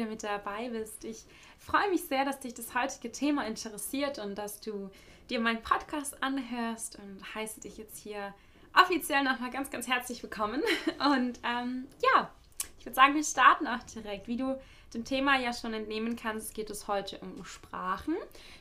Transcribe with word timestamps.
wieder 0.00 0.08
mit 0.08 0.22
dabei 0.22 0.70
bist. 0.70 1.04
Ich 1.04 1.24
freue 1.58 1.90
mich 1.90 2.04
sehr, 2.04 2.24
dass 2.24 2.40
dich 2.40 2.54
das 2.54 2.74
heutige 2.74 3.12
Thema 3.12 3.46
interessiert 3.46 4.18
und 4.18 4.36
dass 4.36 4.60
du 4.60 4.90
dir 5.28 5.40
meinen 5.40 5.62
Podcast 5.62 6.22
anhörst 6.22 6.98
und 6.98 7.34
heiße 7.34 7.60
dich 7.60 7.76
jetzt 7.76 7.98
hier 7.98 8.32
offiziell 8.74 9.22
nochmal 9.22 9.50
ganz, 9.50 9.70
ganz 9.70 9.86
herzlich 9.88 10.22
willkommen. 10.22 10.62
Und 11.14 11.40
ähm, 11.44 11.86
ja, 12.14 12.30
ich 12.78 12.86
würde 12.86 12.94
sagen, 12.94 13.14
wir 13.14 13.24
starten 13.24 13.66
auch 13.66 13.82
direkt. 13.82 14.26
Wie 14.26 14.36
du 14.36 14.58
dem 14.94 15.04
Thema 15.04 15.38
ja 15.38 15.52
schon 15.52 15.74
entnehmen 15.74 16.16
kannst, 16.16 16.54
geht 16.54 16.70
es 16.70 16.88
heute 16.88 17.18
um 17.18 17.44
Sprachen. 17.44 18.14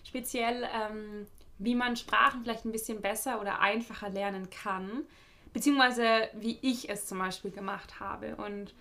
Speziell, 0.04 0.68
ähm, 0.74 1.28
wie 1.58 1.76
man 1.76 1.96
Sprachen 1.96 2.42
vielleicht 2.42 2.66
ein 2.66 2.72
bisschen 2.72 3.02
besser 3.02 3.40
oder 3.40 3.62
einfacher 3.62 4.10
lernen 4.10 4.50
kann. 4.50 5.06
Beziehungsweise 5.54 6.30
wie 6.34 6.58
ich 6.62 6.90
es 6.90 7.06
zum 7.06 7.20
Beispiel 7.20 7.52
gemacht 7.52 8.00
habe. 8.00 8.36
Und 8.36 8.74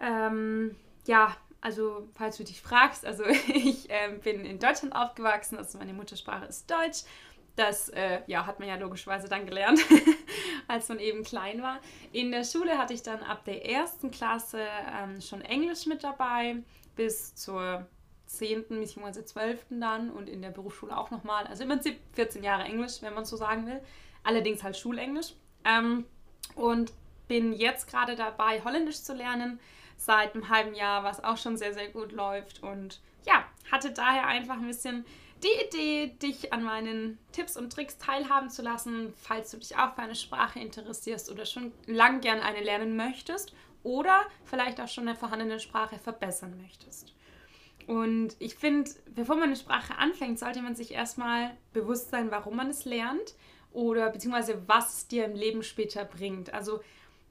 ähm, 0.00 0.74
ja, 1.06 1.36
also 1.64 2.06
falls 2.12 2.36
du 2.36 2.44
dich 2.44 2.60
fragst, 2.60 3.06
also 3.06 3.24
ich 3.48 3.88
äh, 3.88 4.10
bin 4.22 4.44
in 4.44 4.58
Deutschland 4.58 4.94
aufgewachsen, 4.94 5.56
also 5.56 5.78
meine 5.78 5.94
Muttersprache 5.94 6.44
ist 6.44 6.70
Deutsch. 6.70 7.04
Das 7.56 7.88
äh, 7.88 8.20
ja, 8.26 8.46
hat 8.46 8.58
man 8.58 8.68
ja 8.68 8.74
logischerweise 8.76 9.28
dann 9.28 9.46
gelernt, 9.46 9.80
als 10.68 10.88
man 10.88 10.98
eben 10.98 11.22
klein 11.22 11.62
war. 11.62 11.80
In 12.12 12.32
der 12.32 12.44
Schule 12.44 12.76
hatte 12.76 12.92
ich 12.92 13.02
dann 13.02 13.22
ab 13.22 13.44
der 13.46 13.64
ersten 13.64 14.10
Klasse 14.10 14.60
ähm, 14.92 15.20
schon 15.22 15.40
Englisch 15.40 15.86
mit 15.86 16.04
dabei, 16.04 16.56
bis 16.96 17.34
zur 17.34 17.86
10. 18.26 18.64
bzw. 18.68 19.24
12. 19.24 19.66
dann 19.70 20.10
und 20.10 20.28
in 20.28 20.42
der 20.42 20.50
Berufsschule 20.50 20.94
auch 20.94 21.10
nochmal. 21.10 21.46
Also 21.46 21.62
im 21.62 21.70
Prinzip 21.70 21.98
14 22.12 22.42
Jahre 22.42 22.64
Englisch, 22.64 23.00
wenn 23.00 23.14
man 23.14 23.24
so 23.24 23.36
sagen 23.36 23.66
will. 23.66 23.80
Allerdings 24.22 24.62
halt 24.62 24.76
Schulenglisch. 24.76 25.34
Ähm, 25.64 26.04
und 26.56 26.92
bin 27.26 27.54
jetzt 27.54 27.88
gerade 27.88 28.16
dabei, 28.16 28.62
Holländisch 28.64 29.00
zu 29.02 29.14
lernen 29.14 29.60
seit 29.96 30.34
einem 30.34 30.48
halben 30.48 30.74
Jahr, 30.74 31.04
was 31.04 31.22
auch 31.22 31.36
schon 31.36 31.56
sehr, 31.56 31.74
sehr 31.74 31.88
gut 31.88 32.12
läuft. 32.12 32.62
Und 32.62 33.00
ja, 33.26 33.44
hatte 33.70 33.90
daher 33.92 34.26
einfach 34.26 34.56
ein 34.56 34.66
bisschen 34.66 35.04
die 35.42 35.66
Idee, 35.66 36.14
dich 36.22 36.52
an 36.52 36.64
meinen 36.64 37.18
Tipps 37.32 37.56
und 37.56 37.72
Tricks 37.72 37.98
teilhaben 37.98 38.48
zu 38.48 38.62
lassen, 38.62 39.12
falls 39.16 39.50
du 39.50 39.58
dich 39.58 39.76
auch 39.76 39.94
für 39.94 40.02
eine 40.02 40.14
Sprache 40.14 40.58
interessierst 40.58 41.30
oder 41.30 41.44
schon 41.44 41.72
lang 41.86 42.20
gern 42.20 42.40
eine 42.40 42.62
lernen 42.62 42.96
möchtest 42.96 43.52
oder 43.82 44.22
vielleicht 44.44 44.80
auch 44.80 44.88
schon 44.88 45.06
eine 45.06 45.16
vorhandene 45.16 45.60
Sprache 45.60 45.98
verbessern 45.98 46.58
möchtest. 46.62 47.14
Und 47.86 48.36
ich 48.38 48.54
finde, 48.54 48.90
bevor 49.14 49.36
man 49.36 49.44
eine 49.44 49.56
Sprache 49.56 49.98
anfängt, 49.98 50.38
sollte 50.38 50.62
man 50.62 50.74
sich 50.74 50.92
erstmal 50.92 51.54
bewusst 51.74 52.10
sein, 52.10 52.30
warum 52.30 52.56
man 52.56 52.70
es 52.70 52.86
lernt 52.86 53.34
oder 53.72 54.08
beziehungsweise 54.08 54.62
was 54.66 54.96
es 54.96 55.08
dir 55.08 55.26
im 55.26 55.34
Leben 55.34 55.62
später 55.62 56.04
bringt. 56.06 56.54
Also 56.54 56.80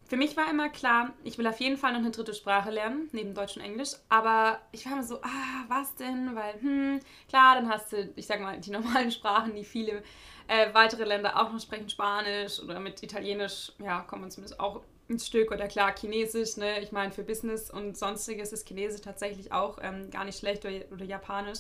für 0.06 0.18
mich 0.18 0.36
war 0.38 0.50
immer 0.50 0.70
klar, 0.70 1.14
ich 1.24 1.38
will 1.38 1.48
auf 1.48 1.60
jeden 1.60 1.78
Fall 1.78 1.94
noch 1.94 2.00
eine 2.00 2.12
dritte 2.12 2.34
Sprache 2.34 2.70
lernen, 2.70 3.10
neben 3.14 3.34
Deutsch 3.34 3.56
und 3.58 3.64
Englisch. 3.64 3.92
Aber 4.10 4.60
ich 4.72 4.86
war 4.86 4.94
immer 4.94 5.04
so, 5.04 5.22
ah, 5.22 5.66
was 5.68 5.96
denn? 5.96 6.36
Weil, 6.36 6.54
hm, 6.62 7.00
klar, 7.30 7.56
dann 7.56 7.70
hast 7.70 7.94
du, 7.94 8.10
ich 8.16 8.28
sag 8.28 8.42
mal, 8.42 8.60
die 8.60 8.72
normalen 8.72 9.12
Sprachen, 9.12 9.56
die 9.56 9.64
viele 9.64 10.04
äh, 10.48 10.74
weitere 10.74 11.06
Länder 11.06 11.42
auch 11.42 11.52
noch 11.52 11.60
sprechen, 11.60 11.90
Spanisch 11.90 12.60
oder 12.60 12.80
mit 12.80 13.02
Italienisch, 13.02 13.72
ja, 13.80 14.02
kommt 14.02 14.22
man 14.22 14.32
zumindest 14.32 14.60
auch 14.60 14.82
ein 15.10 15.20
Stück 15.20 15.52
oder 15.52 15.68
klar, 15.68 15.94
Chinesisch, 15.96 16.58
ne? 16.58 16.80
Ich 16.82 16.92
meine, 16.92 17.12
für 17.12 17.24
Business 17.24 17.70
und 17.70 17.98
sonstiges 17.98 18.54
ist 18.54 18.68
Chinesisch 18.68 19.02
tatsächlich 19.02 19.52
auch 19.52 19.80
ähm, 19.82 20.10
gar 20.12 20.26
nicht 20.26 20.40
schlecht 20.40 20.66
oder, 20.66 20.76
oder 20.92 21.06
Japanisch. 21.06 21.60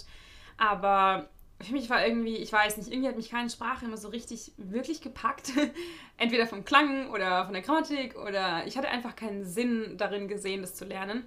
Aber 0.58 1.30
für 1.62 1.73
mich 1.73 1.90
war 1.90 2.06
irgendwie, 2.06 2.38
ich 2.38 2.52
weiß 2.52 2.78
nicht, 2.78 2.92
irgendwie 2.92 3.08
hat 3.08 3.16
mich 3.16 3.30
keine 3.30 3.50
Sprache 3.50 3.86
immer 3.86 3.98
so 3.98 4.09
richtig 4.09 4.52
wirklich 4.58 5.02
gepackt. 5.02 5.52
Entweder 6.18 6.47
vom 6.47 6.66
Klang 6.66 7.09
oder 7.09 7.46
von 7.46 7.53
der 7.53 7.62
Grammatik 7.62 8.18
oder 8.18 8.66
ich 8.66 8.78
hatte 8.78 8.90
einfach 8.90 9.16
keinen 9.16 9.46
Sinn 9.46 9.96
darin 9.97 10.28
gesehen, 10.28 10.62
das 10.62 10.75
zu 10.75 10.86
lernen. 10.86 11.25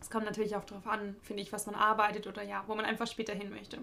Es 0.00 0.10
kommt 0.10 0.24
natürlich 0.24 0.56
auch 0.56 0.64
darauf 0.64 0.86
an, 0.86 1.16
finde 1.22 1.42
ich, 1.42 1.52
was 1.52 1.66
man 1.66 1.74
arbeitet 1.74 2.26
oder 2.26 2.42
ja, 2.42 2.64
wo 2.66 2.74
man 2.74 2.84
einfach 2.84 3.06
später 3.06 3.34
hin 3.34 3.50
möchte. 3.50 3.78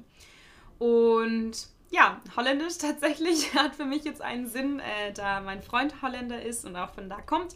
Und 0.80 1.68
ja, 1.90 2.22
Holländisch 2.36 2.78
tatsächlich 2.80 3.54
hat 3.54 3.75
für 3.75 3.86
mich 3.86 4.04
jetzt 4.04 4.22
einen 4.22 4.48
Sinn, 4.48 4.80
äh, 4.80 5.14
da 5.14 5.42
mein 5.42 5.62
Freund 5.62 6.02
Holländer 6.02 6.42
ist 6.42 6.66
und 6.66 6.75
auch 6.75 6.92
von 6.92 7.09
da 7.09 7.22
kommt. 7.22 7.56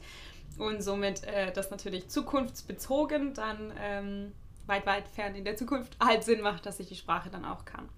Und 0.57 0.83
somit 0.83 1.23
äh, 1.23 1.51
das 1.51 1.71
natürlich 1.71 2.09
zukunftsbezogen 2.09 3.33
dann 3.33 3.73
ähm, 3.79 4.31
weit, 4.67 4.85
weit 4.85 5.07
fern 5.07 5.33
in 5.35 5.43
der 5.45 5.55
Zukunft 5.55 5.97
halt 6.03 6.23
Sinn 6.23 6.41
macht, 6.41 6.65
dass 6.65 6.79
ich 6.79 6.87
die 6.87 6.95
Sprache 6.95 7.29
dann 7.29 7.45
auch 7.45 7.65
kann. 7.65 7.89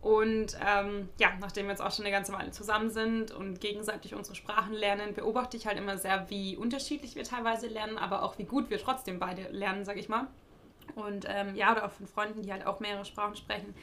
Und 0.00 0.56
ähm, 0.66 1.10
ja, 1.18 1.32
nachdem 1.40 1.66
wir 1.66 1.72
jetzt 1.72 1.82
auch 1.82 1.92
schon 1.92 2.06
eine 2.06 2.14
ganze 2.14 2.32
Weile 2.32 2.50
zusammen 2.52 2.88
sind 2.88 3.32
und 3.32 3.60
gegenseitig 3.60 4.14
unsere 4.14 4.34
Sprachen 4.34 4.72
lernen, 4.72 5.12
beobachte 5.12 5.58
ich 5.58 5.66
halt 5.66 5.76
immer 5.76 5.98
sehr, 5.98 6.30
wie 6.30 6.56
unterschiedlich 6.56 7.16
wir 7.16 7.24
teilweise 7.24 7.66
lernen, 7.66 7.98
aber 7.98 8.22
auch 8.22 8.38
wie 8.38 8.44
gut 8.44 8.70
wir 8.70 8.78
trotzdem 8.78 9.18
beide 9.18 9.42
lernen, 9.50 9.84
sag 9.84 9.98
ich 9.98 10.08
mal. 10.08 10.26
Und 10.94 11.26
ähm, 11.28 11.54
ja, 11.54 11.72
oder 11.72 11.84
auch 11.84 11.92
von 11.92 12.06
Freunden, 12.06 12.42
die 12.42 12.50
halt 12.50 12.66
auch 12.66 12.80
mehrere 12.80 13.04
Sprachen 13.04 13.36
sprechen, 13.36 13.74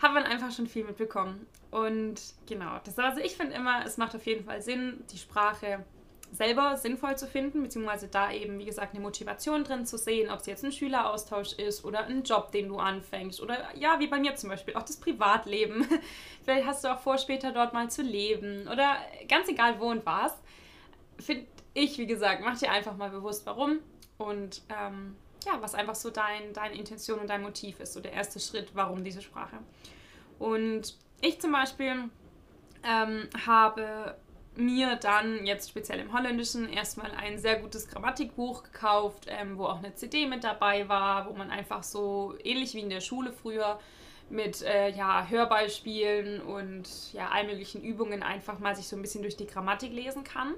hat 0.00 0.14
man 0.14 0.22
einfach 0.22 0.52
schon 0.52 0.68
viel 0.68 0.84
mitbekommen. 0.84 1.46
Und 1.72 2.20
genau, 2.46 2.78
das 2.84 2.98
also 2.98 3.20
ich 3.20 3.36
finde 3.36 3.54
immer, 3.54 3.84
es 3.84 3.96
macht 3.96 4.14
auf 4.14 4.26
jeden 4.26 4.44
Fall 4.44 4.62
Sinn, 4.62 5.04
die 5.12 5.18
Sprache 5.18 5.84
selber 6.32 6.76
sinnvoll 6.76 7.16
zu 7.16 7.26
finden, 7.26 7.62
beziehungsweise 7.62 8.08
da 8.08 8.32
eben, 8.32 8.58
wie 8.58 8.64
gesagt, 8.64 8.94
eine 8.94 9.02
Motivation 9.02 9.64
drin 9.64 9.84
zu 9.84 9.98
sehen, 9.98 10.30
ob 10.30 10.40
es 10.40 10.46
jetzt 10.46 10.64
ein 10.64 10.72
Schüleraustausch 10.72 11.54
ist 11.54 11.84
oder 11.84 12.06
ein 12.06 12.22
Job, 12.22 12.52
den 12.52 12.68
du 12.68 12.78
anfängst 12.78 13.40
oder 13.40 13.56
ja, 13.76 13.98
wie 13.98 14.06
bei 14.06 14.18
mir 14.18 14.34
zum 14.36 14.50
Beispiel, 14.50 14.74
auch 14.74 14.82
das 14.82 14.96
Privatleben. 14.96 15.86
Vielleicht 16.44 16.66
hast 16.66 16.84
du 16.84 16.88
auch 16.88 17.00
vor, 17.00 17.18
später 17.18 17.52
dort 17.52 17.72
mal 17.72 17.90
zu 17.90 18.02
leben 18.02 18.68
oder 18.68 18.96
ganz 19.28 19.48
egal 19.48 19.80
wo 19.80 19.86
und 19.86 20.06
was. 20.06 20.32
Finde 21.18 21.46
ich, 21.74 21.98
wie 21.98 22.06
gesagt, 22.06 22.42
mach 22.44 22.58
dir 22.58 22.70
einfach 22.70 22.96
mal 22.96 23.10
bewusst, 23.10 23.44
warum 23.46 23.80
und 24.18 24.62
ähm, 24.68 25.16
ja, 25.46 25.60
was 25.60 25.74
einfach 25.74 25.94
so 25.94 26.10
dein, 26.10 26.52
deine 26.52 26.74
Intention 26.74 27.18
und 27.18 27.28
dein 27.28 27.42
Motiv 27.42 27.80
ist, 27.80 27.94
so 27.94 28.00
der 28.00 28.12
erste 28.12 28.38
Schritt, 28.38 28.70
warum 28.74 29.02
diese 29.02 29.22
Sprache. 29.22 29.58
Und 30.38 30.94
ich 31.20 31.40
zum 31.40 31.52
Beispiel 31.52 32.10
ähm, 32.82 33.28
habe 33.46 34.16
mir 34.56 34.96
dann 34.96 35.46
jetzt 35.46 35.70
speziell 35.70 36.00
im 36.00 36.12
Holländischen 36.12 36.68
erstmal 36.68 37.10
ein 37.12 37.38
sehr 37.38 37.60
gutes 37.60 37.88
Grammatikbuch 37.88 38.64
gekauft, 38.64 39.26
ähm, 39.28 39.56
wo 39.58 39.66
auch 39.66 39.78
eine 39.78 39.94
CD 39.94 40.26
mit 40.26 40.44
dabei 40.44 40.88
war, 40.88 41.28
wo 41.28 41.32
man 41.32 41.50
einfach 41.50 41.82
so 41.82 42.34
ähnlich 42.42 42.74
wie 42.74 42.80
in 42.80 42.90
der 42.90 43.00
Schule 43.00 43.32
früher 43.32 43.78
mit 44.28 44.62
äh, 44.62 44.90
ja, 44.90 45.26
Hörbeispielen 45.28 46.40
und 46.40 47.12
ja, 47.12 47.28
all 47.30 47.46
möglichen 47.46 47.82
Übungen 47.82 48.22
einfach 48.22 48.58
mal 48.58 48.76
sich 48.76 48.86
so 48.86 48.96
ein 48.96 49.02
bisschen 49.02 49.22
durch 49.22 49.36
die 49.36 49.46
Grammatik 49.46 49.92
lesen 49.92 50.24
kann. 50.24 50.54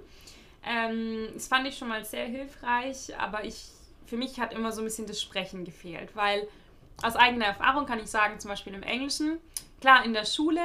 Ähm, 0.65 1.29
das 1.35 1.49
fand 1.49 1.67
ich 1.67 1.77
schon 1.77 1.89
mal 1.89 2.05
sehr 2.05 2.27
hilfreich, 2.27 3.19
aber 3.19 3.45
ich, 3.45 3.69
für 4.07 4.17
mich 4.17 4.39
hat 4.39 4.53
immer 4.53 4.73
so 4.73 4.83
ein 4.83 4.85
bisschen 4.85 5.07
das 5.07 5.21
Sprechen 5.21 5.65
gefehlt, 5.65 6.15
weil 6.15 6.47
aus 7.03 7.17
eigener 7.17 7.47
Erfahrung 7.47 7.87
kann 7.87 7.99
ich 7.99 8.07
sagen, 8.07 8.39
zum 8.39 8.51
Beispiel 8.51 8.75
im 8.75 8.83
Englischen, 8.83 9.39
klar, 9.81 10.05
in 10.05 10.13
der 10.13 10.27
Schule 10.27 10.61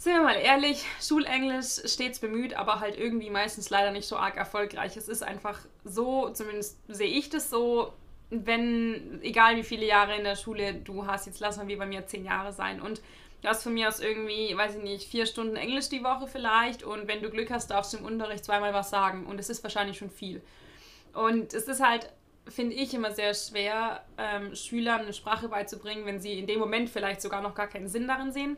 sind 0.00 0.14
wir 0.14 0.22
mal 0.22 0.36
ehrlich, 0.36 0.86
Schulenglisch 0.98 1.82
stets 1.84 2.20
bemüht, 2.20 2.54
aber 2.54 2.80
halt 2.80 2.98
irgendwie 2.98 3.28
meistens 3.28 3.68
leider 3.68 3.90
nicht 3.90 4.08
so 4.08 4.16
arg 4.16 4.34
erfolgreich. 4.34 4.96
Es 4.96 5.08
ist 5.08 5.22
einfach 5.22 5.58
so, 5.84 6.30
zumindest 6.30 6.78
sehe 6.88 7.06
ich 7.06 7.28
das 7.28 7.50
so, 7.50 7.92
wenn, 8.30 9.20
egal 9.22 9.56
wie 9.56 9.62
viele 9.62 9.84
Jahre 9.84 10.16
in 10.16 10.24
der 10.24 10.36
Schule 10.36 10.72
du 10.72 11.06
hast, 11.06 11.26
jetzt 11.26 11.40
lass 11.40 11.58
mal 11.58 11.68
wie 11.68 11.76
bei 11.76 11.84
mir 11.84 12.06
zehn 12.06 12.24
Jahre 12.24 12.54
sein 12.54 12.80
und 12.80 13.02
du 13.42 13.48
hast 13.48 13.62
von 13.62 13.74
mir 13.74 13.88
aus 13.88 14.00
irgendwie, 14.00 14.56
weiß 14.56 14.76
ich 14.76 14.82
nicht, 14.82 15.06
vier 15.06 15.26
Stunden 15.26 15.56
Englisch 15.56 15.90
die 15.90 16.02
Woche 16.02 16.26
vielleicht 16.26 16.82
und 16.82 17.06
wenn 17.06 17.20
du 17.20 17.28
Glück 17.28 17.50
hast, 17.50 17.70
darfst 17.70 17.92
du 17.92 17.98
im 17.98 18.06
Unterricht 18.06 18.46
zweimal 18.46 18.72
was 18.72 18.88
sagen 18.88 19.26
und 19.26 19.38
es 19.38 19.50
ist 19.50 19.62
wahrscheinlich 19.62 19.98
schon 19.98 20.10
viel. 20.10 20.40
Und 21.12 21.52
es 21.52 21.64
ist 21.64 21.84
halt, 21.84 22.10
finde 22.48 22.74
ich, 22.74 22.94
immer 22.94 23.10
sehr 23.10 23.34
schwer, 23.34 24.02
ähm, 24.16 24.54
Schülern 24.54 25.02
eine 25.02 25.12
Sprache 25.12 25.48
beizubringen, 25.48 26.06
wenn 26.06 26.20
sie 26.20 26.38
in 26.38 26.46
dem 26.46 26.58
Moment 26.58 26.88
vielleicht 26.88 27.20
sogar 27.20 27.42
noch 27.42 27.54
gar 27.54 27.66
keinen 27.66 27.88
Sinn 27.88 28.08
darin 28.08 28.32
sehen 28.32 28.56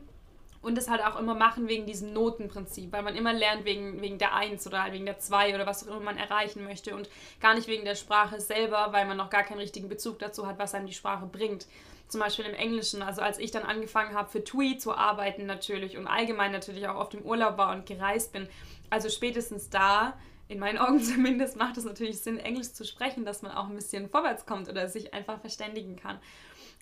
und 0.62 0.76
das 0.76 0.88
halt 0.88 1.05
auch 1.05 1.19
immer 1.19 1.35
machen 1.35 1.69
wegen 1.69 1.87
diesem 1.87 2.12
Notenprinzip, 2.12 2.93
weil 2.93 3.03
man 3.03 3.17
immer 3.17 3.32
lernt 3.32 3.64
wegen, 3.64 4.00
wegen 4.00 4.19
der 4.19 4.35
1 4.35 4.67
oder 4.67 4.82
halt 4.82 4.93
wegen 4.93 5.05
der 5.05 5.19
2 5.19 5.55
oder 5.55 5.67
was 5.67 5.87
auch 5.87 5.93
immer 5.93 6.00
man 6.05 6.17
erreichen 6.17 6.64
möchte 6.64 6.94
und 6.94 7.11
gar 7.41 7.55
nicht 7.55 7.67
wegen 7.67 7.85
der 7.85 7.97
Sprache 7.97 8.41
selber, 8.41 8.88
weil 8.93 9.06
man 9.06 9.17
noch 9.17 9.29
gar 9.31 9.43
keinen 9.43 9.59
richtigen 9.59 9.88
Bezug 9.88 10.20
dazu 10.20 10.47
hat, 10.47 10.59
was 10.59 10.75
einem 10.75 10.87
die 10.87 10.94
Sprache 10.94 11.26
bringt. 11.26 11.67
Zum 12.09 12.20
Beispiel 12.20 12.44
im 12.44 12.55
Englischen, 12.55 13.03
also 13.03 13.23
als 13.23 13.38
ich 13.38 13.50
dann 13.50 13.64
angefangen 13.64 14.14
habe 14.14 14.31
für 14.31 14.44
TUI 14.44 14.76
zu 14.79 14.94
arbeiten 14.94 15.47
natürlich 15.47 15.97
und 15.97 16.06
allgemein 16.06 16.53
natürlich 16.53 16.87
auch 16.87 16.97
auf 16.97 17.08
dem 17.08 17.23
Urlaub 17.23 17.58
war 17.58 17.75
und 17.75 17.87
gereist 17.87 18.32
bin, 18.32 18.49
also 18.91 19.08
spätestens 19.08 19.70
da 19.70 20.15
in 20.49 20.58
meinen 20.58 20.79
Augen 20.79 21.00
zumindest 21.03 21.56
macht 21.56 21.76
es 21.79 21.85
natürlich 21.85 22.20
Sinn, 22.20 22.38
Englisch 22.38 22.73
zu 22.73 22.85
sprechen, 22.85 23.25
dass 23.25 23.43
man 23.43 23.53
auch 23.53 23.69
ein 23.69 23.75
bisschen 23.75 24.08
vorwärts 24.08 24.47
kommt 24.47 24.69
oder 24.69 24.88
sich 24.88 25.12
einfach 25.15 25.41
verständigen 25.41 25.97
kann. 25.97 26.19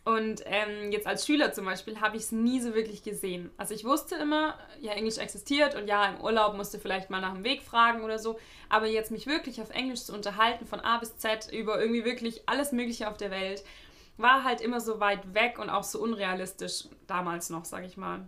Und 0.02 0.42
ähm, 0.46 0.90
jetzt 0.92 1.06
als 1.06 1.26
Schüler 1.26 1.52
zum 1.52 1.66
Beispiel 1.66 2.00
habe 2.00 2.16
ich 2.16 2.22
es 2.22 2.32
nie 2.32 2.60
so 2.60 2.74
wirklich 2.74 3.02
gesehen. 3.02 3.50
Also 3.58 3.74
ich 3.74 3.84
wusste 3.84 4.14
immer, 4.14 4.58
ja, 4.80 4.92
Englisch 4.92 5.18
existiert 5.18 5.74
und 5.74 5.88
ja, 5.88 6.06
im 6.06 6.20
Urlaub 6.22 6.56
musste 6.56 6.78
vielleicht 6.78 7.10
mal 7.10 7.20
nach 7.20 7.34
dem 7.34 7.44
Weg 7.44 7.62
fragen 7.62 8.02
oder 8.02 8.18
so. 8.18 8.38
Aber 8.70 8.86
jetzt 8.86 9.10
mich 9.10 9.26
wirklich 9.26 9.60
auf 9.60 9.70
Englisch 9.70 10.02
zu 10.02 10.14
unterhalten, 10.14 10.64
von 10.66 10.80
A 10.80 10.98
bis 10.98 11.18
Z, 11.18 11.52
über 11.52 11.78
irgendwie 11.78 12.04
wirklich 12.04 12.48
alles 12.48 12.72
Mögliche 12.72 13.08
auf 13.08 13.18
der 13.18 13.30
Welt, 13.30 13.62
war 14.16 14.44
halt 14.44 14.62
immer 14.62 14.80
so 14.80 15.00
weit 15.00 15.34
weg 15.34 15.58
und 15.58 15.68
auch 15.68 15.84
so 15.84 16.00
unrealistisch 16.00 16.88
damals 17.06 17.50
noch, 17.50 17.66
sage 17.66 17.86
ich 17.86 17.96
mal. 17.96 18.26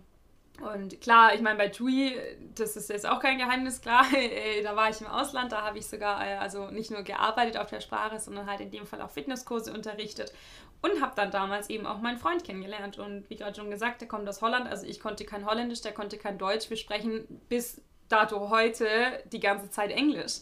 Und 0.61 1.01
klar, 1.01 1.33
ich 1.33 1.41
meine, 1.41 1.57
bei 1.57 1.69
TUI, 1.69 2.15
das 2.53 2.75
ist 2.75 2.89
jetzt 2.89 3.07
auch 3.07 3.19
kein 3.19 3.39
Geheimnis, 3.39 3.81
klar, 3.81 4.05
äh, 4.13 4.61
da 4.61 4.75
war 4.75 4.89
ich 4.89 5.01
im 5.01 5.07
Ausland, 5.07 5.51
da 5.51 5.63
habe 5.63 5.79
ich 5.79 5.87
sogar 5.87 6.25
äh, 6.25 6.35
also 6.35 6.67
nicht 6.67 6.91
nur 6.91 7.01
gearbeitet 7.01 7.57
auf 7.57 7.69
der 7.69 7.81
Sprache, 7.81 8.19
sondern 8.19 8.47
halt 8.47 8.61
in 8.61 8.71
dem 8.71 8.85
Fall 8.85 9.01
auch 9.01 9.09
Fitnesskurse 9.09 9.73
unterrichtet 9.73 10.31
und 10.83 11.01
habe 11.01 11.13
dann 11.15 11.31
damals 11.31 11.69
eben 11.69 11.87
auch 11.87 11.99
meinen 11.99 12.17
Freund 12.17 12.43
kennengelernt. 12.43 12.99
Und 12.99 13.29
wie 13.29 13.35
gerade 13.35 13.55
schon 13.55 13.71
gesagt, 13.71 14.01
der 14.01 14.07
kommt 14.07 14.27
aus 14.29 14.41
Holland, 14.41 14.67
also 14.67 14.85
ich 14.85 14.99
konnte 14.99 15.25
kein 15.25 15.45
Holländisch, 15.45 15.81
der 15.81 15.93
konnte 15.93 16.17
kein 16.17 16.37
Deutsch. 16.37 16.69
Wir 16.69 16.77
sprechen 16.77 17.25
bis 17.49 17.81
dato 18.09 18.49
heute 18.49 18.87
die 19.31 19.39
ganze 19.39 19.69
Zeit 19.69 19.91
Englisch. 19.91 20.41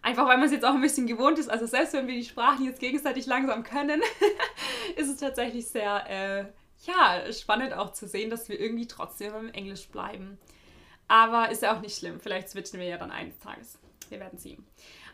Einfach 0.00 0.26
weil 0.26 0.38
man 0.38 0.46
es 0.46 0.52
jetzt 0.52 0.64
auch 0.64 0.74
ein 0.74 0.80
bisschen 0.80 1.06
gewohnt 1.06 1.38
ist. 1.38 1.50
Also 1.50 1.66
selbst 1.66 1.92
wenn 1.92 2.06
wir 2.06 2.14
die 2.14 2.24
Sprachen 2.24 2.64
jetzt 2.64 2.80
gegenseitig 2.80 3.26
langsam 3.26 3.64
können, 3.64 4.00
ist 4.96 5.08
es 5.08 5.18
tatsächlich 5.18 5.66
sehr 5.66 6.08
äh, 6.08 6.44
ja, 6.86 7.32
spannend 7.32 7.74
auch 7.74 7.92
zu 7.92 8.06
sehen, 8.06 8.30
dass 8.30 8.48
wir 8.48 8.58
irgendwie 8.58 8.86
trotzdem 8.86 9.34
im 9.34 9.52
Englisch 9.52 9.88
bleiben. 9.88 10.38
Aber 11.08 11.50
ist 11.50 11.62
ja 11.62 11.76
auch 11.76 11.80
nicht 11.80 11.98
schlimm. 11.98 12.20
Vielleicht 12.20 12.48
switchen 12.48 12.78
wir 12.78 12.86
ja 12.86 12.96
dann 12.96 13.10
eines 13.10 13.38
Tages. 13.40 13.78
Wir 14.08 14.20
werden 14.20 14.38
sehen. 14.38 14.64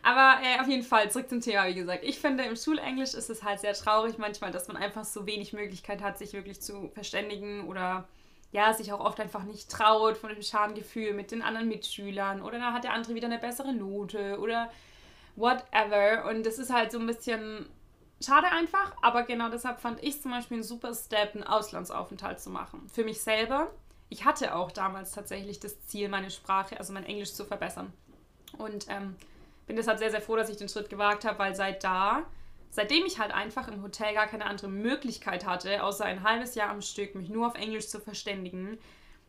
Aber 0.03 0.39
äh, 0.43 0.59
auf 0.61 0.67
jeden 0.67 0.83
Fall 0.83 1.11
zurück 1.11 1.29
zum 1.29 1.41
Thema, 1.41 1.67
wie 1.67 1.73
gesagt. 1.73 2.03
Ich 2.03 2.19
finde, 2.19 2.43
im 2.43 2.55
Schulenglisch 2.55 3.13
ist 3.13 3.29
es 3.29 3.43
halt 3.43 3.59
sehr 3.59 3.73
traurig 3.73 4.17
manchmal, 4.17 4.51
dass 4.51 4.67
man 4.67 4.77
einfach 4.77 5.05
so 5.05 5.25
wenig 5.25 5.53
Möglichkeit 5.53 6.01
hat, 6.01 6.17
sich 6.17 6.33
wirklich 6.33 6.61
zu 6.61 6.89
verständigen 6.93 7.67
oder 7.67 8.07
ja, 8.51 8.73
sich 8.73 8.93
auch 8.93 8.99
oft 8.99 9.19
einfach 9.19 9.43
nicht 9.43 9.69
traut 9.69 10.17
von 10.17 10.29
dem 10.29 10.41
Schamgefühl 10.41 11.13
mit 11.13 11.31
den 11.31 11.41
anderen 11.41 11.67
Mitschülern 11.67 12.41
oder 12.41 12.59
dann 12.59 12.73
hat 12.73 12.85
der 12.85 12.93
andere 12.93 13.13
wieder 13.15 13.27
eine 13.27 13.39
bessere 13.39 13.73
Note 13.73 14.39
oder 14.39 14.71
whatever. 15.35 16.29
Und 16.29 16.45
das 16.45 16.57
ist 16.57 16.71
halt 16.71 16.91
so 16.91 16.99
ein 16.99 17.07
bisschen 17.07 17.67
schade 18.23 18.47
einfach, 18.47 18.95
aber 19.01 19.23
genau 19.23 19.49
deshalb 19.49 19.79
fand 19.79 20.03
ich 20.03 20.21
zum 20.21 20.31
Beispiel 20.31 20.55
einen 20.55 20.63
super 20.63 20.93
Step, 20.93 21.35
einen 21.35 21.43
Auslandsaufenthalt 21.43 22.39
zu 22.39 22.49
machen. 22.49 22.87
Für 22.89 23.03
mich 23.03 23.21
selber. 23.21 23.71
Ich 24.09 24.25
hatte 24.25 24.55
auch 24.55 24.71
damals 24.71 25.11
tatsächlich 25.11 25.59
das 25.59 25.81
Ziel, 25.85 26.07
meine 26.07 26.31
Sprache, 26.31 26.77
also 26.79 26.93
mein 26.93 27.05
Englisch 27.05 27.33
zu 27.33 27.43
verbessern. 27.45 27.91
Und 28.57 28.87
ähm, 28.89 29.15
bin 29.67 29.75
deshalb 29.75 29.99
sehr, 29.99 30.11
sehr 30.11 30.21
froh, 30.21 30.37
dass 30.37 30.49
ich 30.49 30.57
den 30.57 30.69
Schritt 30.69 30.89
gewagt 30.89 31.25
habe, 31.25 31.37
weil 31.39 31.55
seit 31.55 31.83
da, 31.83 32.23
seitdem 32.69 33.05
ich 33.05 33.19
halt 33.19 33.33
einfach 33.33 33.67
im 33.67 33.83
Hotel 33.83 34.13
gar 34.13 34.27
keine 34.27 34.45
andere 34.45 34.69
Möglichkeit 34.69 35.45
hatte, 35.45 35.83
außer 35.83 36.05
ein 36.05 36.23
halbes 36.23 36.55
Jahr 36.55 36.69
am 36.69 36.81
Stück, 36.81 37.15
mich 37.15 37.29
nur 37.29 37.47
auf 37.47 37.55
Englisch 37.55 37.89
zu 37.89 37.99
verständigen, 37.99 38.77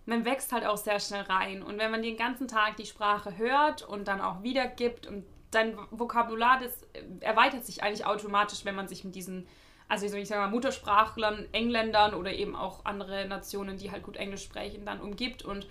man 0.06 0.25
wächst 0.25 0.52
halt 0.52 0.64
auch 0.64 0.79
sehr 0.79 1.00
schnell 1.00 1.23
rein. 1.23 1.62
Und 1.62 1.79
wenn 1.79 1.90
man 1.90 2.02
den 2.02 2.17
ganzen 2.17 2.49
Tag 2.49 2.76
die 2.76 2.87
Sprache 2.87 3.37
hört 3.37 3.82
und 3.82 4.08
dann 4.08 4.20
auch 4.20 4.43
wiedergibt 4.43 5.06
und 5.06 5.25
dein 5.50 5.77
Vokabular, 5.91 6.61
das 6.61 6.87
erweitert 7.21 7.65
sich 7.65 7.83
eigentlich 7.83 8.06
automatisch, 8.06 8.65
wenn 8.65 8.75
man 8.75 8.89
sich 8.89 9.05
mit 9.05 9.15
diesen, 9.15 9.47
also 9.89 10.05
ich 10.06 10.29
sage 10.29 10.41
mal, 10.41 10.50
Muttersprachlern, 10.50 11.49
Engländern 11.53 12.15
oder 12.15 12.33
eben 12.33 12.55
auch 12.55 12.85
andere 12.85 13.27
Nationen, 13.27 13.79
die 13.79 13.91
halt 13.91 14.03
gut 14.03 14.17
Englisch 14.17 14.45
sprechen, 14.45 14.85
dann 14.85 15.00
umgibt. 15.00 15.43
Und 15.45 15.67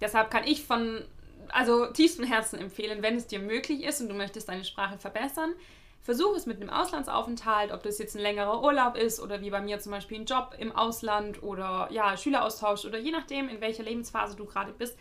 deshalb 0.00 0.30
kann 0.30 0.44
ich 0.44 0.64
von, 0.64 1.04
also 1.48 1.86
tiefstem 1.86 2.24
Herzen 2.24 2.58
empfehlen, 2.58 3.02
wenn 3.02 3.16
es 3.16 3.26
dir 3.26 3.38
möglich 3.38 3.84
ist 3.84 4.00
und 4.00 4.08
du 4.08 4.14
möchtest 4.14 4.48
deine 4.48 4.64
Sprache 4.64 4.98
verbessern, 4.98 5.54
versuch 6.02 6.34
es 6.34 6.46
mit 6.46 6.60
einem 6.60 6.70
Auslandsaufenthalt, 6.70 7.72
ob 7.72 7.82
das 7.82 7.98
jetzt 7.98 8.16
ein 8.16 8.22
längerer 8.22 8.62
Urlaub 8.62 8.96
ist 8.96 9.20
oder 9.20 9.42
wie 9.42 9.50
bei 9.50 9.60
mir 9.60 9.78
zum 9.78 9.92
Beispiel 9.92 10.20
ein 10.20 10.24
Job 10.24 10.56
im 10.58 10.72
Ausland 10.72 11.42
oder 11.42 11.88
ja, 11.92 12.16
Schüleraustausch 12.16 12.84
oder 12.84 12.98
je 12.98 13.10
nachdem, 13.12 13.48
in 13.48 13.60
welcher 13.60 13.82
Lebensphase 13.82 14.34
du 14.34 14.46
gerade 14.46 14.72
bist. 14.72 14.98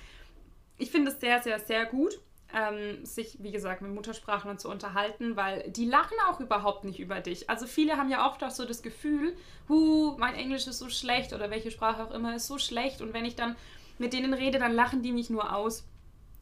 Ich 0.78 0.92
finde 0.92 1.12
es 1.12 1.20
sehr, 1.20 1.42
sehr, 1.42 1.60
sehr 1.60 1.86
gut 1.86 2.20
ähm, 2.54 3.06
sich, 3.06 3.38
wie 3.42 3.51
gesagt, 3.51 3.81
mit 3.81 3.94
Muttersprachlern 3.94 4.57
zu 4.57 4.69
unterhalten, 4.69 5.36
weil 5.36 5.69
die 5.69 5.86
lachen 5.86 6.18
auch 6.30 6.40
überhaupt 6.40 6.84
nicht 6.84 7.00
über 7.00 7.19
dich. 7.19 7.50
Also 7.50 7.68
viele 7.68 7.98
haben 7.98 8.10
ja 8.10 8.28
oft 8.28 8.44
auch 8.44 8.51
so 8.51 8.66
das 8.66 8.81
Gefühl, 8.81 9.36
hu, 9.68 10.16
mein 10.18 10.36
Englisch 10.36 10.68
ist 10.68 10.80
so 10.80 10.90
schlecht 10.90 11.34
oder 11.34 11.51
welche 11.51 11.72
Sprache 11.72 12.04
auch 12.04 12.12
immer 12.12 12.36
ist 12.36 12.48
so 12.48 12.57
schlecht 12.57 13.01
und 13.01 13.13
wenn 13.13 13.25
ich 13.25 13.36
dann 13.36 13.56
mit 13.98 14.13
denen 14.13 14.34
rede, 14.34 14.60
dann 14.60 14.74
lachen 14.74 15.04
die 15.04 15.12
mich 15.12 15.30
nur 15.30 15.56
aus. 15.56 15.86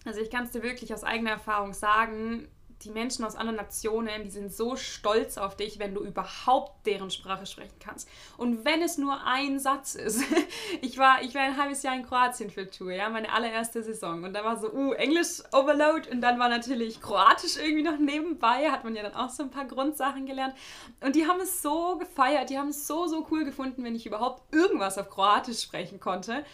Also 0.05 0.21
ich 0.21 0.29
kann 0.29 0.45
es 0.45 0.51
dir 0.51 0.63
wirklich 0.63 0.93
aus 0.93 1.03
eigener 1.03 1.31
Erfahrung 1.31 1.73
sagen, 1.73 2.47
die 2.83 2.91
Menschen 2.91 3.25
aus 3.25 3.35
anderen 3.35 3.57
Nationen, 3.57 4.23
die 4.23 4.29
sind 4.29 4.53
so 4.53 4.75
stolz 4.75 5.37
auf 5.37 5.57
dich, 5.57 5.79
wenn 5.79 5.93
du 5.93 6.03
überhaupt 6.03 6.85
deren 6.85 7.09
Sprache 7.09 7.45
sprechen 7.45 7.77
kannst. 7.79 8.07
Und 8.37 8.65
wenn 8.65 8.81
es 8.81 8.97
nur 8.97 9.25
ein 9.25 9.59
Satz 9.59 9.95
ist. 9.95 10.23
Ich 10.81 10.97
war, 10.97 11.21
ich 11.21 11.33
war 11.33 11.41
ein 11.41 11.57
halbes 11.57 11.81
Jahr 11.83 11.95
in 11.95 12.05
Kroatien 12.05 12.49
für 12.49 12.69
Tour, 12.69 12.91
ja, 12.91 13.09
meine 13.09 13.31
allererste 13.31 13.83
Saison. 13.83 14.23
Und 14.23 14.33
da 14.33 14.43
war 14.43 14.57
so, 14.57 14.71
uh, 14.71 14.93
Englisch 14.93 15.41
Overload. 15.51 16.09
Und 16.09 16.21
dann 16.21 16.39
war 16.39 16.49
natürlich 16.49 17.01
Kroatisch 17.01 17.57
irgendwie 17.57 17.83
noch 17.83 17.97
nebenbei. 17.97 18.69
Hat 18.69 18.83
man 18.83 18.95
ja 18.95 19.03
dann 19.03 19.15
auch 19.15 19.29
so 19.29 19.43
ein 19.43 19.49
paar 19.49 19.65
Grundsachen 19.65 20.25
gelernt. 20.25 20.55
Und 21.01 21.15
die 21.15 21.25
haben 21.25 21.39
es 21.39 21.61
so 21.61 21.97
gefeiert. 21.97 22.49
Die 22.49 22.57
haben 22.57 22.69
es 22.69 22.85
so, 22.85 23.07
so 23.07 23.27
cool 23.31 23.45
gefunden, 23.45 23.83
wenn 23.83 23.95
ich 23.95 24.05
überhaupt 24.05 24.53
irgendwas 24.53 24.97
auf 24.97 25.09
Kroatisch 25.09 25.61
sprechen 25.61 25.99
konnte. 25.99 26.45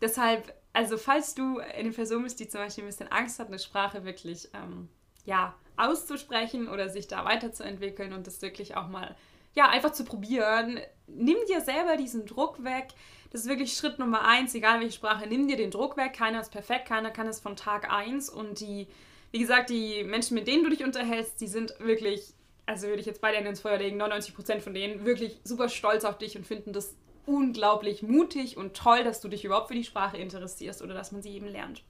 Deshalb, 0.00 0.54
also 0.72 0.96
falls 0.96 1.34
du 1.34 1.58
eine 1.58 1.90
Person 1.90 2.22
bist, 2.22 2.40
die 2.40 2.48
zum 2.48 2.60
Beispiel 2.60 2.84
ein 2.84 2.88
bisschen 2.88 3.10
Angst 3.10 3.38
hat, 3.38 3.48
eine 3.48 3.58
Sprache 3.58 4.04
wirklich, 4.04 4.48
ähm, 4.54 4.88
ja, 5.24 5.54
auszusprechen 5.76 6.68
oder 6.68 6.88
sich 6.88 7.08
da 7.08 7.24
weiterzuentwickeln 7.24 8.12
und 8.12 8.26
das 8.26 8.42
wirklich 8.42 8.76
auch 8.76 8.88
mal, 8.88 9.16
ja, 9.54 9.68
einfach 9.68 9.92
zu 9.92 10.04
probieren. 10.04 10.80
Nimm 11.06 11.36
dir 11.48 11.60
selber 11.60 11.96
diesen 11.96 12.26
Druck 12.26 12.64
weg. 12.64 12.88
Das 13.30 13.42
ist 13.42 13.48
wirklich 13.48 13.74
Schritt 13.74 13.98
Nummer 13.98 14.26
eins, 14.26 14.54
egal 14.54 14.80
welche 14.80 14.92
Sprache, 14.92 15.26
nimm 15.26 15.48
dir 15.48 15.56
den 15.56 15.70
Druck 15.70 15.96
weg. 15.96 16.12
Keiner 16.12 16.40
ist 16.40 16.52
perfekt, 16.52 16.88
keiner 16.88 17.10
kann 17.10 17.26
es 17.26 17.40
von 17.40 17.56
Tag 17.56 17.90
eins 17.90 18.28
und 18.28 18.60
die, 18.60 18.88
wie 19.30 19.38
gesagt, 19.38 19.70
die 19.70 20.04
Menschen, 20.04 20.34
mit 20.34 20.46
denen 20.46 20.64
du 20.64 20.70
dich 20.70 20.84
unterhältst, 20.84 21.40
die 21.40 21.46
sind 21.46 21.74
wirklich, 21.78 22.34
also 22.66 22.88
würde 22.88 23.00
ich 23.00 23.06
jetzt 23.06 23.22
beide 23.22 23.38
ins 23.38 23.60
Feuer 23.60 23.78
legen, 23.78 24.00
99% 24.00 24.60
von 24.60 24.74
denen 24.74 25.06
wirklich 25.06 25.40
super 25.44 25.70
stolz 25.70 26.04
auf 26.04 26.18
dich 26.18 26.36
und 26.36 26.46
finden 26.46 26.72
das 26.74 26.94
unglaublich 27.24 28.02
mutig 28.02 28.56
und 28.56 28.74
toll, 28.74 29.04
dass 29.04 29.20
du 29.20 29.28
dich 29.28 29.44
überhaupt 29.44 29.68
für 29.68 29.74
die 29.74 29.84
Sprache 29.84 30.18
interessierst 30.18 30.82
oder 30.82 30.94
dass 30.94 31.12
man 31.12 31.22
sie 31.22 31.34
eben 31.34 31.46
lernt. 31.46 31.82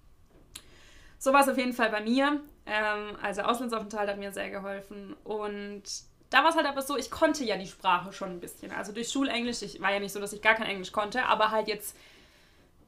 So 1.19 1.33
war 1.33 1.41
es 1.41 1.49
auf 1.49 1.59
jeden 1.59 1.73
Fall 1.73 1.91
bei 1.91 2.03
mir. 2.03 2.41
Ähm, 2.67 3.17
also 3.23 3.43
Auslandsaufenthalt 3.43 4.09
hat 4.09 4.19
mir 4.19 4.33
sehr 4.33 4.51
geholfen. 4.51 5.15
Und 5.25 5.83
da 6.31 6.43
war 6.43 6.51
es 6.51 6.57
halt 6.57 6.67
aber 6.67 6.83
so, 6.83 6.97
ich 6.97 7.11
konnte 7.11 7.45
ja 7.45 7.57
die 7.57 7.67
Sprache 7.67 8.13
schon 8.13 8.31
ein 8.31 8.41
bisschen. 8.41 8.73
Also 8.73 8.93
durch 8.93 9.11
Schulenglisch, 9.11 9.63
ich 9.63 9.81
war 9.81 9.93
ja 9.93 10.01
nicht 10.01 10.13
so, 10.13 10.21
dass 10.21 10.33
ich 10.33 10.43
gar 10.43 10.55
kein 10.55 10.67
Englisch 10.67 10.93
konnte, 10.93 11.25
aber 11.25 11.51
halt 11.51 11.69
jetzt 11.69 11.97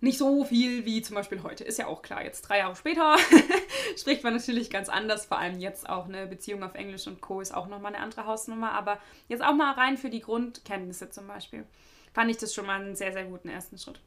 nicht 0.00 0.18
so 0.18 0.44
viel 0.44 0.84
wie 0.84 1.02
zum 1.02 1.16
Beispiel 1.16 1.42
heute. 1.42 1.64
Ist 1.64 1.78
ja 1.78 1.86
auch 1.86 2.02
klar, 2.02 2.22
jetzt 2.22 2.42
drei 2.42 2.58
Jahre 2.58 2.76
später 2.76 3.16
spricht 3.96 4.22
man 4.22 4.34
natürlich 4.34 4.70
ganz 4.70 4.88
anders. 4.88 5.26
Vor 5.26 5.38
allem 5.38 5.58
jetzt 5.58 5.88
auch 5.88 6.06
eine 6.06 6.26
Beziehung 6.26 6.62
auf 6.62 6.74
Englisch 6.74 7.06
und 7.06 7.20
Co. 7.20 7.40
ist 7.40 7.54
auch 7.54 7.66
nochmal 7.66 7.94
eine 7.94 8.02
andere 8.02 8.26
Hausnummer. 8.26 8.72
Aber 8.72 8.98
jetzt 9.28 9.42
auch 9.42 9.54
mal 9.54 9.72
rein 9.72 9.96
für 9.96 10.10
die 10.10 10.20
Grundkenntnisse 10.20 11.10
zum 11.10 11.26
Beispiel, 11.26 11.64
fand 12.12 12.30
ich 12.30 12.36
das 12.36 12.54
schon 12.54 12.66
mal 12.66 12.80
einen 12.80 12.96
sehr, 12.96 13.12
sehr 13.12 13.24
guten 13.24 13.48
ersten 13.48 13.78
Schritt. 13.78 14.00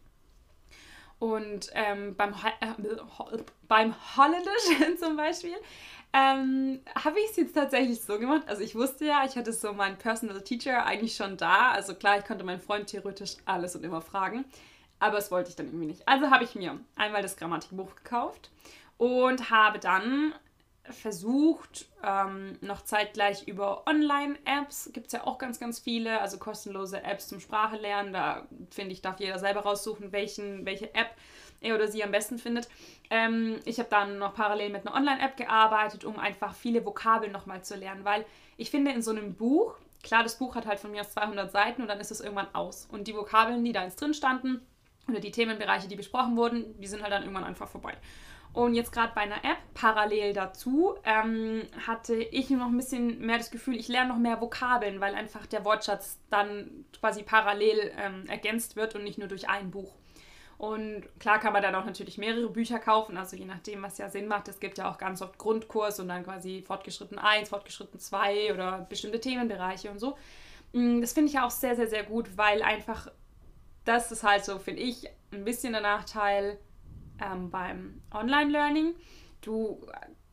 Und 1.20 1.72
ähm, 1.74 2.16
beim, 2.16 2.34
äh, 2.34 3.38
beim 3.68 3.96
Holländisch 4.16 5.00
zum 5.00 5.18
Beispiel 5.18 5.56
ähm, 6.14 6.80
habe 6.96 7.20
ich 7.20 7.32
es 7.32 7.38
jetzt 7.38 7.54
tatsächlich 7.54 8.02
so 8.02 8.20
gemacht. 8.20 8.44
Also 8.48 8.62
ich 8.62 8.76
wusste 8.76 9.06
ja, 9.06 9.26
ich 9.26 9.36
hatte 9.36 9.52
so 9.52 9.74
meinen 9.74 9.98
Personal 9.98 10.42
Teacher 10.42 10.86
eigentlich 10.86 11.16
schon 11.16 11.38
da. 11.38 11.72
Also 11.72 11.96
klar, 11.96 12.18
ich 12.20 12.26
konnte 12.26 12.44
meinen 12.44 12.62
Freund 12.62 12.88
theoretisch 12.88 13.38
alles 13.46 13.76
und 13.76 13.84
immer 13.84 14.02
fragen. 14.02 14.46
Aber 15.00 15.18
das 15.18 15.32
wollte 15.32 15.50
ich 15.50 15.56
dann 15.56 15.68
irgendwie 15.68 15.88
nicht. 15.88 16.08
Also 16.08 16.32
habe 16.32 16.44
ich 16.44 16.56
mir 16.56 16.80
einmal 16.96 17.22
das 17.22 17.38
Grammatikbuch 17.38 17.96
gekauft 17.96 18.50
und 18.98 19.50
habe 19.50 19.80
dann 19.80 20.34
versucht, 20.92 21.88
ähm, 22.04 22.58
noch 22.62 22.84
zeitgleich 22.84 23.48
über 23.48 23.88
Online-Apps, 23.88 24.92
gibt 24.94 25.08
es 25.08 25.14
ja 25.14 25.26
auch 25.26 25.38
ganz, 25.38 25.60
ganz 25.60 25.80
viele, 25.80 26.22
also 26.22 26.38
kostenlose 26.38 27.04
Apps 27.04 27.28
zum 27.28 27.40
Sprache 27.40 27.78
lernen. 27.78 28.14
Da 28.14 28.48
finde 28.72 28.94
ich, 28.94 29.02
darf 29.02 29.20
jeder 29.20 29.40
selber 29.40 29.62
raussuchen, 29.62 30.12
welchen, 30.12 30.66
welche 30.66 30.94
App 30.96 31.10
er 31.62 31.76
oder 31.76 31.88
sie 31.88 32.04
am 32.04 32.12
besten 32.12 32.38
findet. 32.38 32.68
Ähm, 33.10 33.60
ich 33.66 33.80
habe 33.80 33.90
dann 33.90 34.20
noch 34.20 34.36
parallel 34.36 34.70
mit 34.70 34.86
einer 34.86 34.96
Online-App 34.96 35.38
gearbeitet, 35.38 36.06
um 36.06 36.20
einfach 36.20 36.56
viele 36.56 36.86
Vokabeln 36.86 37.32
nochmal 37.32 37.64
zu 37.64 37.76
lernen, 37.76 38.06
weil 38.06 38.26
ich 38.58 38.70
finde, 38.70 38.92
in 38.92 39.02
so 39.02 39.12
einem 39.12 39.36
Buch, 39.36 39.76
klar, 40.04 40.24
das 40.24 40.38
Buch 40.38 40.56
hat 40.56 40.66
halt 40.66 40.80
von 40.80 40.92
mir 40.92 41.02
aus 41.02 41.12
200 41.12 41.52
Seiten 41.52 41.82
und 41.82 41.88
dann 41.88 42.00
ist 42.00 42.12
es 42.12 42.22
irgendwann 42.22 42.54
aus. 42.54 42.88
Und 42.92 43.08
die 43.08 43.16
Vokabeln, 43.16 43.64
die 43.64 43.72
da 43.72 43.84
jetzt 43.84 44.02
drin 44.02 44.14
standen, 44.14 44.62
oder 45.08 45.20
die 45.20 45.32
Themenbereiche, 45.32 45.88
die 45.88 45.96
besprochen 45.96 46.36
wurden, 46.36 46.80
die 46.80 46.88
sind 46.88 47.02
halt 47.02 47.14
dann 47.14 47.24
irgendwann 47.24 47.46
einfach 47.46 47.70
vorbei. 47.70 47.96
Und 48.58 48.74
jetzt 48.74 48.92
gerade 48.92 49.12
bei 49.14 49.22
einer 49.22 49.46
App, 49.46 49.60
parallel 49.76 50.34
dazu, 50.34 50.96
ähm, 51.04 51.62
hatte 51.86 52.16
ich 52.16 52.50
noch 52.50 52.66
ein 52.66 52.78
bisschen 52.78 53.20
mehr 53.20 53.38
das 53.38 53.52
Gefühl, 53.52 53.76
ich 53.76 53.88
lerne 53.88 54.10
noch 54.10 54.18
mehr 54.18 54.42
Vokabeln, 54.42 55.00
weil 55.00 55.14
einfach 55.14 55.46
der 55.46 55.64
Wortschatz 55.64 56.18
dann 56.32 56.86
quasi 57.00 57.22
parallel 57.22 57.92
ähm, 58.00 58.26
ergänzt 58.28 58.76
wird 58.76 58.96
und 58.96 59.04
nicht 59.04 59.20
nur 59.20 59.28
durch 59.28 59.48
ein 59.48 59.70
Buch. 59.70 59.94
Und 60.58 61.04
klar 61.20 61.40
kann 61.40 61.54
man 61.54 61.62
dann 61.62 61.76
auch 61.76 61.86
natürlich 61.86 62.18
mehrere 62.18 62.50
Bücher 62.50 62.80
kaufen, 62.80 63.16
also 63.16 63.36
je 63.36 63.46
nachdem, 63.46 63.84
was 63.84 64.00
ja 64.00 64.10
Sinn 64.10 64.28
macht. 64.28 64.48
Es 64.48 64.60
gibt 64.60 64.80
ja 64.80 64.90
auch 64.90 64.98
ganz 64.98 65.22
oft 65.22 65.38
Grundkurs 65.38 66.00
und 66.00 66.08
dann 66.08 66.24
quasi 66.24 66.64
fortgeschritten 66.66 67.20
1, 67.20 67.50
fortgeschritten 67.50 68.00
2 68.00 68.56
oder 68.56 68.88
bestimmte 68.90 69.20
Themenbereiche 69.20 69.92
und 69.92 70.00
so. 70.00 70.18
Mm, 70.74 71.02
das 71.02 71.14
finde 71.14 71.28
ich 71.28 71.36
ja 71.36 71.46
auch 71.46 71.52
sehr, 71.52 71.76
sehr, 71.76 71.90
sehr 71.90 72.06
gut, 72.06 72.36
weil 72.38 72.64
einfach 72.64 73.12
das 73.86 74.12
ist 74.12 74.24
halt 74.24 74.44
so, 74.44 74.58
finde 74.58 74.82
ich, 74.82 75.08
ein 75.32 75.46
bisschen 75.46 75.74
der 75.74 75.82
Nachteil 75.84 76.58
ähm, 77.22 77.50
beim 77.50 78.02
Online-Learning. 78.12 78.96
Du 79.42 79.80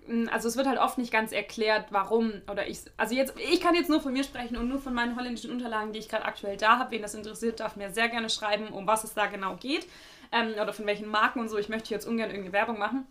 hm, 0.06 0.28
also 0.30 0.48
es 0.48 0.56
wird 0.56 0.66
halt 0.66 0.78
oft 0.78 0.98
nicht 0.98 1.12
ganz 1.12 1.32
erklärt, 1.32 1.86
warum 1.90 2.42
oder 2.50 2.68
ich, 2.68 2.80
also 2.96 3.14
jetzt, 3.14 3.34
ich 3.38 3.60
kann 3.60 3.74
jetzt 3.74 3.88
nur 3.88 4.00
von 4.00 4.12
mir 4.12 4.24
sprechen 4.24 4.56
und 4.56 4.68
nur 4.68 4.78
von 4.78 4.92
meinen 4.92 5.16
holländischen 5.16 5.50
Unterlagen, 5.50 5.92
die 5.92 5.98
ich 5.98 6.08
gerade 6.08 6.24
aktuell 6.24 6.56
da 6.56 6.78
habe. 6.78 6.90
Wen 6.90 7.02
das 7.02 7.14
interessiert, 7.14 7.60
darf 7.60 7.76
mir 7.76 7.90
sehr 7.90 8.08
gerne 8.08 8.28
schreiben, 8.28 8.68
um 8.68 8.86
was 8.86 9.04
es 9.04 9.14
da 9.14 9.26
genau 9.26 9.56
geht 9.56 9.86
ähm, 10.32 10.54
oder 10.60 10.72
von 10.72 10.86
welchen 10.86 11.08
Marken 11.08 11.40
und 11.40 11.48
so. 11.48 11.58
Ich 11.58 11.68
möchte 11.68 11.94
jetzt 11.94 12.06
ungern 12.06 12.30
irgendeine 12.30 12.52
Werbung 12.52 12.78
machen, 12.78 13.06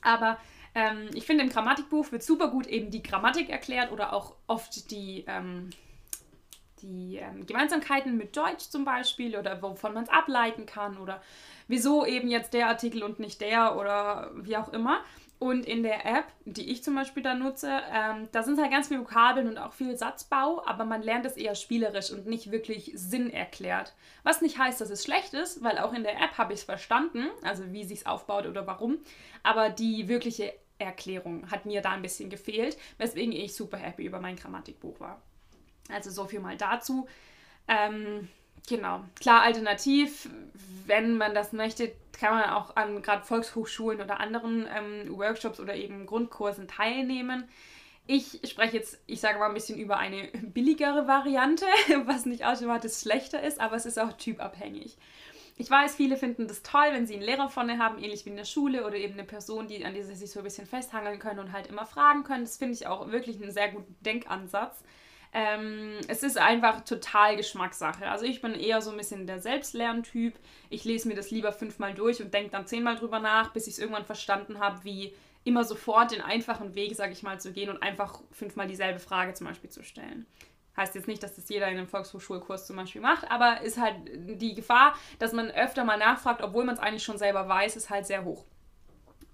aber 0.00 0.38
ähm, 0.74 1.10
ich 1.14 1.26
finde, 1.26 1.44
im 1.44 1.50
Grammatikbuch 1.50 2.10
wird 2.10 2.22
super 2.22 2.48
gut 2.48 2.66
eben 2.66 2.90
die 2.90 3.02
Grammatik 3.02 3.50
erklärt 3.50 3.92
oder 3.92 4.12
auch 4.12 4.34
oft 4.46 4.90
die, 4.90 5.24
ähm, 5.28 5.70
die 6.80 7.16
ähm, 7.16 7.46
Gemeinsamkeiten 7.46 8.16
mit 8.16 8.36
Deutsch 8.36 8.70
zum 8.70 8.84
Beispiel 8.84 9.36
oder 9.36 9.62
wovon 9.62 9.92
man 9.92 10.04
es 10.04 10.10
ableiten 10.10 10.66
kann 10.66 10.96
oder 10.96 11.22
wieso 11.68 12.04
eben 12.06 12.28
jetzt 12.28 12.54
der 12.54 12.68
Artikel 12.68 13.02
und 13.02 13.18
nicht 13.18 13.40
der 13.40 13.76
oder 13.76 14.30
wie 14.34 14.56
auch 14.56 14.72
immer. 14.72 15.00
Und 15.42 15.66
in 15.66 15.82
der 15.82 16.06
App, 16.06 16.26
die 16.44 16.70
ich 16.70 16.84
zum 16.84 16.94
Beispiel 16.94 17.24
da 17.24 17.34
nutze, 17.34 17.80
ähm, 17.92 18.28
da 18.30 18.44
sind 18.44 18.60
halt 18.60 18.70
ganz 18.70 18.86
viele 18.86 19.00
Vokabeln 19.00 19.48
und 19.48 19.58
auch 19.58 19.72
viel 19.72 19.96
Satzbau, 19.96 20.62
aber 20.66 20.84
man 20.84 21.02
lernt 21.02 21.26
es 21.26 21.36
eher 21.36 21.56
spielerisch 21.56 22.12
und 22.12 22.26
nicht 22.26 22.52
wirklich 22.52 22.92
Sinn 22.94 23.28
erklärt. 23.28 23.92
Was 24.22 24.40
nicht 24.40 24.58
heißt, 24.58 24.80
dass 24.80 24.88
es 24.88 25.02
schlecht 25.02 25.34
ist, 25.34 25.64
weil 25.64 25.78
auch 25.78 25.92
in 25.94 26.04
der 26.04 26.14
App 26.14 26.38
habe 26.38 26.52
ich 26.52 26.60
es 26.60 26.64
verstanden, 26.64 27.26
also 27.42 27.72
wie 27.72 27.82
sich 27.82 28.06
aufbaut 28.06 28.46
oder 28.46 28.68
warum. 28.68 28.98
Aber 29.42 29.68
die 29.68 30.06
wirkliche 30.06 30.54
Erklärung 30.78 31.50
hat 31.50 31.66
mir 31.66 31.82
da 31.82 31.90
ein 31.90 32.02
bisschen 32.02 32.30
gefehlt, 32.30 32.76
weswegen 32.98 33.32
ich 33.32 33.56
super 33.56 33.78
happy 33.78 34.04
über 34.04 34.20
mein 34.20 34.36
Grammatikbuch 34.36 35.00
war. 35.00 35.20
Also 35.90 36.10
so 36.10 36.26
viel 36.26 36.38
mal 36.38 36.56
dazu. 36.56 37.08
Ähm, 37.66 38.28
genau, 38.68 39.04
klar, 39.20 39.42
alternativ, 39.42 40.28
wenn 40.86 41.16
man 41.16 41.34
das 41.34 41.52
möchte, 41.52 41.92
kann 42.12 42.34
man 42.34 42.50
auch 42.50 42.76
an 42.76 43.02
gerade 43.02 43.24
Volkshochschulen 43.24 44.00
oder 44.00 44.20
anderen 44.20 44.68
ähm, 44.72 45.18
Workshops 45.18 45.58
oder 45.60 45.74
eben 45.74 46.06
Grundkursen 46.06 46.68
teilnehmen. 46.68 47.48
Ich 48.06 48.40
spreche 48.44 48.76
jetzt, 48.76 49.00
ich 49.06 49.20
sage 49.20 49.38
mal 49.38 49.48
ein 49.48 49.54
bisschen 49.54 49.78
über 49.78 49.98
eine 49.98 50.28
billigere 50.42 51.06
Variante, 51.06 51.66
was 52.04 52.26
nicht 52.26 52.44
automatisch 52.44 52.94
schlechter 52.94 53.42
ist, 53.42 53.60
aber 53.60 53.76
es 53.76 53.86
ist 53.86 53.98
auch 53.98 54.12
typabhängig. 54.12 54.96
Ich 55.58 55.70
weiß, 55.70 55.94
viele 55.94 56.16
finden 56.16 56.48
das 56.48 56.62
toll, 56.62 56.88
wenn 56.92 57.06
sie 57.06 57.14
einen 57.14 57.22
Lehrer 57.22 57.48
vorne 57.48 57.78
haben, 57.78 58.02
ähnlich 58.02 58.24
wie 58.24 58.30
in 58.30 58.36
der 58.36 58.44
Schule 58.44 58.86
oder 58.86 58.96
eben 58.96 59.14
eine 59.14 59.24
Person, 59.24 59.68
die, 59.68 59.84
an 59.84 59.94
die 59.94 60.02
sie 60.02 60.14
sich 60.14 60.30
so 60.30 60.40
ein 60.40 60.44
bisschen 60.44 60.66
festhangeln 60.66 61.18
können 61.18 61.40
und 61.40 61.52
halt 61.52 61.66
immer 61.66 61.86
fragen 61.86 62.24
können. 62.24 62.44
Das 62.44 62.56
finde 62.56 62.74
ich 62.74 62.86
auch 62.86 63.12
wirklich 63.12 63.40
einen 63.40 63.52
sehr 63.52 63.70
guten 63.70 63.94
Denkansatz. 64.00 64.82
Ähm, 65.34 65.98
es 66.08 66.22
ist 66.22 66.36
einfach 66.36 66.84
total 66.84 67.36
Geschmackssache. 67.36 68.08
Also 68.10 68.26
ich 68.26 68.42
bin 68.42 68.54
eher 68.54 68.82
so 68.82 68.90
ein 68.90 68.98
bisschen 68.98 69.26
der 69.26 69.40
Selbstlerntyp. 69.40 70.34
Ich 70.68 70.84
lese 70.84 71.08
mir 71.08 71.14
das 71.14 71.30
lieber 71.30 71.52
fünfmal 71.52 71.94
durch 71.94 72.20
und 72.20 72.34
denke 72.34 72.50
dann 72.50 72.66
zehnmal 72.66 72.96
drüber 72.96 73.18
nach, 73.18 73.52
bis 73.52 73.66
ich 73.66 73.74
es 73.74 73.78
irgendwann 73.78 74.04
verstanden 74.04 74.60
habe, 74.60 74.84
wie 74.84 75.14
immer 75.44 75.64
sofort 75.64 76.12
den 76.12 76.20
einfachen 76.20 76.74
Weg, 76.74 76.94
sage 76.94 77.12
ich 77.12 77.22
mal, 77.22 77.40
zu 77.40 77.52
gehen 77.52 77.70
und 77.70 77.82
einfach 77.82 78.20
fünfmal 78.30 78.68
dieselbe 78.68 78.98
Frage 78.98 79.32
zum 79.32 79.46
Beispiel 79.46 79.70
zu 79.70 79.82
stellen. 79.82 80.26
Heißt 80.76 80.94
jetzt 80.94 81.08
nicht, 81.08 81.22
dass 81.22 81.34
das 81.34 81.48
jeder 81.48 81.68
in 81.68 81.76
einem 81.76 81.88
Volkshochschulkurs 81.88 82.66
zum 82.66 82.76
Beispiel 82.76 83.00
macht, 83.00 83.30
aber 83.30 83.60
ist 83.60 83.78
halt 83.78 83.96
die 84.06 84.54
Gefahr, 84.54 84.96
dass 85.18 85.32
man 85.32 85.50
öfter 85.50 85.84
mal 85.84 85.98
nachfragt, 85.98 86.42
obwohl 86.42 86.64
man 86.64 86.74
es 86.74 86.80
eigentlich 86.80 87.04
schon 87.04 87.18
selber 87.18 87.48
weiß, 87.48 87.76
ist 87.76 87.90
halt 87.90 88.06
sehr 88.06 88.24
hoch. 88.24 88.44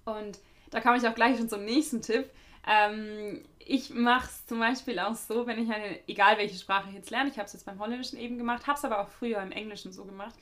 Und 0.05 0.39
da 0.71 0.81
komme 0.81 0.97
ich 0.97 1.07
auch 1.07 1.15
gleich 1.15 1.37
schon 1.37 1.49
zum 1.49 1.63
nächsten 1.63 2.01
Tipp. 2.01 2.29
Ähm, 2.67 3.43
ich 3.59 3.91
mache 3.91 4.27
es 4.27 4.45
zum 4.45 4.59
Beispiel 4.59 4.99
auch 4.99 5.15
so, 5.15 5.47
wenn 5.47 5.61
ich 5.61 5.71
eine, 5.71 6.07
egal 6.07 6.37
welche 6.37 6.57
Sprache 6.57 6.89
ich 6.89 6.95
jetzt 6.95 7.11
lerne, 7.11 7.29
ich 7.29 7.37
habe 7.37 7.45
es 7.45 7.53
jetzt 7.53 7.65
beim 7.65 7.79
Holländischen 7.79 8.19
eben 8.19 8.37
gemacht, 8.37 8.67
habe 8.67 8.77
es 8.77 8.85
aber 8.85 8.99
auch 8.99 9.09
früher 9.09 9.41
im 9.41 9.51
Englischen 9.51 9.91
so 9.91 10.05
gemacht. 10.05 10.35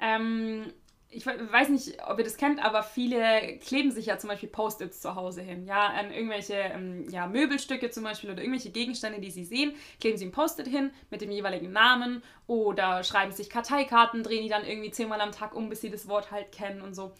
Ähm, 0.00 0.72
ich 1.12 1.26
weiß 1.26 1.70
nicht, 1.70 1.98
ob 2.06 2.18
ihr 2.18 2.24
das 2.24 2.36
kennt, 2.36 2.64
aber 2.64 2.84
viele 2.84 3.58
kleben 3.58 3.90
sich 3.90 4.06
ja 4.06 4.18
zum 4.18 4.28
Beispiel 4.28 4.48
Post-its 4.48 5.00
zu 5.00 5.16
Hause 5.16 5.42
hin. 5.42 5.66
Ja, 5.66 5.88
an 5.88 6.12
irgendwelche 6.12 6.54
ähm, 6.54 7.08
ja, 7.10 7.26
Möbelstücke 7.26 7.90
zum 7.90 8.04
Beispiel 8.04 8.30
oder 8.30 8.40
irgendwelche 8.40 8.70
Gegenstände, 8.70 9.20
die 9.20 9.30
sie 9.30 9.44
sehen, 9.44 9.74
kleben 10.00 10.16
sie 10.18 10.26
ein 10.26 10.32
Post-it 10.32 10.68
hin 10.68 10.92
mit 11.10 11.20
dem 11.20 11.32
jeweiligen 11.32 11.72
Namen 11.72 12.22
oder 12.46 13.02
schreiben 13.02 13.32
sich 13.32 13.50
Karteikarten, 13.50 14.22
drehen 14.22 14.44
die 14.44 14.48
dann 14.48 14.64
irgendwie 14.64 14.92
zehnmal 14.92 15.20
am 15.20 15.32
Tag 15.32 15.56
um, 15.56 15.68
bis 15.68 15.80
sie 15.80 15.90
das 15.90 16.06
Wort 16.06 16.30
halt 16.30 16.52
kennen 16.52 16.80
und 16.80 16.94
so. 16.94 17.12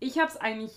Ich 0.00 0.18
habe 0.18 0.30
es 0.30 0.38
eigentlich 0.38 0.72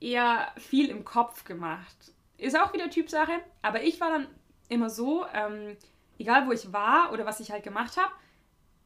eher 0.00 0.52
viel 0.56 0.88
im 0.88 1.04
Kopf 1.04 1.44
gemacht. 1.44 2.12
Ist 2.38 2.58
auch 2.58 2.72
wieder 2.72 2.90
Typsache, 2.90 3.32
aber 3.62 3.82
ich 3.82 4.00
war 4.00 4.10
dann 4.10 4.26
immer 4.68 4.90
so, 4.90 5.24
ähm, 5.32 5.76
egal 6.18 6.46
wo 6.46 6.52
ich 6.52 6.72
war 6.72 7.12
oder 7.12 7.24
was 7.24 7.40
ich 7.40 7.50
halt 7.50 7.62
gemacht 7.62 7.96
habe, 7.96 8.12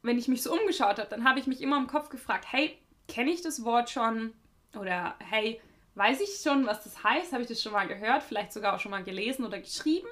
wenn 0.02 0.18
ich 0.18 0.28
mich 0.28 0.42
so 0.42 0.52
umgeschaut 0.52 0.98
habe, 0.98 1.08
dann 1.08 1.28
habe 1.28 1.38
ich 1.38 1.46
mich 1.46 1.60
immer 1.60 1.76
im 1.76 1.86
Kopf 1.86 2.08
gefragt, 2.08 2.46
hey, 2.50 2.78
kenne 3.08 3.30
ich 3.30 3.42
das 3.42 3.64
Wort 3.64 3.90
schon? 3.90 4.32
Oder 4.78 5.14
hey, 5.18 5.60
weiß 5.94 6.20
ich 6.20 6.40
schon, 6.42 6.66
was 6.66 6.84
das 6.84 7.02
heißt? 7.02 7.32
Habe 7.32 7.42
ich 7.42 7.48
das 7.48 7.62
schon 7.62 7.72
mal 7.72 7.88
gehört? 7.88 8.22
Vielleicht 8.22 8.52
sogar 8.52 8.74
auch 8.74 8.80
schon 8.80 8.92
mal 8.92 9.02
gelesen 9.02 9.44
oder 9.44 9.58
geschrieben? 9.58 10.08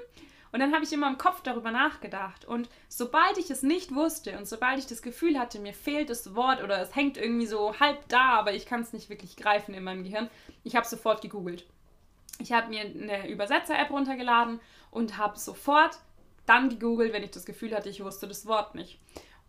Und 0.51 0.61
dann 0.61 0.75
habe 0.75 0.85
ich 0.85 0.93
immer 0.93 1.09
im 1.09 1.19
Kopf 1.19 1.43
darüber 1.43 1.71
nachgedacht. 1.71 2.45
Und 2.45 2.69
sobald 2.89 3.37
ich 3.39 3.51
es 3.51 3.63
nicht 3.63 3.95
wusste 3.95 4.37
und 4.39 4.49
sobald 4.49 4.79
ich 4.79 4.87
das 4.87 5.03
Gefühl 5.03 5.39
hatte, 5.39 5.59
mir 5.59 5.75
fehlt 5.75 6.11
das 6.11 6.35
Wort 6.35 6.63
oder 6.63 6.81
es 6.81 6.95
hängt 6.97 7.19
irgendwie 7.19 7.47
so 7.47 7.79
halb 7.79 8.09
da, 8.09 8.39
aber 8.39 8.55
ich 8.55 8.67
kann 8.67 8.81
es 8.81 8.93
nicht 8.93 9.11
wirklich 9.11 9.37
greifen 9.37 9.75
in 9.75 9.85
meinem 9.85 10.05
Gehirn, 10.05 10.31
ich 10.65 10.75
habe 10.75 10.87
sofort 10.87 11.21
gegoogelt. 11.21 11.67
Ich 12.39 12.53
habe 12.53 12.69
mir 12.69 12.81
eine 12.81 13.29
Übersetzer-App 13.29 13.91
runtergeladen 13.91 14.61
und 14.91 15.19
habe 15.19 15.39
sofort 15.39 15.99
dann 16.47 16.69
gegoogelt, 16.71 17.13
wenn 17.13 17.23
ich 17.23 17.31
das 17.31 17.45
Gefühl 17.45 17.75
hatte, 17.75 17.89
ich 17.89 18.03
wusste 18.03 18.27
das 18.27 18.47
Wort 18.47 18.75
nicht. 18.75 18.99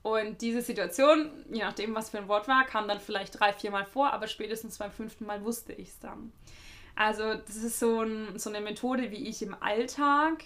Und 0.02 0.42
diese 0.42 0.62
Situation, 0.62 1.30
je 1.52 1.62
nachdem, 1.62 1.94
was 1.94 2.10
für 2.10 2.18
ein 2.18 2.28
Wort 2.28 2.48
war, 2.48 2.66
kam 2.66 2.88
dann 2.88 3.00
vielleicht 3.00 3.40
drei, 3.40 3.54
vier 3.54 3.72
Mal 3.72 3.86
vor, 3.86 4.12
aber 4.14 4.28
spätestens 4.28 4.78
beim 4.78 4.92
fünften 4.92 5.26
Mal 5.26 5.44
wusste 5.44 5.74
ich 5.74 5.90
es 5.90 6.00
dann. 6.00 6.32
Also 6.96 7.36
das 7.36 7.56
ist 7.58 7.80
so, 7.80 8.02
ein, 8.02 8.38
so 8.38 8.50
eine 8.50 8.62
Methode, 8.62 9.12
wie 9.12 9.28
ich 9.28 9.42
im 9.42 9.56
Alltag 9.62 10.46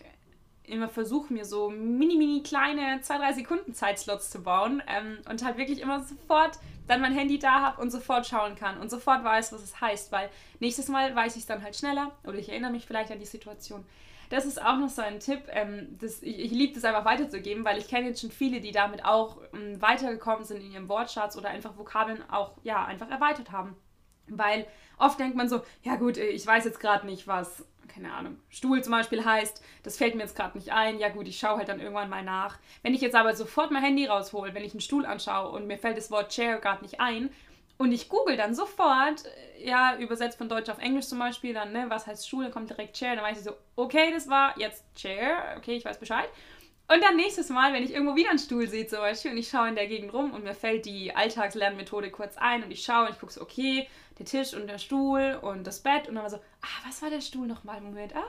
immer 0.65 0.89
versuche, 0.89 1.33
mir 1.33 1.45
so 1.45 1.69
mini, 1.69 2.15
mini 2.15 2.43
kleine 2.43 2.99
2-3 3.01 3.33
Sekunden 3.33 3.73
Zeitslots 3.73 4.29
zu 4.29 4.41
bauen 4.41 4.81
ähm, 4.87 5.17
und 5.29 5.43
halt 5.43 5.57
wirklich 5.57 5.81
immer 5.81 6.01
sofort 6.03 6.59
dann 6.87 7.01
mein 7.01 7.13
Handy 7.13 7.39
da 7.39 7.61
habe 7.61 7.81
und 7.81 7.91
sofort 7.91 8.27
schauen 8.27 8.55
kann 8.55 8.77
und 8.79 8.89
sofort 8.89 9.23
weiß, 9.23 9.53
was 9.53 9.63
es 9.63 9.79
heißt, 9.79 10.11
weil 10.11 10.29
nächstes 10.59 10.87
Mal 10.89 11.15
weiß 11.15 11.35
ich 11.35 11.41
es 11.41 11.47
dann 11.47 11.63
halt 11.63 11.75
schneller 11.75 12.11
oder 12.25 12.37
ich 12.37 12.49
erinnere 12.49 12.71
mich 12.71 12.85
vielleicht 12.85 13.11
an 13.11 13.19
die 13.19 13.25
Situation 13.25 13.85
das 14.33 14.45
ist 14.45 14.59
auch 14.59 14.77
noch 14.77 14.89
so 14.89 15.01
ein 15.01 15.19
Tipp. 15.19 15.43
Ähm, 15.49 15.95
das, 16.01 16.23
ich, 16.23 16.39
ich 16.39 16.51
liebe 16.51 16.73
das 16.73 16.83
einfach 16.83 17.05
weiterzugeben, 17.05 17.63
weil 17.65 17.77
ich 17.77 17.87
kenne 17.87 18.07
jetzt 18.07 18.21
schon 18.21 18.31
viele, 18.31 18.61
die 18.61 18.71
damit 18.71 19.05
auch 19.05 19.37
ähm, 19.53 19.79
weitergekommen 19.79 20.43
sind 20.43 20.61
in 20.61 20.71
ihrem 20.71 20.89
Wortschatz 20.89 21.37
oder 21.37 21.49
einfach 21.49 21.77
Vokabeln 21.77 22.27
auch 22.29 22.53
ja 22.63 22.83
einfach 22.85 23.09
erweitert 23.09 23.51
haben. 23.51 23.75
Weil 24.27 24.65
oft 24.97 25.19
denkt 25.19 25.35
man 25.35 25.49
so, 25.49 25.61
ja 25.83 25.97
gut, 25.97 26.17
äh, 26.17 26.27
ich 26.27 26.47
weiß 26.47 26.65
jetzt 26.65 26.79
gerade 26.79 27.05
nicht, 27.05 27.27
was, 27.27 27.63
keine 27.87 28.13
Ahnung, 28.13 28.37
Stuhl 28.49 28.83
zum 28.83 28.91
Beispiel 28.91 29.23
heißt, 29.23 29.63
das 29.83 29.97
fällt 29.97 30.15
mir 30.15 30.21
jetzt 30.21 30.35
gerade 30.35 30.57
nicht 30.57 30.71
ein, 30.71 30.99
ja 30.99 31.09
gut, 31.09 31.27
ich 31.27 31.37
schaue 31.37 31.57
halt 31.57 31.69
dann 31.69 31.79
irgendwann 31.79 32.09
mal 32.09 32.23
nach. 32.23 32.59
Wenn 32.81 32.93
ich 32.93 33.01
jetzt 33.01 33.15
aber 33.15 33.35
sofort 33.35 33.71
mein 33.71 33.83
Handy 33.83 34.05
raushole, 34.05 34.53
wenn 34.53 34.63
ich 34.63 34.73
einen 34.73 34.81
Stuhl 34.81 35.05
anschaue 35.05 35.49
und 35.51 35.67
mir 35.67 35.77
fällt 35.77 35.97
das 35.97 36.11
Wort 36.11 36.29
Chair 36.29 36.59
gerade 36.59 36.83
nicht 36.83 36.99
ein, 36.99 37.29
und 37.77 37.91
ich 37.91 38.07
google 38.07 38.37
dann 38.37 38.53
sofort, 38.53 39.25
äh, 39.25 39.67
ja, 39.67 39.97
übersetzt 39.97 40.37
von 40.37 40.47
Deutsch 40.47 40.69
auf 40.69 40.79
Englisch 40.79 41.07
zum 41.07 41.19
Beispiel, 41.19 41.53
dann, 41.53 41.71
ne, 41.71 41.85
was 41.89 42.07
heißt 42.07 42.27
Schule, 42.27 42.49
kommt 42.49 42.69
direkt 42.69 42.95
Chair, 42.95 43.15
dann 43.15 43.25
weiß 43.25 43.39
ich 43.39 43.43
so, 43.43 43.55
okay, 43.75 44.11
das 44.13 44.29
war 44.29 44.57
jetzt 44.59 44.85
Chair, 44.95 45.55
okay, 45.57 45.75
ich 45.75 45.85
weiß 45.85 45.99
Bescheid. 45.99 46.29
Und 46.87 47.01
dann 47.01 47.15
nächstes 47.15 47.49
Mal, 47.49 47.73
wenn 47.73 47.83
ich 47.83 47.93
irgendwo 47.93 48.15
wieder 48.15 48.29
einen 48.29 48.39
Stuhl 48.39 48.67
sehe 48.67 48.85
zum 48.85 48.99
Beispiel 48.99 49.31
und 49.31 49.37
ich 49.37 49.47
schaue 49.47 49.69
in 49.69 49.75
der 49.75 49.87
Gegend 49.87 50.13
rum 50.13 50.31
und 50.31 50.43
mir 50.43 50.53
fällt 50.53 50.85
die 50.85 51.15
Alltagslernmethode 51.15 52.11
kurz 52.11 52.37
ein 52.37 52.63
und 52.63 52.71
ich 52.71 52.83
schaue 52.83 53.05
und 53.05 53.13
ich 53.13 53.19
gucke 53.19 53.31
so, 53.31 53.41
okay, 53.41 53.87
der 54.19 54.25
Tisch 54.25 54.53
und 54.53 54.67
der 54.67 54.77
Stuhl 54.77 55.39
und 55.41 55.65
das 55.65 55.79
Bett 55.79 56.07
und 56.07 56.15
dann 56.15 56.23
war 56.23 56.29
so, 56.29 56.37
ah, 56.37 56.85
was 56.85 57.01
war 57.01 57.09
der 57.09 57.21
Stuhl 57.21 57.47
nochmal? 57.47 57.79
Moment, 57.79 58.13
ah, 58.15 58.23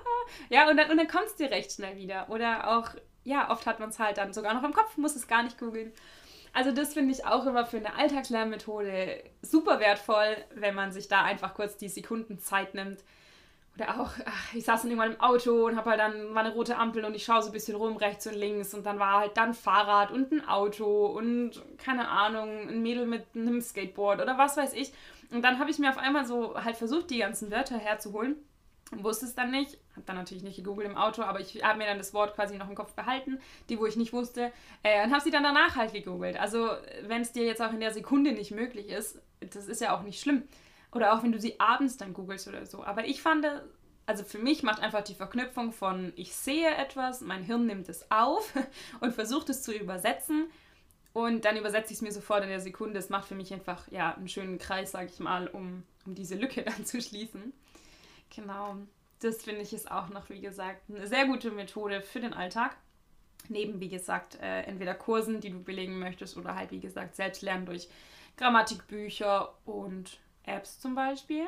ja, 0.50 0.70
und 0.70 0.76
dann, 0.76 0.90
und 0.90 0.96
dann 0.96 1.08
kommt 1.08 1.26
es 1.26 1.34
dir 1.34 1.50
recht 1.50 1.72
schnell 1.72 1.96
wieder. 1.96 2.30
Oder 2.30 2.76
auch, 2.76 2.90
ja, 3.24 3.50
oft 3.50 3.66
hat 3.66 3.80
man 3.80 3.90
es 3.90 3.98
halt 3.98 4.18
dann 4.18 4.32
sogar 4.32 4.54
noch 4.54 4.62
im 4.62 4.72
Kopf, 4.72 4.96
muss 4.96 5.16
es 5.16 5.26
gar 5.26 5.42
nicht 5.42 5.58
googeln. 5.58 5.92
Also 6.52 6.70
das 6.70 6.94
finde 6.94 7.12
ich 7.12 7.26
auch 7.26 7.46
immer 7.46 7.66
für 7.66 7.78
eine 7.78 7.96
Alltagslernmethode 7.96 9.24
super 9.42 9.80
wertvoll, 9.80 10.36
wenn 10.54 10.76
man 10.76 10.92
sich 10.92 11.08
da 11.08 11.24
einfach 11.24 11.54
kurz 11.54 11.76
die 11.76 11.88
Sekunden 11.88 12.38
Zeit 12.38 12.74
nimmt. 12.74 13.00
Oder 13.76 14.00
auch, 14.00 14.10
ach, 14.24 14.54
ich 14.54 14.64
saß 14.64 14.82
dann 14.82 14.90
irgendwann 14.90 15.14
im 15.14 15.20
Auto 15.20 15.66
und 15.66 15.76
habe 15.76 15.90
halt 15.90 16.00
dann 16.00 16.34
war 16.34 16.44
eine 16.44 16.54
rote 16.54 16.76
Ampel 16.76 17.04
und 17.04 17.14
ich 17.14 17.24
schaue 17.24 17.42
so 17.42 17.48
ein 17.48 17.52
bisschen 17.52 17.76
rum, 17.76 17.96
rechts 17.96 18.26
und 18.26 18.34
links 18.34 18.72
und 18.72 18.86
dann 18.86 19.00
war 19.00 19.20
halt 19.20 19.36
dann 19.36 19.52
Fahrrad 19.52 20.12
und 20.12 20.30
ein 20.30 20.46
Auto 20.46 21.06
und 21.06 21.60
keine 21.78 22.08
Ahnung, 22.08 22.68
ein 22.68 22.82
Mädel 22.82 23.06
mit 23.06 23.24
einem 23.34 23.60
Skateboard 23.60 24.22
oder 24.22 24.38
was 24.38 24.56
weiß 24.56 24.74
ich. 24.74 24.92
Und 25.32 25.42
dann 25.42 25.58
habe 25.58 25.70
ich 25.70 25.78
mir 25.78 25.90
auf 25.90 25.98
einmal 25.98 26.24
so 26.24 26.54
halt 26.54 26.76
versucht, 26.76 27.10
die 27.10 27.18
ganzen 27.18 27.50
Wörter 27.50 27.76
herzuholen 27.76 28.36
wusste 29.02 29.26
es 29.26 29.34
dann 29.34 29.50
nicht, 29.50 29.78
habe 29.92 30.02
dann 30.06 30.16
natürlich 30.16 30.42
nicht 30.42 30.56
gegoogelt 30.56 30.88
im 30.88 30.96
Auto, 30.96 31.22
aber 31.22 31.40
ich 31.40 31.62
habe 31.62 31.78
mir 31.78 31.86
dann 31.86 31.98
das 31.98 32.14
Wort 32.14 32.34
quasi 32.34 32.56
noch 32.56 32.68
im 32.68 32.74
Kopf 32.74 32.92
behalten, 32.94 33.38
die, 33.68 33.78
wo 33.78 33.86
ich 33.86 33.96
nicht 33.96 34.12
wusste, 34.12 34.52
äh, 34.82 35.04
und 35.04 35.12
habe 35.12 35.22
sie 35.22 35.30
dann 35.30 35.42
danach 35.42 35.76
halt 35.76 35.92
gegoogelt. 35.92 36.38
Also 36.38 36.68
wenn 37.02 37.22
es 37.22 37.32
dir 37.32 37.44
jetzt 37.44 37.62
auch 37.62 37.72
in 37.72 37.80
der 37.80 37.92
Sekunde 37.92 38.32
nicht 38.32 38.50
möglich 38.50 38.88
ist, 38.88 39.20
das 39.40 39.66
ist 39.66 39.80
ja 39.80 39.96
auch 39.96 40.02
nicht 40.02 40.20
schlimm. 40.20 40.42
Oder 40.94 41.12
auch 41.12 41.22
wenn 41.22 41.32
du 41.32 41.40
sie 41.40 41.58
abends 41.60 41.96
dann 41.96 42.14
googelst 42.14 42.48
oder 42.48 42.64
so. 42.66 42.84
Aber 42.84 43.04
ich 43.04 43.20
fand, 43.20 43.44
also 44.06 44.24
für 44.24 44.38
mich 44.38 44.62
macht 44.62 44.80
einfach 44.80 45.02
die 45.02 45.14
Verknüpfung 45.14 45.72
von 45.72 46.12
ich 46.16 46.34
sehe 46.34 46.72
etwas, 46.74 47.20
mein 47.20 47.42
Hirn 47.42 47.66
nimmt 47.66 47.88
es 47.88 48.10
auf 48.10 48.52
und 49.00 49.12
versucht 49.12 49.50
es 49.50 49.62
zu 49.62 49.72
übersetzen. 49.74 50.46
Und 51.12 51.44
dann 51.44 51.56
übersetze 51.56 51.92
ich 51.92 51.98
es 51.98 52.02
mir 52.02 52.12
sofort 52.12 52.42
in 52.44 52.48
der 52.48 52.60
Sekunde. 52.60 52.98
Es 52.98 53.08
macht 53.08 53.28
für 53.28 53.34
mich 53.34 53.52
einfach 53.52 53.90
ja, 53.90 54.14
einen 54.14 54.28
schönen 54.28 54.58
Kreis, 54.58 54.92
sage 54.92 55.10
ich 55.12 55.20
mal, 55.20 55.48
um, 55.48 55.82
um 56.06 56.14
diese 56.14 56.36
Lücke 56.36 56.62
dann 56.64 56.86
zu 56.86 57.02
schließen. 57.02 57.52
Genau. 58.34 58.76
das 59.20 59.42
finde 59.42 59.60
ich 59.62 59.72
ist 59.72 59.90
auch 59.90 60.08
noch, 60.08 60.28
wie 60.28 60.40
gesagt, 60.40 60.82
eine 60.88 61.06
sehr 61.06 61.26
gute 61.26 61.50
Methode 61.50 62.02
für 62.02 62.20
den 62.20 62.34
Alltag. 62.34 62.76
Neben, 63.48 63.78
wie 63.78 63.88
gesagt, 63.88 64.36
äh, 64.40 64.62
entweder 64.62 64.94
Kursen, 64.94 65.40
die 65.40 65.50
du 65.50 65.62
belegen 65.62 65.98
möchtest, 65.98 66.36
oder 66.36 66.54
halt, 66.54 66.70
wie 66.70 66.80
gesagt, 66.80 67.14
selbst 67.14 67.42
lernen 67.42 67.66
durch 67.66 67.88
Grammatikbücher 68.36 69.54
und 69.66 70.18
Apps 70.46 70.80
zum 70.80 70.94
Beispiel. 70.94 71.46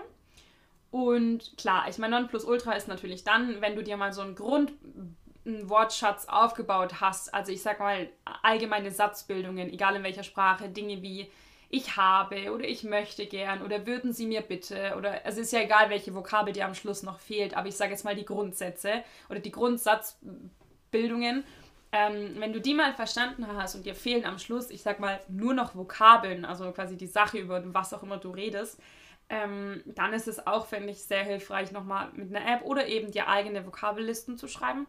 Und 0.91 1.57
klar, 1.59 1.87
ich 1.89 1.99
meine, 1.99 2.19
Nonplusultra 2.19 2.73
ist 2.73 2.89
natürlich 2.89 3.25
dann, 3.25 3.61
wenn 3.61 3.77
du 3.77 3.83
dir 3.83 3.97
mal 3.97 4.13
so 4.13 4.23
einen 4.23 4.35
Grundwortschatz 4.35 6.27
aufgebaut 6.27 7.01
hast. 7.01 7.35
Also 7.35 7.53
ich 7.53 7.63
sag 7.63 7.81
mal, 7.81 8.09
allgemeine 8.43 8.91
Satzbildungen, 8.91 9.73
egal 9.73 9.97
in 9.97 10.03
welcher 10.03 10.23
Sprache, 10.23 10.69
Dinge 10.69 11.03
wie 11.03 11.31
ich 11.69 11.97
habe 11.97 12.53
oder 12.53 12.65
ich 12.65 12.85
möchte 12.85 13.27
gern 13.27 13.63
oder 13.63 13.87
würden 13.87 14.13
Sie 14.13 14.27
mir 14.27 14.41
bitte 14.41 14.95
oder 14.97 15.27
es 15.27 15.37
ist 15.37 15.53
ja 15.53 15.61
egal, 15.61 15.91
welche 15.91 16.15
Vokabel 16.15 16.53
dir 16.53 16.65
am 16.65 16.75
Schluss 16.75 17.03
noch 17.03 17.19
fehlt, 17.19 17.57
aber 17.57 17.69
ich 17.69 17.77
sage 17.77 17.91
jetzt 17.91 18.05
mal 18.05 18.15
die 18.15 18.25
Grundsätze 18.25 19.03
oder 19.29 19.41
die 19.41 19.51
Grundsatzbildungen. 19.51 21.45
Ähm, 21.93 22.35
wenn 22.39 22.53
du 22.53 22.61
die 22.61 22.75
mal 22.75 22.93
verstanden 22.95 23.47
hast 23.47 23.75
und 23.75 23.87
dir 23.87 23.95
fehlen 23.95 24.25
am 24.25 24.39
Schluss, 24.39 24.71
ich 24.71 24.83
sag 24.83 25.01
mal, 25.01 25.21
nur 25.29 25.55
noch 25.55 25.75
Vokabeln, 25.75 26.45
also 26.45 26.71
quasi 26.73 26.97
die 26.97 27.07
Sache, 27.07 27.39
über 27.39 27.63
was 27.73 27.95
auch 27.95 28.03
immer 28.03 28.19
du 28.19 28.31
redest, 28.31 28.81
ähm, 29.29 29.83
dann 29.87 30.13
ist 30.13 30.29
es 30.29 30.47
auch, 30.47 30.67
finde 30.67 30.91
ich, 30.91 31.03
sehr 31.03 31.25
hilfreich, 31.25 31.73
nochmal 31.73 32.11
mit 32.13 32.35
einer 32.35 32.47
App 32.47 32.63
oder 32.65 32.87
eben 32.87 33.11
dir 33.11 33.29
eigene 33.29 33.65
Vokabellisten 33.65 34.39
zu 34.39 34.49
schreiben. 34.49 34.87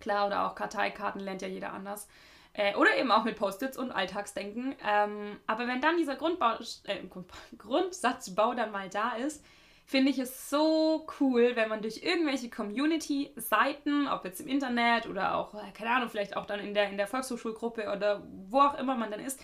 Klar, 0.00 0.26
oder 0.26 0.46
auch 0.46 0.54
Karteikarten 0.54 1.20
lernt 1.20 1.42
ja 1.42 1.48
jeder 1.48 1.72
anders. 1.72 2.08
Äh, 2.52 2.74
oder 2.74 2.96
eben 2.96 3.12
auch 3.12 3.24
mit 3.24 3.36
Post-its 3.36 3.78
und 3.78 3.92
Alltagsdenken. 3.92 4.74
Ähm, 4.84 5.38
aber 5.46 5.68
wenn 5.68 5.80
dann 5.80 5.98
dieser 5.98 6.16
Grundbau, 6.16 6.54
äh, 6.84 7.02
Grundsatzbau 7.58 8.54
dann 8.54 8.72
mal 8.72 8.88
da 8.88 9.12
ist, 9.12 9.44
finde 9.90 10.12
ich 10.12 10.20
es 10.20 10.48
so 10.48 11.04
cool, 11.18 11.56
wenn 11.56 11.68
man 11.68 11.82
durch 11.82 12.04
irgendwelche 12.04 12.48
Community-Seiten, 12.48 14.06
ob 14.06 14.24
jetzt 14.24 14.40
im 14.40 14.46
Internet 14.46 15.08
oder 15.08 15.34
auch, 15.34 15.52
äh, 15.54 15.72
keine 15.76 15.90
Ahnung, 15.90 16.08
vielleicht 16.08 16.36
auch 16.36 16.46
dann 16.46 16.60
in 16.60 16.74
der, 16.74 16.90
in 16.90 16.96
der 16.96 17.08
Volkshochschulgruppe 17.08 17.90
oder 17.90 18.22
wo 18.48 18.60
auch 18.60 18.78
immer 18.78 18.94
man 18.94 19.10
dann 19.10 19.18
ist, 19.18 19.40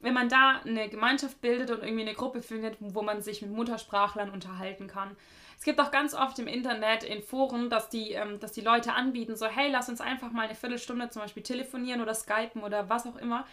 wenn 0.00 0.14
man 0.14 0.28
da 0.28 0.60
eine 0.64 0.88
Gemeinschaft 0.88 1.40
bildet 1.40 1.72
und 1.72 1.82
irgendwie 1.82 2.02
eine 2.02 2.14
Gruppe 2.14 2.42
findet, 2.42 2.76
wo 2.78 3.02
man 3.02 3.22
sich 3.22 3.42
mit 3.42 3.50
Muttersprachlern 3.50 4.30
unterhalten 4.30 4.86
kann. 4.86 5.16
Es 5.58 5.64
gibt 5.64 5.80
auch 5.80 5.90
ganz 5.90 6.14
oft 6.14 6.38
im 6.38 6.46
Internet, 6.46 7.02
in 7.02 7.20
Foren, 7.20 7.68
dass 7.68 7.88
die, 7.88 8.12
ähm, 8.12 8.38
dass 8.38 8.52
die 8.52 8.60
Leute 8.60 8.92
anbieten, 8.92 9.34
so, 9.34 9.46
hey, 9.46 9.68
lass 9.68 9.88
uns 9.88 10.00
einfach 10.00 10.30
mal 10.30 10.46
eine 10.46 10.54
Viertelstunde 10.54 11.10
zum 11.10 11.22
Beispiel 11.22 11.42
telefonieren 11.42 12.00
oder 12.00 12.14
skypen 12.14 12.62
oder 12.62 12.88
was 12.88 13.04
auch 13.04 13.16
immer. 13.16 13.44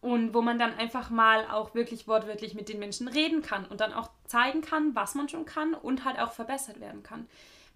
Und 0.00 0.32
wo 0.32 0.42
man 0.42 0.58
dann 0.58 0.74
einfach 0.74 1.10
mal 1.10 1.46
auch 1.50 1.74
wirklich 1.74 2.06
wortwörtlich 2.06 2.54
mit 2.54 2.68
den 2.68 2.78
Menschen 2.78 3.08
reden 3.08 3.42
kann 3.42 3.64
und 3.64 3.80
dann 3.80 3.92
auch 3.92 4.10
zeigen 4.26 4.60
kann, 4.60 4.94
was 4.94 5.16
man 5.16 5.28
schon 5.28 5.44
kann 5.44 5.74
und 5.74 6.04
halt 6.04 6.20
auch 6.20 6.32
verbessert 6.32 6.80
werden 6.80 7.02
kann. 7.02 7.26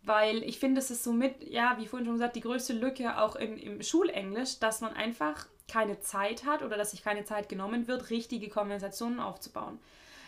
Weil 0.05 0.43
ich 0.45 0.59
finde, 0.59 0.81
es 0.81 0.91
ist 0.91 1.03
somit, 1.03 1.43
ja, 1.49 1.77
wie 1.79 1.87
vorhin 1.87 2.07
schon 2.07 2.15
gesagt, 2.15 2.37
die 2.37 2.41
größte 2.41 2.73
Lücke 2.73 3.19
auch 3.21 3.35
im, 3.35 3.57
im 3.57 3.83
Schulenglisch, 3.83 4.61
dass 4.61 4.81
man 4.81 4.95
einfach 4.95 5.47
keine 5.69 6.01
Zeit 6.01 6.45
hat 6.45 6.63
oder 6.63 6.77
dass 6.77 6.91
sich 6.91 7.03
keine 7.03 7.25
Zeit 7.25 7.49
genommen 7.49 7.89
wird, 7.89 8.11
richtige 8.11 8.49
Konversationen 8.49 9.21
aufzubauen. 9.21 9.79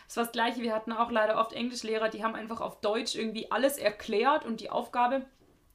Das 0.07 0.17
war 0.17 0.25
das 0.25 0.33
Gleiche, 0.33 0.63
wir 0.63 0.75
hatten 0.75 0.93
auch 0.93 1.11
leider 1.11 1.39
oft 1.39 1.53
Englischlehrer, 1.53 2.09
die 2.09 2.25
haben 2.25 2.35
einfach 2.35 2.61
auf 2.61 2.81
Deutsch 2.81 3.15
irgendwie 3.15 3.51
alles 3.51 3.79
erklärt 3.79 4.45
und 4.45 4.61
die 4.61 4.71
Aufgabe 4.71 5.25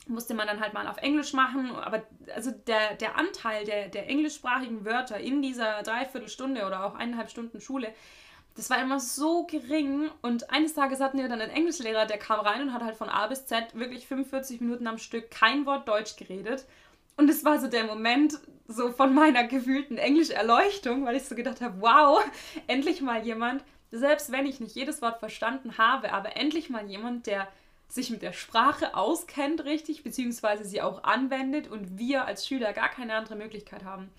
musste 0.09 0.33
man 0.33 0.47
dann 0.47 0.59
halt 0.59 0.73
mal 0.73 0.87
auf 0.87 0.97
Englisch 0.97 1.33
machen. 1.33 1.71
Aber 1.75 2.03
also 2.35 2.51
der, 2.51 2.95
der 2.95 3.17
Anteil 3.17 3.65
der, 3.65 3.87
der 3.87 4.07
englischsprachigen 4.07 4.85
Wörter 4.85 5.17
in 5.17 5.41
dieser 5.41 5.83
Dreiviertelstunde 5.83 6.65
oder 6.65 6.85
auch 6.85 6.95
eineinhalb 6.95 7.29
Stunden 7.29 7.61
Schule, 7.61 7.93
das 8.55 8.69
war 8.69 8.81
immer 8.81 8.99
so 8.99 9.45
gering. 9.45 10.09
Und 10.21 10.49
eines 10.49 10.73
Tages 10.73 10.99
hatten 10.99 11.17
wir 11.17 11.29
dann 11.29 11.41
einen 11.41 11.51
Englischlehrer, 11.51 12.05
der 12.05 12.17
kam 12.17 12.41
rein 12.41 12.61
und 12.61 12.73
hat 12.73 12.83
halt 12.83 12.97
von 12.97 13.09
A 13.09 13.27
bis 13.27 13.45
Z 13.45 13.73
wirklich 13.73 14.07
45 14.07 14.59
Minuten 14.61 14.87
am 14.87 14.97
Stück 14.97 15.31
kein 15.31 15.65
Wort 15.65 15.87
Deutsch 15.87 16.17
geredet. 16.17 16.65
Und 17.15 17.29
es 17.29 17.43
war 17.43 17.59
so 17.59 17.67
der 17.67 17.83
Moment 17.83 18.39
so 18.67 18.91
von 18.91 19.13
meiner 19.13 19.45
gefühlten 19.45 19.97
Englisch-Erleuchtung, 19.97 21.05
weil 21.05 21.15
ich 21.15 21.25
so 21.25 21.35
gedacht 21.35 21.59
habe, 21.61 21.81
wow, 21.81 22.23
endlich 22.67 23.01
mal 23.01 23.25
jemand, 23.25 23.63
selbst 23.91 24.31
wenn 24.31 24.45
ich 24.45 24.59
nicht 24.59 24.75
jedes 24.75 25.01
Wort 25.01 25.19
verstanden 25.19 25.77
habe, 25.77 26.13
aber 26.13 26.37
endlich 26.37 26.69
mal 26.69 26.85
jemand, 26.85 27.27
der 27.27 27.47
sich 27.89 28.11
mit 28.11 28.21
der 28.21 28.33
Sprache 28.33 28.95
auskennt 28.95 29.65
richtig, 29.65 30.03
beziehungsweise 30.03 30.63
sie 30.63 30.81
auch 30.81 31.03
anwendet 31.03 31.67
und 31.67 31.97
wir 31.97 32.25
als 32.25 32.47
Schüler 32.47 32.71
gar 32.71 32.89
keine 32.89 33.15
andere 33.15 33.35
Möglichkeit 33.35 33.83
haben. 33.83 34.09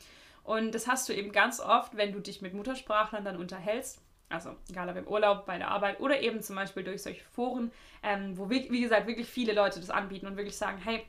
Und 0.42 0.74
das 0.74 0.88
hast 0.88 1.08
du 1.08 1.12
eben 1.12 1.32
ganz 1.32 1.60
oft, 1.60 1.96
wenn 1.96 2.12
du 2.12 2.18
dich 2.18 2.42
mit 2.42 2.52
Muttersprachlern 2.52 3.24
dann 3.24 3.36
unterhältst. 3.36 4.02
Also 4.28 4.56
egal 4.68 4.88
ob 4.88 4.96
im 4.96 5.06
Urlaub, 5.06 5.46
bei 5.46 5.58
der 5.58 5.68
Arbeit 5.68 6.00
oder 6.00 6.20
eben 6.20 6.40
zum 6.40 6.56
Beispiel 6.56 6.84
durch 6.84 7.02
solche 7.02 7.24
Foren, 7.24 7.72
ähm, 8.02 8.36
wo 8.36 8.50
wie, 8.50 8.70
wie 8.70 8.80
gesagt 8.80 9.06
wirklich 9.06 9.28
viele 9.28 9.52
Leute 9.52 9.80
das 9.80 9.90
anbieten 9.90 10.26
und 10.26 10.36
wirklich 10.36 10.56
sagen, 10.56 10.78
hey, 10.78 11.04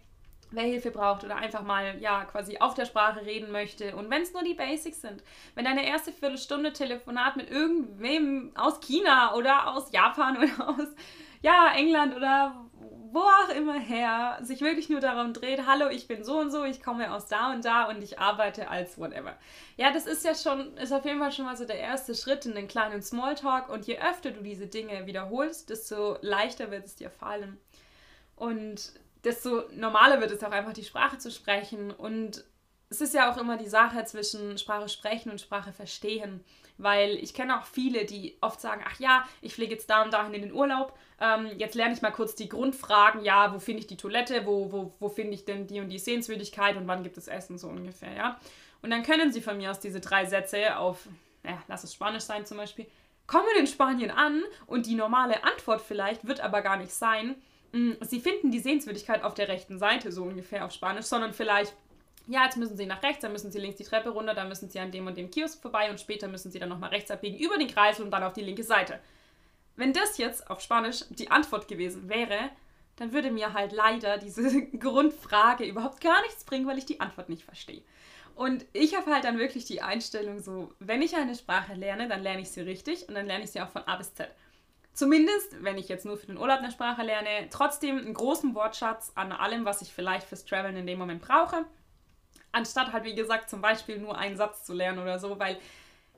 wer 0.52 0.64
Hilfe 0.64 0.92
braucht 0.92 1.24
oder 1.24 1.38
einfach 1.38 1.64
mal 1.64 2.00
ja 2.02 2.26
quasi 2.26 2.58
auf 2.58 2.74
der 2.74 2.86
Sprache 2.86 3.26
reden 3.26 3.52
möchte 3.52 3.96
und 3.96 4.10
wenn 4.10 4.22
es 4.22 4.34
nur 4.34 4.44
die 4.44 4.54
Basics 4.54 5.02
sind. 5.02 5.24
Wenn 5.56 5.66
deine 5.66 5.88
erste 5.88 6.12
Viertelstunde 6.12 6.74
Telefonat 6.74 7.38
mit 7.38 7.50
irgendwem 7.50 8.52
aus 8.56 8.80
China 8.82 9.34
oder 9.36 9.74
aus 9.74 9.92
Japan 9.92 10.38
oder 10.38 10.70
aus 10.70 10.88
ja, 11.42 11.74
England 11.76 12.16
oder 12.16 12.66
wo 13.14 13.20
auch 13.20 13.50
immer 13.50 13.78
her 13.78 14.40
sich 14.42 14.62
wirklich 14.62 14.90
nur 14.90 15.02
darum 15.02 15.34
dreht, 15.34 15.66
hallo, 15.68 15.90
ich 15.90 16.08
bin 16.08 16.24
so 16.24 16.40
und 16.40 16.50
so, 16.50 16.64
ich 16.64 16.82
komme 16.82 17.14
aus 17.14 17.28
da 17.28 17.52
und 17.52 17.66
da 17.66 17.90
und 17.90 18.02
ich 18.02 18.20
arbeite 18.20 18.70
als 18.70 18.98
whatever. 18.98 19.38
Ja, 19.76 19.92
das 19.92 20.06
ist 20.06 20.24
ja 20.24 20.34
schon, 20.34 20.78
ist 20.78 20.94
auf 20.94 21.04
jeden 21.04 21.20
Fall 21.20 21.32
schon 21.32 21.46
mal 21.46 21.58
so 21.58 21.66
der 21.66 21.80
erste 21.80 22.16
Schritt 22.16 22.46
in 22.46 22.56
den 22.56 22.70
kleinen 22.70 23.02
Smalltalk 23.02 23.68
und 23.70 23.86
je 23.86 24.00
öfter 24.00 24.32
du 24.32 24.42
diese 24.42 24.68
Dinge 24.68 25.06
wiederholst, 25.08 25.70
desto 25.70 26.18
leichter 26.22 26.72
wird 26.72 26.86
es 26.86 26.96
dir 26.96 27.10
fallen. 27.10 27.60
Und 28.38 28.94
desto 29.24 29.64
normaler 29.74 30.22
wird 30.22 30.32
es 30.32 30.44
auch 30.44 30.52
einfach, 30.52 30.74
die 30.74 30.84
Sprache 30.84 31.18
zu 31.18 31.32
sprechen. 31.32 31.92
Und 31.92 32.44
es 32.90 33.02
ist 33.02 33.14
ja 33.14 33.32
auch 33.32 33.38
immer 33.38 33.58
die 33.58 33.70
Sache 33.70 34.04
zwischen 34.06 34.58
Sprache 34.58 34.90
sprechen 34.90 35.32
und 35.32 35.42
Sprache 35.42 35.74
verstehen. 35.74 36.44
Weil 36.82 37.16
ich 37.16 37.34
kenne 37.34 37.60
auch 37.60 37.66
viele, 37.66 38.06
die 38.06 38.38
oft 38.42 38.60
sagen, 38.60 38.84
ach 38.88 39.00
ja, 39.00 39.28
ich 39.42 39.54
fliege 39.54 39.74
jetzt 39.74 39.90
da 39.90 40.04
und 40.04 40.14
dahin 40.14 40.34
in 40.34 40.42
den 40.42 40.54
Urlaub. 40.54 40.98
Ähm, 41.20 41.50
jetzt 41.58 41.76
lerne 41.76 41.94
ich 41.94 42.02
mal 42.02 42.12
kurz 42.12 42.36
die 42.36 42.50
Grundfragen. 42.50 43.24
Ja, 43.24 43.54
wo 43.54 43.60
finde 43.60 43.82
ich 43.82 43.88
die 43.88 43.98
Toilette? 43.98 44.46
Wo, 44.46 44.72
wo, 44.72 44.94
wo 45.00 45.10
finde 45.10 45.34
ich 45.34 45.46
denn 45.46 45.68
die 45.68 45.80
und 45.80 45.90
die 45.90 46.00
Sehenswürdigkeit? 46.00 46.78
Und 46.78 46.88
wann 46.88 47.04
gibt 47.04 47.18
es 47.18 47.28
Essen? 47.28 47.58
So 47.58 47.68
ungefähr, 47.68 48.14
ja. 48.14 48.40
Und 48.82 48.90
dann 48.90 49.04
können 49.04 49.32
sie 49.32 49.42
von 49.42 49.58
mir 49.58 49.72
aus 49.72 49.80
diese 49.80 50.00
drei 50.00 50.26
Sätze 50.26 50.78
auf, 50.78 51.08
ja, 51.44 51.62
lass 51.68 51.84
es 51.84 51.94
Spanisch 51.94 52.24
sein 52.24 52.46
zum 52.46 52.58
Beispiel, 52.58 52.88
kommen 53.28 53.46
in 53.60 53.68
Spanien 53.68 54.12
an 54.12 54.44
und 54.66 54.88
die 54.88 54.96
normale 54.96 55.44
Antwort 55.44 55.82
vielleicht 55.82 56.28
wird 56.28 56.42
aber 56.42 56.62
gar 56.62 56.78
nicht 56.78 56.92
sein, 56.92 57.36
Mm, 57.72 57.92
sie 58.02 58.20
finden 58.20 58.52
die 58.52 58.60
Sehenswürdigkeit 58.60 59.24
auf 59.24 59.34
der 59.34 59.48
rechten 59.48 59.80
Seite, 59.80 60.12
so 60.12 60.24
ungefähr 60.24 60.66
auf 60.66 60.72
Spanisch, 60.72 61.06
sondern 61.06 61.34
vielleicht, 61.34 61.74
ja, 62.32 62.46
jetzt 62.46 62.58
müssen 62.58 62.78
Sie 62.78 62.86
nach 62.86 63.04
rechts, 63.04 63.22
dann 63.22 63.32
müssen 63.32 63.52
Sie 63.52 63.60
links 63.60 63.78
die 63.78 63.84
Treppe 63.84 64.10
runter, 64.10 64.34
dann 64.34 64.48
müssen 64.48 64.70
Sie 64.70 64.80
an 64.80 64.92
dem 64.92 65.08
und 65.08 65.18
dem 65.18 65.30
Kiosk 65.30 65.62
vorbei 65.62 65.90
und 65.90 66.00
später 66.00 66.28
müssen 66.28 66.52
Sie 66.52 66.60
dann 66.60 66.70
nochmal 66.70 66.90
rechts 66.90 67.12
abbiegen 67.12 67.38
über 67.38 67.58
den 67.58 67.68
Kreis 67.68 68.00
und 68.00 68.12
dann 68.12 68.24
auf 68.24 68.34
die 68.34 68.42
linke 68.42 68.64
Seite. 68.64 69.00
Wenn 69.76 69.94
das 69.94 70.18
jetzt 70.18 70.50
auf 70.50 70.62
Spanisch 70.62 71.06
die 71.10 71.32
Antwort 71.32 71.68
gewesen 71.68 72.10
wäre, 72.10 72.50
dann 72.96 73.14
würde 73.14 73.32
mir 73.32 73.54
halt 73.54 73.72
leider 73.72 74.18
diese 74.18 74.66
Grundfrage 74.78 75.66
überhaupt 75.66 76.02
gar 76.02 76.22
nichts 76.24 76.44
bringen, 76.44 76.68
weil 76.68 76.78
ich 76.78 76.86
die 76.86 77.00
Antwort 77.00 77.30
nicht 77.30 77.44
verstehe. 77.44 77.82
Und 78.36 78.66
ich 78.74 78.96
habe 78.96 79.14
halt 79.14 79.26
dann 79.26 79.38
wirklich 79.38 79.66
die 79.66 79.82
Einstellung 79.82 80.40
so, 80.40 80.74
wenn 80.80 81.02
ich 81.02 81.16
eine 81.16 81.36
Sprache 81.36 81.74
lerne, 81.74 82.08
dann 82.08 82.24
lerne 82.24 82.42
ich 82.42 82.52
sie 82.52 82.62
richtig 82.62 83.08
und 83.08 83.16
dann 83.16 83.26
lerne 83.26 83.44
ich 83.44 83.52
sie 83.52 83.62
auch 83.62 83.70
von 83.70 83.84
A 83.88 83.98
bis 83.98 84.14
Z 84.14 84.30
zumindest, 84.94 85.64
wenn 85.64 85.78
ich 85.78 85.90
jetzt 85.90 86.06
nur 86.06 86.18
für 86.18 86.28
den 86.28 86.38
Urlaub 86.38 86.60
eine 86.60 86.72
Sprache 86.72 87.04
lerne, 87.04 87.48
trotzdem 87.50 87.98
einen 87.98 88.14
großen 88.14 88.54
Wortschatz 88.56 89.12
an 89.16 89.32
allem, 89.32 89.66
was 89.66 89.82
ich 89.82 89.94
vielleicht 89.94 90.28
fürs 90.28 90.46
Traveln 90.46 90.76
in 90.76 90.88
dem 90.88 91.00
Moment 91.00 91.22
brauche. 91.22 91.66
Anstatt 92.52 92.92
halt, 92.92 93.04
wie 93.04 93.16
gesagt, 93.16 93.50
zum 93.50 93.62
Beispiel 93.62 93.98
nur 93.98 94.18
einen 94.18 94.38
Satz 94.38 94.66
zu 94.66 94.74
lernen 94.74 95.00
oder 95.00 95.20
so, 95.20 95.40
weil 95.40 95.58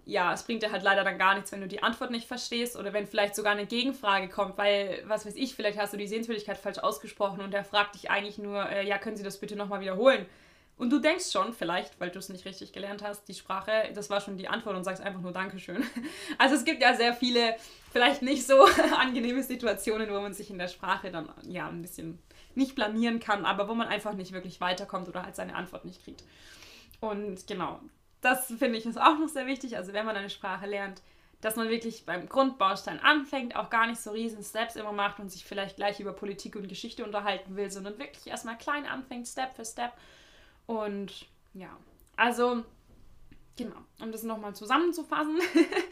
ja, 0.06 0.34
es 0.34 0.44
bringt 0.44 0.64
dir 0.64 0.72
halt 0.72 0.84
leider 0.84 1.04
dann 1.04 1.18
gar 1.18 1.36
nichts, 1.36 1.52
wenn 1.52 1.62
du 1.62 1.68
die 1.68 1.82
Antwort 1.82 2.12
nicht 2.12 2.28
verstehst 2.28 2.76
oder 2.76 2.92
wenn 2.92 3.08
vielleicht 3.08 3.36
sogar 3.36 3.54
eine 3.54 3.66
Gegenfrage 3.66 4.28
kommt, 4.28 4.58
weil, 4.58 5.02
was 5.08 5.26
weiß 5.26 5.36
ich, 5.36 5.56
vielleicht 5.56 5.80
hast 5.80 5.94
du 5.94 5.98
die 5.98 6.08
Sehenswürdigkeit 6.08 6.58
falsch 6.58 6.80
ausgesprochen 6.80 7.42
und 7.42 7.52
der 7.52 7.64
fragt 7.64 7.96
dich 7.96 8.10
eigentlich 8.10 8.38
nur, 8.38 8.70
äh, 8.70 8.86
ja, 8.86 8.98
können 8.98 9.16
Sie 9.16 9.24
das 9.24 9.40
bitte 9.40 9.56
nochmal 9.56 9.80
wiederholen? 9.80 10.26
Und 10.76 10.90
du 10.90 11.00
denkst 11.00 11.32
schon, 11.32 11.54
vielleicht, 11.54 12.00
weil 12.00 12.10
du 12.10 12.20
es 12.20 12.30
nicht 12.30 12.46
richtig 12.46 12.74
gelernt 12.74 13.04
hast, 13.04 13.28
die 13.28 13.36
Sprache, 13.36 13.92
das 13.94 14.10
war 14.10 14.20
schon 14.22 14.38
die 14.38 14.48
Antwort 14.48 14.76
und 14.76 14.84
sagst 14.84 15.02
einfach 15.02 15.22
nur 15.22 15.32
Dankeschön. 15.32 15.84
Also 16.38 16.56
es 16.56 16.66
gibt 16.66 16.82
ja 16.82 16.96
sehr 16.96 17.14
viele, 17.14 17.56
vielleicht 17.92 18.24
nicht 18.24 18.46
so 18.46 18.66
angenehme 19.00 19.44
Situationen, 19.44 20.10
wo 20.10 20.20
man 20.20 20.34
sich 20.34 20.50
in 20.50 20.58
der 20.58 20.68
Sprache 20.68 21.12
dann 21.12 21.30
ja 21.48 21.68
ein 21.68 21.82
bisschen 21.82 22.20
nicht 22.56 22.76
blamieren 22.76 23.20
kann, 23.20 23.46
aber 23.46 23.68
wo 23.68 23.74
man 23.74 23.88
einfach 23.88 24.14
nicht 24.14 24.32
wirklich 24.32 24.62
weiterkommt 24.62 25.08
oder 25.08 25.24
halt 25.24 25.36
seine 25.36 25.56
Antwort 25.56 25.86
nicht 25.86 26.04
kriegt. 26.04 26.24
Und 27.00 27.48
genau, 27.48 27.80
das 28.22 28.48
finde 28.48 28.78
ich 28.78 28.86
ist 28.86 29.00
auch 29.00 29.18
noch 29.20 29.28
sehr 29.28 29.46
wichtig. 29.46 29.78
Also 29.78 29.94
wenn 29.94 30.06
man 30.06 30.16
eine 30.16 30.30
Sprache 30.30 30.66
lernt, 30.66 31.02
dass 31.42 31.58
man 31.58 31.70
wirklich 31.70 32.06
beim 32.06 32.30
Grundbaustein 32.30 33.00
anfängt, 33.00 33.58
auch 33.58 33.70
gar 33.70 33.86
nicht 33.88 34.00
so 34.00 34.12
riesen 34.12 34.44
Steps 34.44 34.78
immer 34.78 34.94
macht 34.94 35.20
und 35.20 35.30
sich 35.30 35.44
vielleicht 35.44 35.76
gleich 35.76 36.00
über 36.00 36.14
Politik 36.14 36.56
und 36.56 36.70
Geschichte 36.70 37.04
unterhalten 37.04 37.58
will, 37.58 37.70
sondern 37.70 38.00
wirklich 38.00 38.28
erstmal 38.28 38.58
klein 38.58 38.86
anfängt, 38.86 39.28
Step 39.28 39.54
für 39.54 39.66
Step 39.66 39.92
und 40.68 41.28
ja, 41.54 41.70
also 42.16 42.64
genau, 43.58 43.76
um 44.00 44.12
das 44.14 44.24
nochmal 44.24 44.56
zusammenzufassen. 44.56 45.40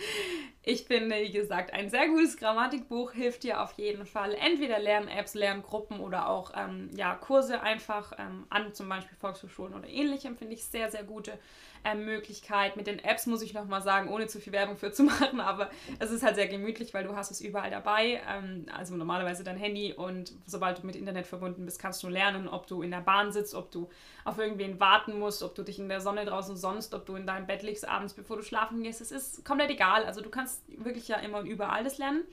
Ich 0.64 0.84
finde, 0.84 1.16
wie 1.16 1.32
gesagt, 1.32 1.74
ein 1.74 1.90
sehr 1.90 2.08
gutes 2.08 2.38
Grammatikbuch 2.38 3.14
hilft 3.14 3.42
dir 3.44 3.62
auf 3.64 3.74
jeden 3.74 4.06
Fall. 4.06 4.36
Entweder 4.36 4.78
Lern-Apps, 4.78 5.34
Lerngruppen 5.34 6.00
oder 6.00 6.30
auch 6.30 6.52
ähm, 6.56 6.92
ja, 6.96 7.16
Kurse 7.16 7.62
einfach 7.62 8.14
ähm, 8.20 8.46
an 8.52 8.72
zum 8.72 8.88
Beispiel 8.88 9.18
Volkshochschulen 9.18 9.74
oder 9.74 9.88
ähnlichem, 9.88 10.38
finde 10.38 10.54
ich 10.54 10.64
sehr, 10.64 10.92
sehr 10.92 11.04
gute 11.04 11.40
ähm, 11.84 12.06
Möglichkeit. 12.06 12.76
Mit 12.76 12.86
den 12.86 13.00
Apps 13.00 13.26
muss 13.26 13.42
ich 13.42 13.56
nochmal 13.56 13.82
sagen, 13.82 14.10
ohne 14.10 14.28
zu 14.28 14.40
viel 14.40 14.54
Werbung 14.54 14.78
für 14.78 14.92
zu 14.92 15.04
machen, 15.04 15.40
aber 15.40 15.72
es 15.98 16.12
ist 16.12 16.24
halt 16.24 16.36
sehr 16.36 16.48
gemütlich, 16.48 16.94
weil 16.94 17.06
du 17.06 17.16
hast 17.16 17.32
es 17.32 17.42
überall 17.42 17.72
dabei. 17.72 18.22
Ähm, 18.30 18.68
also 18.72 18.96
normalerweise 18.96 19.44
dein 19.44 19.58
Handy 19.58 19.94
und 19.94 20.34
sobald 20.46 20.84
du 20.84 20.86
mit 20.86 20.96
Internet 20.96 21.26
verbunden 21.26 21.66
bist, 21.66 21.80
kannst 21.80 22.04
du 22.04 22.08
lernen, 22.08 22.48
ob 22.48 22.68
du 22.68 22.84
in 22.84 22.92
der 22.92 23.02
Bahn 23.02 23.32
sitzt, 23.32 23.56
ob 23.56 23.72
du 23.72 23.90
auf 24.26 24.38
irgendwen 24.38 24.80
warten 24.80 25.18
musst, 25.18 25.42
ob 25.42 25.56
du 25.56 25.64
dich 25.64 25.80
in 25.80 25.90
der 25.90 26.02
Sonne 26.02 26.26
draußen 26.26 26.56
sonst, 26.56 26.94
ob 26.94 27.08
du 27.08 27.16
in 27.16 27.26
deinem 27.26 27.48
Bett 27.48 27.64
liegst 27.64 27.88
abends, 27.88 28.14
bevor 28.14 28.38
du 28.38 28.44
schlafen 28.44 28.84
gehst. 28.84 29.02
Es 29.02 29.12
ist 29.12 29.44
komplett 29.44 29.72
egal. 29.72 30.06
Also 30.06 30.22
du 30.22 30.30
kannst 30.30 30.51
wirklich 30.68 31.08
ja 31.08 31.18
immer 31.18 31.40
und 31.40 31.48
überall 31.48 31.84
das 31.84 31.98
lernen. 31.98 32.24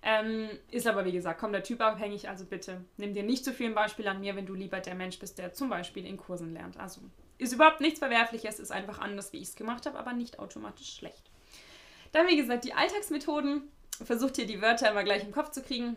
Ähm, 0.00 0.48
ist 0.70 0.86
aber 0.86 1.04
wie 1.04 1.12
gesagt 1.12 1.40
kommt 1.40 1.54
der 1.54 1.64
Typ 1.64 1.80
abhängig, 1.80 2.28
also 2.28 2.44
bitte 2.44 2.84
nimm 2.98 3.14
dir 3.14 3.24
nicht 3.24 3.44
zu 3.44 3.52
viel 3.52 3.66
ein 3.66 3.74
Beispiel 3.74 4.06
an 4.06 4.20
mir, 4.20 4.36
wenn 4.36 4.46
du 4.46 4.54
lieber 4.54 4.78
der 4.78 4.94
Mensch 4.94 5.18
bist, 5.18 5.38
der 5.38 5.52
zum 5.52 5.68
Beispiel 5.68 6.06
in 6.06 6.16
Kursen 6.16 6.52
lernt. 6.52 6.78
Also 6.78 7.00
ist 7.38 7.52
überhaupt 7.52 7.80
nichts 7.80 7.98
Verwerfliches, 7.98 8.60
ist 8.60 8.70
einfach 8.70 8.98
anders, 9.00 9.32
wie 9.32 9.38
ich 9.38 9.48
es 9.48 9.56
gemacht 9.56 9.86
habe, 9.86 9.98
aber 9.98 10.12
nicht 10.12 10.38
automatisch 10.38 10.94
schlecht. 10.94 11.30
Dann, 12.12 12.26
wie 12.26 12.36
gesagt, 12.36 12.64
die 12.64 12.74
Alltagsmethoden. 12.74 13.62
Versucht 14.04 14.38
ihr 14.38 14.46
die 14.46 14.62
Wörter 14.62 14.90
immer 14.90 15.02
gleich 15.02 15.24
im 15.24 15.32
Kopf 15.32 15.50
zu 15.50 15.62
kriegen. 15.62 15.96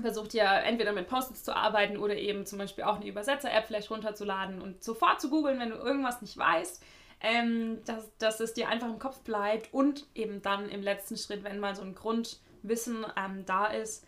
Versucht 0.00 0.34
ihr 0.34 0.44
entweder 0.44 0.92
mit 0.92 1.08
Post-its 1.08 1.44
zu 1.44 1.54
arbeiten 1.54 1.96
oder 1.96 2.16
eben 2.16 2.44
zum 2.44 2.58
Beispiel 2.58 2.84
auch 2.84 2.96
eine 2.96 3.06
Übersetzer-App 3.06 3.66
vielleicht 3.66 3.90
runterzuladen 3.90 4.60
und 4.60 4.82
sofort 4.82 5.20
zu 5.20 5.30
googeln, 5.30 5.58
wenn 5.60 5.70
du 5.70 5.76
irgendwas 5.76 6.20
nicht 6.22 6.36
weißt. 6.36 6.82
Ähm, 7.20 7.78
dass, 7.86 8.10
dass 8.18 8.40
es 8.40 8.52
dir 8.52 8.68
einfach 8.68 8.88
im 8.88 8.98
Kopf 8.98 9.20
bleibt 9.20 9.72
und 9.72 10.06
eben 10.14 10.42
dann 10.42 10.68
im 10.68 10.82
letzten 10.82 11.16
Schritt, 11.16 11.44
wenn 11.44 11.58
mal 11.58 11.74
so 11.74 11.82
ein 11.82 11.94
Grundwissen 11.94 13.06
ähm, 13.16 13.44
da 13.46 13.66
ist, 13.66 14.06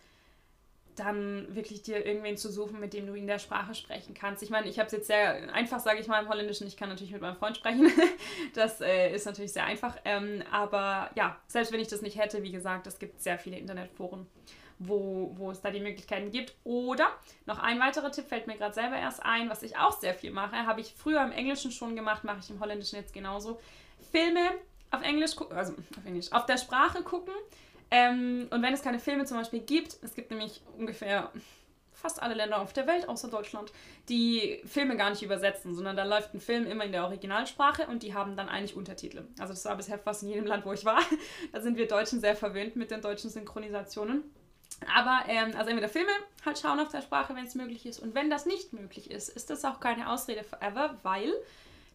dann 0.99 1.55
wirklich 1.55 1.81
dir 1.81 2.05
irgendwen 2.05 2.37
zu 2.37 2.51
suchen, 2.51 2.79
mit 2.79 2.93
dem 2.93 3.07
du 3.07 3.13
in 3.13 3.25
der 3.25 3.39
Sprache 3.39 3.73
sprechen 3.73 4.13
kannst. 4.13 4.43
Ich 4.43 4.49
meine, 4.49 4.67
ich 4.67 4.77
habe 4.79 4.87
es 4.87 4.91
jetzt 4.91 5.07
sehr 5.07 5.53
einfach, 5.53 5.79
sage 5.79 5.99
ich 5.99 6.07
mal, 6.07 6.21
im 6.21 6.29
Holländischen. 6.29 6.67
Ich 6.67 6.77
kann 6.77 6.89
natürlich 6.89 7.13
mit 7.13 7.21
meinem 7.21 7.37
Freund 7.37 7.57
sprechen. 7.57 7.91
das 8.53 8.81
äh, 8.81 9.13
ist 9.13 9.25
natürlich 9.25 9.53
sehr 9.53 9.65
einfach. 9.65 9.97
Ähm, 10.05 10.43
aber 10.51 11.09
ja, 11.15 11.37
selbst 11.47 11.71
wenn 11.71 11.79
ich 11.79 11.87
das 11.87 12.01
nicht 12.01 12.17
hätte, 12.17 12.43
wie 12.43 12.51
gesagt, 12.51 12.85
es 12.87 12.99
gibt 12.99 13.21
sehr 13.21 13.39
viele 13.39 13.57
Internetforen, 13.57 14.27
wo, 14.79 15.31
wo 15.35 15.51
es 15.51 15.61
da 15.61 15.71
die 15.71 15.79
Möglichkeiten 15.79 16.31
gibt. 16.31 16.55
Oder 16.63 17.07
noch 17.45 17.59
ein 17.59 17.79
weiterer 17.79 18.11
Tipp 18.11 18.27
fällt 18.27 18.47
mir 18.47 18.55
gerade 18.55 18.73
selber 18.73 18.97
erst 18.97 19.23
ein, 19.23 19.49
was 19.49 19.61
ich 19.61 19.77
auch 19.77 19.99
sehr 19.99 20.13
viel 20.13 20.31
mache. 20.31 20.55
Habe 20.65 20.81
ich 20.81 20.93
früher 20.95 21.21
im 21.23 21.31
Englischen 21.31 21.71
schon 21.71 21.95
gemacht, 21.95 22.23
mache 22.23 22.39
ich 22.41 22.49
im 22.49 22.59
Holländischen 22.59 22.97
jetzt 22.97 23.13
genauso. 23.13 23.59
Filme 24.11 24.51
auf 24.91 25.03
Englisch, 25.03 25.35
also 25.51 25.73
auf 25.73 26.05
Englisch, 26.05 26.31
auf 26.31 26.45
der 26.45 26.57
Sprache 26.57 27.03
gucken 27.03 27.33
ähm, 27.91 28.47
und 28.51 28.61
wenn 28.61 28.73
es 28.73 28.81
keine 28.81 28.99
Filme 28.99 29.25
zum 29.25 29.37
Beispiel 29.37 29.61
gibt, 29.61 29.97
es 30.03 30.13
gibt 30.13 30.29
nämlich 30.31 30.61
ungefähr 30.77 31.31
fast 31.91 32.21
alle 32.21 32.33
Länder 32.33 32.61
auf 32.61 32.71
der 32.71 32.87
Welt, 32.87 33.09
außer 33.09 33.29
Deutschland, 33.29 33.73
die 34.07 34.61
Filme 34.65 34.95
gar 34.95 35.09
nicht 35.09 35.21
übersetzen, 35.21 35.75
sondern 35.75 35.97
da 35.97 36.05
läuft 36.05 36.33
ein 36.33 36.39
Film 36.39 36.65
immer 36.65 36.85
in 36.85 36.93
der 36.93 37.03
Originalsprache 37.03 37.87
und 37.87 38.03
die 38.03 38.13
haben 38.13 38.37
dann 38.37 38.47
eigentlich 38.47 38.75
Untertitel. 38.75 39.25
Also 39.37 39.53
das 39.53 39.65
war 39.65 39.75
bisher 39.75 39.99
fast 39.99 40.23
in 40.23 40.29
jedem 40.29 40.45
Land, 40.45 40.65
wo 40.65 40.71
ich 40.71 40.85
war. 40.85 41.01
da 41.51 41.59
sind 41.59 41.77
wir 41.77 41.87
Deutschen 41.87 42.21
sehr 42.21 42.35
verwöhnt 42.35 42.75
mit 42.75 42.91
den 42.91 43.01
deutschen 43.01 43.29
Synchronisationen. 43.29 44.23
Aber 44.95 45.23
ähm, 45.27 45.53
also 45.57 45.69
entweder 45.69 45.89
Filme 45.89 46.11
halt 46.45 46.59
schauen 46.59 46.79
auf 46.79 46.89
der 46.89 47.01
Sprache, 47.01 47.35
wenn 47.35 47.45
es 47.45 47.55
möglich 47.55 47.85
ist. 47.85 47.99
Und 47.99 48.15
wenn 48.15 48.29
das 48.29 48.45
nicht 48.45 48.73
möglich 48.73 49.11
ist, 49.11 49.29
ist 49.29 49.49
das 49.49 49.65
auch 49.65 49.79
keine 49.79 50.09
Ausrede 50.09 50.43
forever, 50.43 50.97
weil 51.03 51.33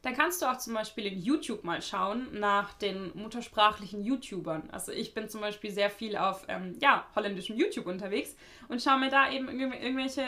dann 0.05 0.14
kannst 0.14 0.42
du 0.42 0.47
auch 0.47 0.59
zum 0.59 0.75
Beispiel 0.75 1.07
in 1.07 1.18
YouTube 1.18 1.64
mal 1.64 1.81
schauen 1.81 2.29
nach 2.38 2.75
den 2.75 3.11
muttersprachlichen 3.14 4.05
YouTubern. 4.05 4.68
Also 4.70 4.92
ich 4.92 5.14
bin 5.14 5.31
zum 5.31 5.40
Beispiel 5.40 5.70
sehr 5.70 5.88
viel 5.88 6.18
auf 6.18 6.44
ähm, 6.49 6.77
ja, 6.79 7.07
holländischem 7.16 7.57
YouTube 7.57 7.87
unterwegs 7.87 8.37
und 8.68 8.83
schaue 8.83 9.01
mir 9.01 9.09
da 9.09 9.31
eben 9.31 9.49
irgendwelche 9.49 10.23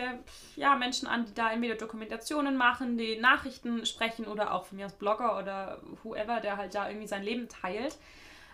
ja, 0.57 0.77
Menschen 0.77 1.07
an, 1.07 1.27
die 1.27 1.35
da 1.35 1.53
entweder 1.53 1.75
Dokumentationen 1.75 2.57
machen, 2.57 2.97
die 2.97 3.19
Nachrichten 3.19 3.85
sprechen 3.85 4.27
oder 4.27 4.55
auch 4.55 4.65
von 4.65 4.79
mir 4.79 4.85
als 4.85 4.95
Blogger 4.95 5.39
oder 5.39 5.83
whoever, 6.03 6.41
der 6.41 6.57
halt 6.57 6.75
da 6.75 6.89
irgendwie 6.89 7.07
sein 7.07 7.23
Leben 7.23 7.47
teilt. 7.51 7.99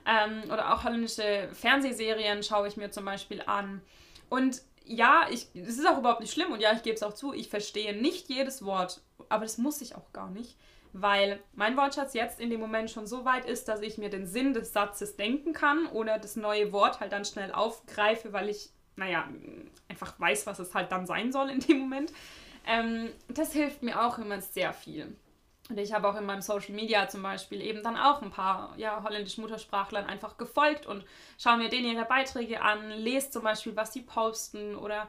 Ähm, 0.06 0.50
oder 0.50 0.74
auch 0.74 0.84
holländische 0.84 1.48
Fernsehserien 1.52 2.42
schaue 2.42 2.68
ich 2.68 2.76
mir 2.76 2.90
zum 2.90 3.04
Beispiel 3.04 3.42
an. 3.46 3.80
Und 4.28 4.62
ja, 4.84 5.26
es 5.30 5.44
ist 5.54 5.86
auch 5.86 5.98
überhaupt 5.98 6.20
nicht 6.20 6.32
schlimm 6.32 6.52
und 6.52 6.60
ja, 6.60 6.72
ich 6.72 6.82
gebe 6.82 6.96
es 6.96 7.02
auch 7.02 7.12
zu, 7.12 7.32
ich 7.32 7.48
verstehe 7.48 7.94
nicht 7.94 8.28
jedes 8.28 8.64
Wort, 8.64 9.00
aber 9.28 9.44
das 9.44 9.58
muss 9.58 9.80
ich 9.80 9.94
auch 9.94 10.12
gar 10.12 10.28
nicht 10.28 10.56
weil 10.92 11.40
mein 11.54 11.76
Wortschatz 11.76 12.14
jetzt 12.14 12.38
in 12.38 12.50
dem 12.50 12.60
Moment 12.60 12.90
schon 12.90 13.06
so 13.06 13.24
weit 13.24 13.46
ist, 13.46 13.68
dass 13.68 13.80
ich 13.80 13.98
mir 13.98 14.10
den 14.10 14.26
Sinn 14.26 14.52
des 14.52 14.72
Satzes 14.72 15.16
denken 15.16 15.52
kann 15.52 15.86
oder 15.86 16.18
das 16.18 16.36
neue 16.36 16.72
Wort 16.72 17.00
halt 17.00 17.12
dann 17.12 17.24
schnell 17.24 17.50
aufgreife, 17.52 18.32
weil 18.32 18.48
ich, 18.48 18.70
naja, 18.96 19.26
einfach 19.88 20.18
weiß, 20.20 20.46
was 20.46 20.58
es 20.58 20.74
halt 20.74 20.92
dann 20.92 21.06
sein 21.06 21.32
soll 21.32 21.50
in 21.50 21.60
dem 21.60 21.78
Moment. 21.78 22.12
Ähm, 22.66 23.10
das 23.28 23.52
hilft 23.52 23.82
mir 23.82 24.02
auch 24.04 24.18
immer 24.18 24.40
sehr 24.40 24.72
viel. 24.72 25.16
Und 25.68 25.78
ich 25.78 25.92
habe 25.92 26.08
auch 26.08 26.16
in 26.16 26.26
meinem 26.26 26.42
Social 26.42 26.74
Media 26.74 27.08
zum 27.08 27.22
Beispiel 27.22 27.60
eben 27.60 27.82
dann 27.82 27.96
auch 27.96 28.20
ein 28.20 28.30
paar 28.30 28.74
ja, 28.76 29.02
holländische 29.04 29.40
Muttersprachlern 29.40 30.06
einfach 30.06 30.36
gefolgt 30.36 30.86
und 30.86 31.04
schaue 31.38 31.58
mir 31.58 31.68
denen 31.68 31.94
ihre 31.94 32.04
Beiträge 32.04 32.60
an, 32.62 32.90
lese 32.90 33.30
zum 33.30 33.44
Beispiel, 33.44 33.76
was 33.76 33.92
sie 33.92 34.02
posten 34.02 34.76
oder 34.76 35.08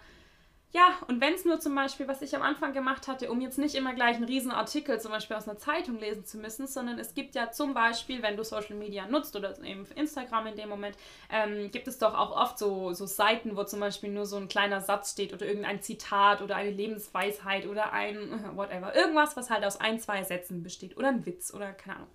ja, 0.76 0.98
und 1.08 1.22
wenn 1.22 1.36
es 1.36 1.46
nur 1.46 1.60
zum 1.60 1.76
Beispiel, 1.76 2.08
was 2.08 2.24
ich 2.24 2.36
am 2.36 2.42
Anfang 2.42 2.74
gemacht 2.74 3.08
hatte, 3.08 3.30
um 3.30 3.40
jetzt 3.42 3.60
nicht 3.60 3.76
immer 3.76 3.94
gleich 3.94 4.16
einen 4.16 4.26
riesen 4.26 4.50
Artikel 4.50 5.00
zum 5.00 5.12
Beispiel 5.12 5.38
aus 5.38 5.48
einer 5.48 5.60
Zeitung 5.60 6.00
lesen 6.00 6.26
zu 6.26 6.40
müssen, 6.40 6.66
sondern 6.66 6.98
es 6.98 7.14
gibt 7.14 7.36
ja 7.36 7.52
zum 7.52 7.76
Beispiel, 7.76 8.24
wenn 8.24 8.38
du 8.38 8.44
Social 8.44 8.76
Media 8.76 9.06
nutzt 9.06 9.36
oder 9.36 9.56
eben 9.64 9.86
Instagram 9.96 10.48
in 10.48 10.56
dem 10.56 10.70
Moment, 10.70 10.98
ähm, 11.30 11.70
gibt 11.70 11.88
es 11.88 12.00
doch 12.00 12.16
auch 12.16 12.36
oft 12.36 12.58
so, 12.58 12.92
so 12.94 13.06
Seiten, 13.06 13.56
wo 13.56 13.64
zum 13.66 13.82
Beispiel 13.82 14.10
nur 14.10 14.26
so 14.26 14.38
ein 14.38 14.48
kleiner 14.48 14.82
Satz 14.82 15.12
steht 15.12 15.32
oder 15.32 15.46
irgendein 15.46 15.84
Zitat 15.84 16.42
oder 16.42 16.56
eine 16.56 16.72
Lebensweisheit 16.72 17.68
oder 17.68 17.94
ein 17.94 18.44
whatever, 18.56 18.96
irgendwas, 18.96 19.38
was 19.38 19.52
halt 19.52 19.64
aus 19.64 19.80
ein, 19.80 20.00
zwei 20.00 20.24
Sätzen 20.24 20.64
besteht 20.64 20.98
oder 20.98 21.10
ein 21.10 21.24
Witz 21.28 21.54
oder 21.54 21.72
keine 21.72 21.98
Ahnung. 21.98 22.10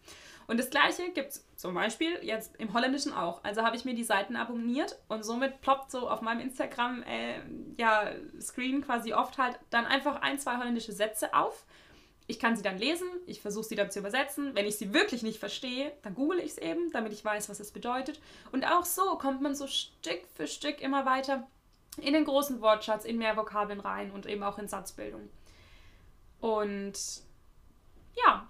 Und 0.49 0.59
das 0.59 0.71
gleiche 0.71 1.11
gibt 1.11 1.29
es 1.29 1.47
zum 1.57 1.75
Beispiel 1.75 2.19
jetzt 2.23 2.57
im 2.57 2.73
Holländischen 2.73 3.13
auch. 3.13 3.45
Also 3.45 3.63
habe 3.63 3.77
ich 3.77 3.85
mir 3.85 3.95
die 3.95 4.03
Seiten 4.03 4.35
abonniert 4.35 4.99
und 5.07 5.23
somit 5.23 5.61
ploppt 5.61 5.91
so 5.91 6.09
auf 6.09 6.23
meinem 6.23 6.41
Instagram 6.41 7.03
äh, 7.03 7.43
ja, 7.77 8.11
quasi 8.87 9.13
oft 9.13 9.37
halt 9.37 9.59
dann 9.69 9.85
einfach 9.85 10.23
ein, 10.23 10.39
zwei 10.39 10.57
holländische 10.57 10.93
Sätze 10.93 11.35
auf. 11.35 11.67
Ich 12.27 12.39
kann 12.39 12.57
sie 12.57 12.63
dann 12.63 12.79
lesen, 12.79 13.09
ich 13.27 13.43
versuche 13.43 13.65
sie 13.65 13.75
dann 13.75 13.91
zu 13.91 13.99
übersetzen. 13.99 14.55
Wenn 14.55 14.65
ich 14.65 14.77
sie 14.77 14.95
wirklich 14.95 15.23
nicht 15.23 15.39
verstehe, 15.39 15.93
dann 16.03 16.15
google 16.15 16.39
ich 16.39 16.53
es 16.53 16.59
eben, 16.59 16.91
damit 16.93 17.13
ich 17.13 17.23
weiß, 17.23 17.51
was 17.51 17.61
es 17.61 17.71
bedeutet. 17.71 18.19
Und 18.51 18.65
auch 18.65 18.87
so 18.87 19.17
kommt 19.19 19.43
man 19.43 19.55
so 19.55 19.67
Stück 19.67 20.23
für 20.35 20.47
Stück 20.47 20.81
immer 20.81 21.05
weiter 21.05 21.47
in 21.99 22.15
den 22.15 22.25
großen 22.25 22.63
Wortschatz, 22.63 23.05
in 23.05 23.19
mehr 23.19 23.37
Vokabeln 23.37 23.81
rein 23.81 24.13
und 24.13 24.25
eben 24.25 24.43
auch 24.43 24.59
in 24.59 24.69
Satzbildung. 24.69 25.29
Und 26.41 27.23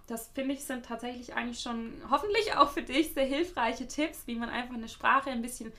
das 0.09 0.31
finde 0.35 0.55
ich 0.55 0.64
sind 0.64 0.87
tatsächlich 0.87 1.35
eigentlich 1.35 1.61
schon 1.61 1.92
hoffentlich 2.11 2.55
auch 2.57 2.71
für 2.71 2.83
dich 2.83 3.12
sehr 3.12 3.27
hilfreiche 3.27 3.87
Tipps, 3.87 4.27
wie 4.27 4.35
man 4.35 4.49
einfach 4.49 4.75
eine 4.75 4.88
Sprache 4.88 5.31
ein 5.31 5.42
bisschen 5.42 5.73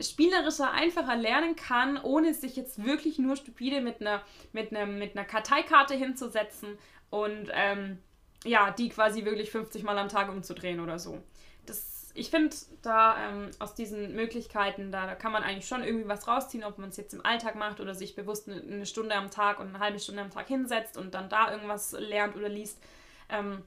spielerischer, 0.00 0.72
einfacher 0.72 1.16
lernen 1.16 1.56
kann, 1.56 1.98
ohne 1.98 2.32
sich 2.32 2.56
jetzt 2.56 2.84
wirklich 2.84 3.18
nur 3.18 3.36
stupide 3.36 3.80
mit 3.80 4.00
einer, 4.00 4.22
mit 4.52 4.70
einer, 4.70 4.86
mit 4.86 5.16
einer 5.16 5.26
Karteikarte 5.26 5.94
hinzusetzen 5.94 6.78
und 7.10 7.50
ähm, 7.52 7.98
ja, 8.44 8.70
die 8.70 8.88
quasi 8.88 9.24
wirklich 9.24 9.50
50 9.50 9.82
Mal 9.82 9.98
am 9.98 10.08
Tag 10.08 10.28
umzudrehen 10.28 10.80
oder 10.80 10.98
so. 10.98 11.20
Das, 11.64 12.12
ich 12.14 12.30
finde, 12.30 12.54
da 12.82 13.28
ähm, 13.28 13.50
aus 13.58 13.74
diesen 13.74 14.14
Möglichkeiten, 14.14 14.92
da, 14.92 15.06
da, 15.06 15.14
kann 15.14 15.32
man 15.32 15.42
eigentlich 15.42 15.66
schon 15.66 15.82
irgendwie 15.82 16.08
was 16.08 16.28
rausziehen, 16.28 16.62
ob 16.62 16.78
man 16.78 16.90
es 16.90 16.96
jetzt 16.96 17.14
im 17.14 17.24
Alltag 17.24 17.56
macht 17.56 17.80
oder 17.80 17.94
sich 17.94 18.14
bewusst 18.14 18.48
eine, 18.48 18.60
eine 18.60 18.86
Stunde 18.86 19.14
am 19.16 19.30
Tag 19.30 19.58
und 19.58 19.68
eine 19.68 19.80
halbe 19.80 19.98
Stunde 19.98 20.22
am 20.22 20.30
Tag 20.30 20.46
hinsetzt 20.46 20.96
und 20.96 21.14
dann 21.14 21.28
da 21.28 21.50
irgendwas 21.50 21.92
lernt 21.92 22.36
oder 22.36 22.48
liest. 22.48 22.78
Ähm, 23.28 23.62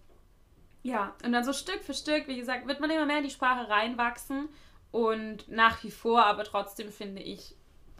ja, 0.84 1.16
und 1.24 1.34
dann 1.34 1.44
so 1.44 1.54
Stück 1.54 1.84
für 1.84 1.94
Stück, 1.94 2.28
wie 2.28 2.38
gesagt, 2.38 2.68
wird 2.68 2.80
man 2.80 2.90
immer 2.90 3.06
mehr 3.06 3.18
in 3.18 3.26
die 3.26 3.30
Sprache 3.30 3.70
reinwachsen. 3.70 4.50
Und 4.92 5.48
nach 5.48 5.84
wie 5.84 5.92
vor, 5.92 6.26
aber 6.26 6.44
trotzdem 6.44 6.92
finde 6.92 7.22
ich 7.22 7.56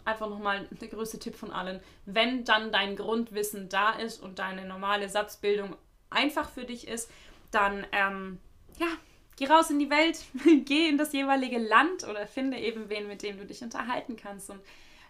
einfach 0.06 0.30
nochmal 0.30 0.68
der 0.72 0.88
größte 0.88 1.20
Tipp 1.20 1.36
von 1.36 1.52
allen, 1.52 1.82
wenn 2.06 2.44
dann 2.44 2.72
dein 2.72 2.96
Grundwissen 2.96 3.70
da 3.70 3.92
ist 3.92 4.22
und 4.22 4.40
deine 4.40 4.66
normale 4.66 5.08
Satzbildung 5.08 5.76
einfach 6.10 6.50
für 6.50 6.64
dich 6.64 6.88
ist, 6.88 7.12
dann 7.52 7.86
ähm, 7.92 8.40
ja, 8.80 8.88
geh 9.36 9.48
raus 9.48 9.70
in 9.70 9.80
die 9.80 9.90
Welt, 9.90 10.20
geh 10.66 10.90
in 10.90 10.98
das 10.98 11.14
jeweilige 11.14 11.60
Land 11.60 12.08
oder 12.08 12.26
finde 12.26 12.58
eben 12.58 12.90
wen, 12.90 13.08
mit 13.08 13.22
dem 13.22 13.38
du 13.38 13.46
dich 13.46 13.62
unterhalten 13.62 14.16
kannst. 14.16 14.50
Und 14.50 14.62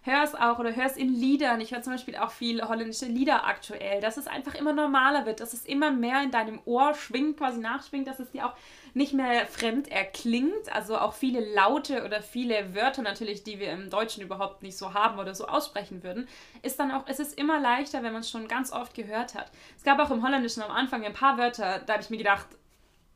hör 0.10 0.24
es 0.24 0.36
auch 0.36 0.60
oder 0.60 0.76
hör 0.76 0.86
es 0.86 0.98
in 0.98 1.14
Liedern. 1.14 1.62
Ich 1.62 1.72
höre 1.72 1.82
zum 1.82 1.94
Beispiel 1.94 2.16
auch 2.16 2.32
viel 2.32 2.62
holländische 2.62 3.06
Lieder 3.06 3.46
aktuell, 3.46 4.02
dass 4.02 4.18
es 4.18 4.28
einfach 4.28 4.56
immer 4.56 4.74
normaler 4.74 5.26
wird, 5.26 5.40
dass 5.40 5.54
es 5.54 5.66
immer 5.66 5.92
mehr 5.92 6.22
in 6.24 6.32
deinem 6.32 6.60
Ohr 6.66 6.94
schwingt, 6.94 7.38
quasi 7.38 7.60
nachschwingt, 7.60 8.08
dass 8.08 8.20
es 8.20 8.32
dir 8.32 8.46
auch 8.46 8.54
nicht 8.94 9.14
mehr 9.14 9.46
fremd 9.46 9.90
erklingt. 9.90 10.74
Also 10.74 10.98
auch 10.98 11.14
viele 11.14 11.54
Laute 11.54 12.04
oder 12.04 12.22
viele 12.22 12.76
Wörter 12.76 13.02
natürlich, 13.02 13.44
die 13.44 13.60
wir 13.60 13.72
im 13.72 13.90
Deutschen 13.90 14.24
überhaupt 14.24 14.64
nicht 14.64 14.78
so 14.78 14.94
haben 14.94 15.20
oder 15.20 15.36
so 15.36 15.48
aussprechen 15.48 16.04
würden, 16.04 16.28
ist 16.62 16.80
dann 16.80 16.92
auch, 16.92 17.04
es 17.08 17.20
ist 17.20 17.38
immer 17.38 17.60
leichter, 17.60 18.04
wenn 18.04 18.14
man 18.14 18.22
es 18.22 18.30
schon 18.30 18.48
ganz 18.48 18.72
oft 18.72 18.94
gehört 18.94 19.36
hat. 19.36 19.52
Es 19.78 19.84
gab 19.84 20.00
auch 20.00 20.12
im 20.12 20.24
Holländischen 20.26 20.64
am 20.64 20.72
Anfang 20.72 21.06
ein 21.06 21.14
paar 21.14 21.38
Wörter, 21.38 21.80
da 21.86 21.94
habe 21.94 22.04
ich 22.04 22.10
mir 22.10 22.18
gedacht, 22.18 22.48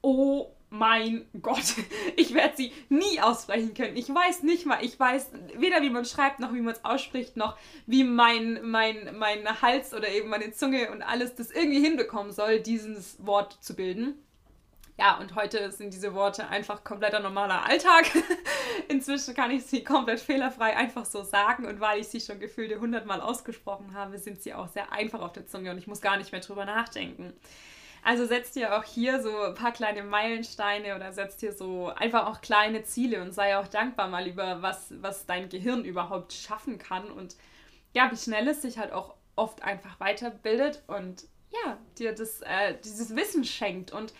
oh 0.01 0.47
mein 0.73 1.27
Gott, 1.39 1.75
ich 2.15 2.33
werde 2.33 2.57
sie 2.57 2.71
nie 2.89 3.21
aussprechen 3.21 3.75
können. 3.75 3.95
Ich 3.95 4.09
weiß 4.09 4.41
nicht 4.41 4.65
mal, 4.65 4.83
ich 4.83 4.99
weiß 4.99 5.29
weder 5.55 5.83
wie 5.83 5.91
man 5.91 6.03
schreibt, 6.03 6.39
noch 6.39 6.51
wie 6.51 6.61
man 6.61 6.73
es 6.73 6.83
ausspricht, 6.83 7.37
noch 7.37 7.55
wie 7.85 8.03
mein, 8.03 8.59
mein, 8.63 9.15
mein 9.17 9.61
Hals 9.61 9.93
oder 9.93 10.09
eben 10.09 10.29
meine 10.29 10.51
Zunge 10.51 10.91
und 10.91 11.03
alles 11.03 11.35
das 11.35 11.51
irgendwie 11.51 11.79
hinbekommen 11.79 12.31
soll, 12.31 12.59
dieses 12.59 13.23
Wort 13.23 13.63
zu 13.63 13.75
bilden. 13.75 14.15
Ja, 14.97 15.17
und 15.19 15.35
heute 15.35 15.71
sind 15.71 15.93
diese 15.93 16.15
Worte 16.15 16.47
einfach 16.47 16.83
kompletter 16.83 17.19
normaler 17.19 17.67
Alltag. 17.67 18.05
Inzwischen 18.87 19.35
kann 19.35 19.51
ich 19.51 19.65
sie 19.65 19.83
komplett 19.83 20.19
fehlerfrei 20.19 20.75
einfach 20.75 21.05
so 21.05 21.23
sagen 21.23 21.65
und 21.65 21.79
weil 21.79 22.01
ich 22.01 22.07
sie 22.07 22.19
schon 22.19 22.39
gefühlte 22.39 22.79
hundertmal 22.79 23.21
ausgesprochen 23.21 23.93
habe, 23.93 24.17
sind 24.17 24.41
sie 24.41 24.55
auch 24.55 24.67
sehr 24.67 24.91
einfach 24.91 25.21
auf 25.21 25.33
der 25.33 25.45
Zunge 25.45 25.69
und 25.69 25.77
ich 25.77 25.87
muss 25.87 26.01
gar 26.01 26.17
nicht 26.17 26.31
mehr 26.31 26.41
drüber 26.41 26.65
nachdenken. 26.65 27.33
Also 28.03 28.25
setzt 28.25 28.55
dir 28.55 28.77
auch 28.77 28.83
hier 28.83 29.21
so 29.21 29.35
ein 29.37 29.55
paar 29.55 29.71
kleine 29.71 30.03
Meilensteine 30.03 30.95
oder 30.95 31.13
setzt 31.13 31.41
dir 31.41 31.53
so 31.53 31.87
einfach 31.87 32.27
auch 32.27 32.41
kleine 32.41 32.83
Ziele 32.83 33.21
und 33.21 33.33
sei 33.33 33.57
auch 33.57 33.67
dankbar 33.67 34.09
mal 34.09 34.27
über 34.27 34.61
was, 34.61 34.93
was 35.01 35.25
dein 35.25 35.47
Gehirn 35.47 35.85
überhaupt 35.85 36.33
schaffen 36.33 36.77
kann 36.77 37.09
und 37.09 37.35
ja, 37.93 38.11
wie 38.11 38.17
schnell 38.17 38.47
es 38.49 38.61
sich 38.61 38.77
halt 38.77 38.91
auch 38.91 39.15
oft 39.35 39.63
einfach 39.63 39.99
weiterbildet 39.99 40.83
und 40.87 41.23
ja, 41.51 41.77
dir 41.97 42.13
das, 42.13 42.41
äh, 42.41 42.75
dieses 42.83 43.15
Wissen 43.15 43.43
schenkt. 43.45 43.91
Und 43.91 44.13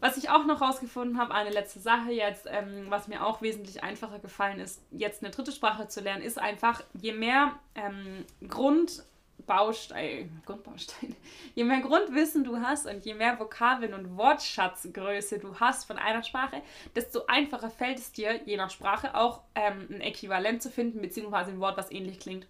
was 0.00 0.16
ich 0.16 0.30
auch 0.30 0.46
noch 0.46 0.60
rausgefunden 0.60 1.18
habe, 1.18 1.34
eine 1.34 1.50
letzte 1.50 1.80
Sache 1.80 2.12
jetzt, 2.12 2.46
ähm, 2.48 2.86
was 2.88 3.08
mir 3.08 3.26
auch 3.26 3.42
wesentlich 3.42 3.82
einfacher 3.82 4.20
gefallen 4.20 4.60
ist, 4.60 4.80
jetzt 4.90 5.22
eine 5.22 5.32
dritte 5.32 5.52
Sprache 5.52 5.88
zu 5.88 6.00
lernen, 6.00 6.22
ist 6.22 6.38
einfach, 6.38 6.82
je 6.94 7.12
mehr 7.12 7.58
ähm, 7.74 8.24
Grund 8.48 9.02
Bausteine, 9.46 10.28
Grundbausteine, 10.44 11.14
je 11.54 11.64
mehr 11.64 11.80
Grundwissen 11.80 12.44
du 12.44 12.58
hast 12.58 12.86
und 12.86 13.04
je 13.04 13.14
mehr 13.14 13.38
Vokabeln 13.38 13.94
und 13.94 14.16
Wortschatzgröße 14.16 15.38
du 15.38 15.58
hast 15.58 15.86
von 15.86 15.98
einer 15.98 16.22
Sprache, 16.22 16.62
desto 16.94 17.26
einfacher 17.26 17.70
fällt 17.70 17.98
es 17.98 18.12
dir, 18.12 18.40
je 18.44 18.56
nach 18.56 18.70
Sprache 18.70 19.14
auch 19.14 19.42
ähm, 19.54 19.88
ein 19.90 20.00
Äquivalent 20.00 20.62
zu 20.62 20.70
finden, 20.70 21.00
beziehungsweise 21.00 21.52
ein 21.52 21.60
Wort, 21.60 21.76
was 21.76 21.90
ähnlich 21.90 22.20
klingt. 22.20 22.46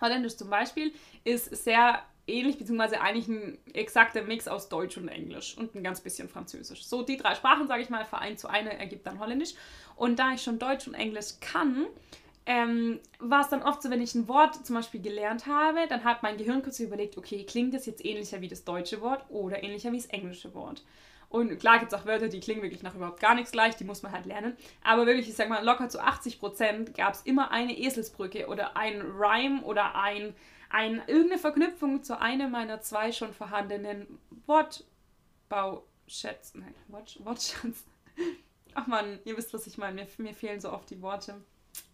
Holländisch 0.00 0.36
zum 0.36 0.50
Beispiel 0.50 0.92
ist 1.24 1.54
sehr 1.64 2.02
ähnlich, 2.26 2.58
beziehungsweise 2.58 3.00
eigentlich 3.00 3.28
ein 3.28 3.58
exakter 3.74 4.22
Mix 4.22 4.48
aus 4.48 4.68
Deutsch 4.68 4.96
und 4.96 5.08
Englisch 5.08 5.56
und 5.56 5.74
ein 5.74 5.82
ganz 5.82 6.00
bisschen 6.00 6.28
Französisch. 6.28 6.84
So, 6.84 7.02
die 7.02 7.16
drei 7.16 7.34
Sprachen, 7.34 7.68
sage 7.68 7.82
ich 7.82 7.90
mal, 7.90 8.04
vereint 8.04 8.38
zu 8.38 8.48
einer 8.48 8.70
ergibt 8.70 9.06
dann 9.06 9.18
Holländisch. 9.18 9.54
Und 9.96 10.18
da 10.18 10.32
ich 10.32 10.42
schon 10.42 10.58
Deutsch 10.58 10.86
und 10.86 10.94
Englisch 10.94 11.40
kann, 11.40 11.86
ähm, 12.46 13.00
war 13.18 13.42
es 13.42 13.48
dann 13.48 13.62
oft 13.62 13.82
so, 13.82 13.90
wenn 13.90 14.00
ich 14.00 14.14
ein 14.14 14.28
Wort 14.28 14.64
zum 14.66 14.76
Beispiel 14.76 15.00
gelernt 15.00 15.46
habe, 15.46 15.86
dann 15.88 16.04
hat 16.04 16.22
mein 16.22 16.36
Gehirn 16.36 16.62
kurz 16.62 16.78
überlegt, 16.80 17.18
okay, 17.18 17.44
klingt 17.44 17.74
das 17.74 17.86
jetzt 17.86 18.04
ähnlicher 18.04 18.40
wie 18.40 18.48
das 18.48 18.64
deutsche 18.64 19.00
Wort 19.00 19.24
oder 19.28 19.62
ähnlicher 19.62 19.92
wie 19.92 19.98
das 19.98 20.06
englische 20.06 20.52
Wort? 20.54 20.82
Und 21.28 21.60
klar 21.60 21.78
gibt 21.78 21.92
es 21.92 21.98
auch 21.98 22.06
Wörter, 22.06 22.28
die 22.28 22.40
klingen 22.40 22.62
wirklich 22.62 22.82
nach 22.82 22.96
überhaupt 22.96 23.20
gar 23.20 23.36
nichts 23.36 23.52
gleich, 23.52 23.76
die 23.76 23.84
muss 23.84 24.02
man 24.02 24.10
halt 24.10 24.26
lernen. 24.26 24.56
Aber 24.82 25.06
wirklich, 25.06 25.28
ich 25.28 25.36
sag 25.36 25.48
mal, 25.48 25.64
locker 25.64 25.88
zu 25.88 26.00
80 26.00 26.40
Prozent 26.40 26.96
gab 26.96 27.14
es 27.14 27.22
immer 27.22 27.52
eine 27.52 27.78
Eselsbrücke 27.78 28.48
oder 28.48 28.76
ein 28.76 29.00
Rhyme 29.00 29.62
oder 29.62 29.94
ein, 29.94 30.34
ein, 30.70 31.00
irgendeine 31.06 31.38
Verknüpfung 31.38 32.02
zu 32.02 32.20
einem 32.20 32.50
meiner 32.50 32.80
zwei 32.80 33.12
schon 33.12 33.32
vorhandenen 33.32 34.18
Wortbauschätzen. 34.46 36.62
Nein, 36.62 36.74
Wort, 36.88 37.24
Wortschatz. 37.24 37.84
Ach 38.74 38.88
man, 38.88 39.20
ihr 39.24 39.36
wisst, 39.36 39.54
was 39.54 39.68
ich 39.68 39.78
meine. 39.78 39.94
Mir, 39.94 40.08
mir 40.18 40.34
fehlen 40.34 40.60
so 40.60 40.72
oft 40.72 40.90
die 40.90 41.00
Worte 41.00 41.40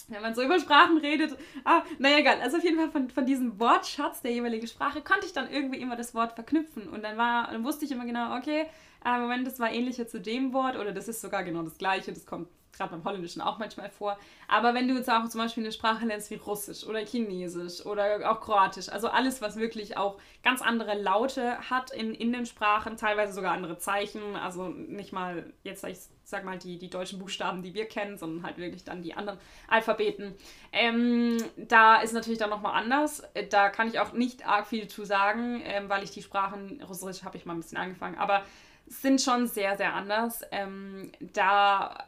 wenn 0.09 0.23
man 0.23 0.35
so 0.35 0.43
über 0.43 0.59
Sprachen 0.61 0.99
redet. 0.99 1.37
Ah, 1.65 1.83
naja, 1.99 2.19
egal. 2.19 2.41
Also 2.41 2.59
auf 2.59 2.65
jeden 2.65 2.79
Fall 2.79 2.91
von, 2.91 3.11
von 3.11 3.27
diesem 3.27 3.59
Wortschatz 3.59 4.23
der 4.23 4.33
jeweiligen 4.33 4.67
Sprache 4.67 5.03
konnte 5.03 5.27
ich 5.27 5.33
dann 5.33 5.51
irgendwie 5.51 5.81
immer 5.81 5.97
das 5.97 6.15
Wort 6.15 6.35
verknüpfen. 6.35 6.89
Und 6.89 7.03
dann 7.03 7.17
war, 7.17 7.51
dann 7.51 7.65
wusste 7.65 7.85
ich 7.85 7.91
immer 7.91 8.05
genau, 8.05 8.37
okay, 8.37 8.67
äh, 9.05 9.19
Moment, 9.19 9.47
das 9.47 9.59
war 9.59 9.71
ähnlicher 9.71 10.07
zu 10.07 10.21
dem 10.21 10.53
Wort 10.53 10.77
oder 10.77 10.93
das 10.93 11.09
ist 11.09 11.21
sogar 11.21 11.45
genau 11.45 11.63
das 11.63 11.79
gleiche, 11.79 12.13
das 12.13 12.27
kommt 12.27 12.49
gerade 12.73 12.91
beim 12.91 13.05
Holländischen 13.05 13.41
auch 13.41 13.59
manchmal 13.59 13.91
vor. 13.91 14.19
Aber 14.49 14.75
wenn 14.75 14.87
du 14.87 14.95
jetzt 14.95 15.11
auch 15.11 15.27
zum 15.29 15.41
Beispiel 15.41 15.65
eine 15.65 15.73
Sprache 15.73 16.05
lernst 16.05 16.31
wie 16.31 16.35
Russisch 16.35 16.85
oder 16.85 17.01
Chinesisch 17.01 17.85
oder 17.87 18.31
auch 18.31 18.41
Kroatisch, 18.41 18.89
also 18.89 19.09
alles, 19.09 19.41
was 19.41 19.57
wirklich 19.57 19.97
auch 19.97 20.19
ganz 20.43 20.63
andere 20.63 21.01
Laute 21.01 21.59
hat 21.71 21.91
in, 21.91 22.15
in 22.15 22.33
den 22.33 22.47
Sprachen, 22.47 22.97
teilweise 22.97 23.33
sogar 23.33 23.53
andere 23.53 23.79
Zeichen, 23.79 24.37
also 24.37 24.69
nicht 24.69 25.13
mal, 25.13 25.53
jetzt 25.63 25.85
ich 25.85 25.99
sag 26.27 26.45
mal, 26.45 26.59
die, 26.59 26.77
die 26.77 26.91
deutschen 26.91 27.21
Buchstaben, 27.21 27.63
die 27.63 27.73
wir 27.73 27.87
kennen, 27.87 28.19
sondern 28.19 28.45
halt 28.45 28.59
wirklich 28.59 28.83
dann 28.83 29.01
die 29.01 29.15
anderen 29.15 29.39
Alphabeten. 29.69 30.35
Ähm, 30.73 31.39
da 31.57 32.01
ist 32.01 32.13
natürlich 32.13 32.41
dann 32.41 32.51
nochmal 32.51 32.75
anders. 32.75 33.23
Da 33.51 33.69
kann 33.69 33.87
ich 33.87 34.01
auch 34.01 34.13
nicht 34.13 34.47
arg 34.47 34.67
viel 34.67 34.89
zu 34.89 35.05
sagen, 35.05 35.63
ähm, 35.65 35.89
weil 35.89 36.03
ich 36.03 36.11
die 36.11 36.23
Sprachen, 36.23 36.83
Russisch 36.83 37.23
habe 37.23 37.37
ich 37.37 37.47
mal 37.47 37.55
ein 37.55 37.61
bisschen 37.61 37.79
angefangen, 37.79 38.19
aber 38.19 38.45
sind 38.89 39.21
schon 39.21 39.47
sehr, 39.47 39.77
sehr 39.77 39.95
anders. 39.95 40.43
Ähm, 40.51 41.13
da 41.21 42.07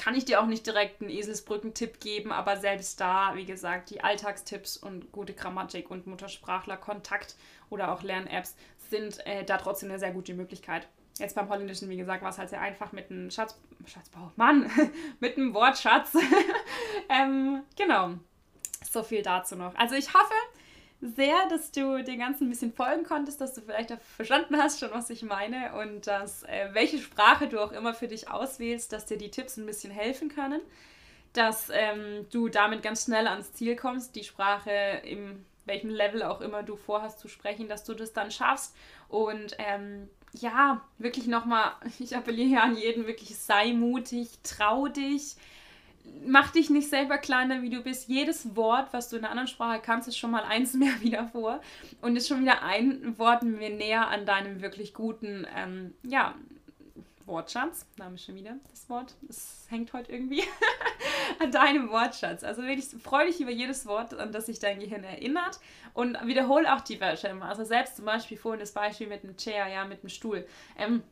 kann 0.00 0.14
ich 0.14 0.24
dir 0.24 0.40
auch 0.40 0.46
nicht 0.46 0.66
direkt 0.66 1.02
einen 1.02 1.10
Eselsbrückentipp 1.10 2.00
geben, 2.00 2.32
aber 2.32 2.56
selbst 2.56 2.98
da, 2.98 3.32
wie 3.34 3.44
gesagt, 3.44 3.90
die 3.90 4.02
Alltagstipps 4.02 4.78
und 4.78 5.12
gute 5.12 5.34
Grammatik 5.34 5.90
und 5.90 6.06
Muttersprachler-Kontakt 6.06 7.36
oder 7.68 7.92
auch 7.92 8.02
Lern-Apps 8.02 8.56
sind 8.88 9.24
äh, 9.26 9.44
da 9.44 9.58
trotzdem 9.58 9.90
eine 9.90 9.98
sehr 9.98 10.12
gute 10.12 10.32
Möglichkeit. 10.32 10.88
Jetzt 11.20 11.34
beim 11.34 11.48
Holländischen, 11.48 11.88
wie 11.88 11.96
gesagt, 11.96 12.22
war 12.22 12.30
es 12.30 12.38
halt 12.38 12.50
sehr 12.50 12.60
einfach 12.60 12.92
mit 12.92 13.10
einem 13.10 13.30
Schatz, 13.30 13.58
Schatzbau, 13.86 14.32
Mann, 14.36 14.70
mit 15.20 15.36
einem 15.36 15.54
Wortschatz. 15.54 16.14
ähm, 17.08 17.62
genau, 17.76 18.14
so 18.90 19.02
viel 19.02 19.22
dazu 19.22 19.56
noch. 19.56 19.74
Also 19.76 19.94
ich 19.94 20.12
hoffe, 20.12 20.34
sehr, 21.00 21.48
dass 21.48 21.70
du 21.72 22.02
dem 22.02 22.18
Ganzen 22.18 22.46
ein 22.46 22.50
bisschen 22.50 22.72
folgen 22.72 23.04
konntest, 23.04 23.40
dass 23.40 23.54
du 23.54 23.62
vielleicht 23.62 23.92
verstanden 24.16 24.56
hast 24.56 24.80
schon, 24.80 24.90
was 24.92 25.08
ich 25.10 25.22
meine 25.22 25.74
und 25.80 26.06
dass 26.06 26.42
äh, 26.42 26.68
welche 26.72 26.98
Sprache 26.98 27.48
du 27.48 27.60
auch 27.60 27.72
immer 27.72 27.94
für 27.94 28.08
dich 28.08 28.30
auswählst, 28.30 28.92
dass 28.92 29.06
dir 29.06 29.16
die 29.16 29.30
Tipps 29.30 29.56
ein 29.56 29.66
bisschen 29.66 29.90
helfen 29.90 30.28
können, 30.28 30.60
dass 31.32 31.70
ähm, 31.72 32.26
du 32.30 32.48
damit 32.48 32.82
ganz 32.82 33.04
schnell 33.04 33.26
ans 33.28 33.52
Ziel 33.54 33.76
kommst, 33.76 34.14
die 34.14 34.24
Sprache 34.24 35.00
im 35.04 35.44
welchem 35.64 35.90
Level 35.90 36.22
auch 36.22 36.40
immer 36.40 36.62
du 36.62 36.76
vorhast 36.76 37.20
zu 37.20 37.28
sprechen, 37.28 37.68
dass 37.68 37.84
du 37.84 37.94
das 37.94 38.12
dann 38.12 38.30
schaffst 38.30 38.74
und 39.08 39.56
ähm, 39.58 40.08
ja, 40.32 40.82
wirklich 40.98 41.26
nochmal, 41.26 41.72
ich 41.98 42.16
appelliere 42.16 42.62
an 42.62 42.76
jeden, 42.76 43.06
wirklich 43.06 43.36
sei 43.36 43.72
mutig, 43.72 44.28
trau 44.42 44.88
dich, 44.88 45.36
mach 46.26 46.50
dich 46.50 46.70
nicht 46.70 46.88
selber 46.88 47.18
kleiner, 47.18 47.62
wie 47.62 47.70
du 47.70 47.82
bist. 47.82 48.08
Jedes 48.08 48.56
Wort, 48.56 48.92
was 48.92 49.08
du 49.08 49.16
in 49.16 49.22
einer 49.22 49.30
anderen 49.30 49.48
Sprache 49.48 49.80
kannst, 49.82 50.08
ist 50.08 50.18
schon 50.18 50.30
mal 50.30 50.44
eins 50.44 50.74
mehr 50.74 51.00
wieder 51.00 51.28
vor 51.28 51.60
und 52.00 52.16
ist 52.16 52.28
schon 52.28 52.40
wieder 52.40 52.62
ein 52.62 53.18
Wort 53.18 53.42
mehr 53.42 53.70
näher 53.70 54.08
an 54.08 54.26
deinem 54.26 54.60
wirklich 54.62 54.94
guten, 54.94 55.46
ähm, 55.56 55.94
ja, 56.02 56.34
Wortschatz. 57.30 57.86
Name 57.96 58.18
schon 58.18 58.34
wieder 58.34 58.56
das 58.70 58.88
Wort. 58.90 59.14
Es 59.28 59.66
hängt 59.68 59.92
heute 59.92 60.12
irgendwie 60.12 60.42
an 61.38 61.50
deinem 61.50 61.90
Wortschatz. 61.90 62.44
Also 62.44 62.62
wirklich 62.62 62.86
freu 63.02 63.24
dich 63.26 63.40
über 63.40 63.50
jedes 63.50 63.86
Wort, 63.86 64.14
an 64.14 64.32
das 64.32 64.46
sich 64.46 64.58
dein 64.58 64.80
Gehirn 64.80 65.04
erinnert 65.04 65.60
und 65.94 66.18
wiederhole 66.26 66.72
auch 66.74 66.80
die 66.80 67.00
Wörter 67.00 67.30
immer. 67.30 67.46
Also 67.46 67.64
selbst 67.64 67.96
zum 67.96 68.04
Beispiel 68.04 68.36
vorhin 68.36 68.60
das 68.60 68.72
Beispiel 68.72 69.06
mit 69.06 69.22
dem 69.22 69.36
Chair, 69.36 69.68
ja, 69.68 69.84
mit 69.84 70.02
dem 70.02 70.08
Stuhl. 70.08 70.46
Ähm, 70.76 71.02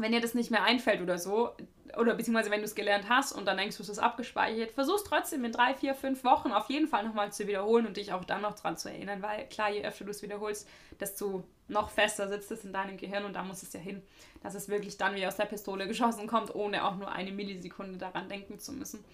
wenn 0.00 0.12
dir 0.12 0.20
das 0.20 0.34
nicht 0.34 0.50
mehr 0.50 0.64
einfällt 0.64 1.00
oder 1.00 1.18
so, 1.18 1.54
oder 1.96 2.14
beziehungsweise 2.14 2.50
wenn 2.50 2.60
du 2.60 2.64
es 2.64 2.74
gelernt 2.74 3.08
hast 3.08 3.32
und 3.32 3.46
dann 3.46 3.56
denkst 3.56 3.76
du, 3.76 3.82
es 3.82 3.88
ist 3.88 3.98
abgespeichert, 3.98 4.72
versuch 4.72 4.96
es 4.96 5.04
trotzdem 5.04 5.44
in 5.44 5.52
drei, 5.52 5.74
vier, 5.74 5.94
fünf 5.94 6.24
Wochen 6.24 6.52
auf 6.52 6.68
jeden 6.68 6.88
Fall 6.88 7.04
nochmal 7.04 7.32
zu 7.32 7.46
wiederholen 7.46 7.86
und 7.86 7.96
dich 7.96 8.12
auch 8.12 8.24
dann 8.24 8.42
noch 8.42 8.54
dran 8.54 8.76
zu 8.76 8.88
erinnern, 8.88 9.22
weil 9.22 9.46
klar, 9.48 9.70
je 9.70 9.84
öfter 9.84 10.04
du 10.04 10.10
es 10.10 10.22
wiederholst, 10.22 10.68
desto 11.00 11.44
noch 11.68 11.90
fester 11.90 12.28
sitzt 12.28 12.50
es 12.50 12.64
in 12.64 12.72
deinem 12.72 12.96
Gehirn 12.96 13.24
und 13.24 13.34
da 13.34 13.42
muss 13.42 13.62
es 13.62 13.72
ja 13.72 13.80
hin, 13.80 14.02
dass 14.42 14.54
es 14.54 14.68
wirklich 14.68 14.96
dann 14.96 15.14
wie 15.14 15.26
aus 15.26 15.36
der 15.36 15.46
Pistole 15.46 15.86
geschossen 15.88 16.26
kommt, 16.26 16.54
ohne 16.54 16.84
auch 16.84 16.96
nur 16.96 17.10
eine 17.10 17.32
Millisekunde 17.32 17.98
daran 17.98 18.28
denken 18.28 18.58
zu 18.58 18.72
müssen. 18.72 19.04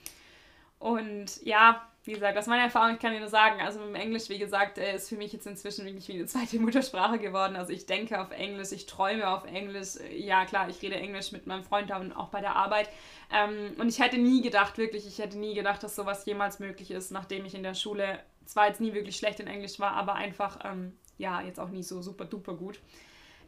Und 0.81 1.45
ja, 1.45 1.87
wie 2.05 2.14
gesagt, 2.14 2.38
aus 2.38 2.47
meiner 2.47 2.64
Erfahrung, 2.64 2.95
ich 2.95 3.01
kann 3.01 3.12
dir 3.12 3.21
nur 3.21 3.29
sagen, 3.29 3.61
also 3.61 3.79
mit 3.81 3.88
dem 3.88 3.95
Englisch, 3.95 4.31
wie 4.31 4.38
gesagt, 4.38 4.79
ist 4.79 5.11
für 5.11 5.16
mich 5.16 5.31
jetzt 5.31 5.47
inzwischen 5.47 5.85
wirklich 5.85 6.09
wie 6.09 6.14
eine 6.14 6.25
zweite 6.25 6.59
Muttersprache 6.61 7.19
geworden. 7.19 7.55
Also 7.55 7.73
ich 7.73 7.85
denke 7.85 8.19
auf 8.19 8.31
Englisch, 8.31 8.73
ich 8.73 8.87
träume 8.87 9.29
auf 9.29 9.45
Englisch. 9.45 9.99
Ja, 10.11 10.47
klar, 10.47 10.71
ich 10.71 10.81
rede 10.81 10.97
Englisch 10.97 11.33
mit 11.33 11.47
meinem 11.47 11.64
Freund 11.64 11.90
und 11.90 12.12
auch 12.12 12.29
bei 12.29 12.40
der 12.40 12.57
Arbeit. 12.57 12.88
Ähm, 13.31 13.75
und 13.79 13.88
ich 13.90 14.01
hätte 14.01 14.16
nie 14.16 14.40
gedacht, 14.40 14.79
wirklich, 14.79 15.07
ich 15.07 15.19
hätte 15.19 15.38
nie 15.38 15.55
gedacht, 15.55 15.83
dass 15.83 15.95
sowas 15.95 16.25
jemals 16.25 16.61
möglich 16.61 16.90
ist, 16.90 17.11
nachdem 17.11 17.45
ich 17.45 17.55
in 17.55 17.62
der 17.62 17.75
Schule 17.75 18.19
zwar 18.47 18.69
jetzt 18.69 18.81
nie 18.81 18.95
wirklich 18.95 19.19
schlecht 19.19 19.38
in 19.38 19.47
Englisch 19.47 19.79
war, 19.79 19.93
aber 19.93 20.14
einfach, 20.14 20.61
ähm, 20.64 20.97
ja, 21.19 21.43
jetzt 21.43 21.61
auch 21.61 21.69
nie 21.69 21.83
so 21.83 22.01
super 22.01 22.25
duper 22.25 22.55
gut. 22.55 22.81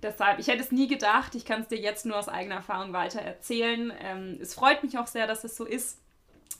Deshalb, 0.02 0.38
ich 0.38 0.48
hätte 0.48 0.60
es 0.60 0.70
nie 0.70 0.88
gedacht, 0.88 1.34
ich 1.34 1.46
kann 1.46 1.62
es 1.62 1.68
dir 1.68 1.78
jetzt 1.78 2.04
nur 2.04 2.18
aus 2.18 2.28
eigener 2.28 2.56
Erfahrung 2.56 2.92
weiter 2.92 3.22
erzählen. 3.22 3.90
Ähm, 3.98 4.38
es 4.42 4.52
freut 4.52 4.82
mich 4.82 4.98
auch 4.98 5.06
sehr, 5.06 5.26
dass 5.26 5.44
es 5.44 5.56
so 5.56 5.64
ist 5.64 6.01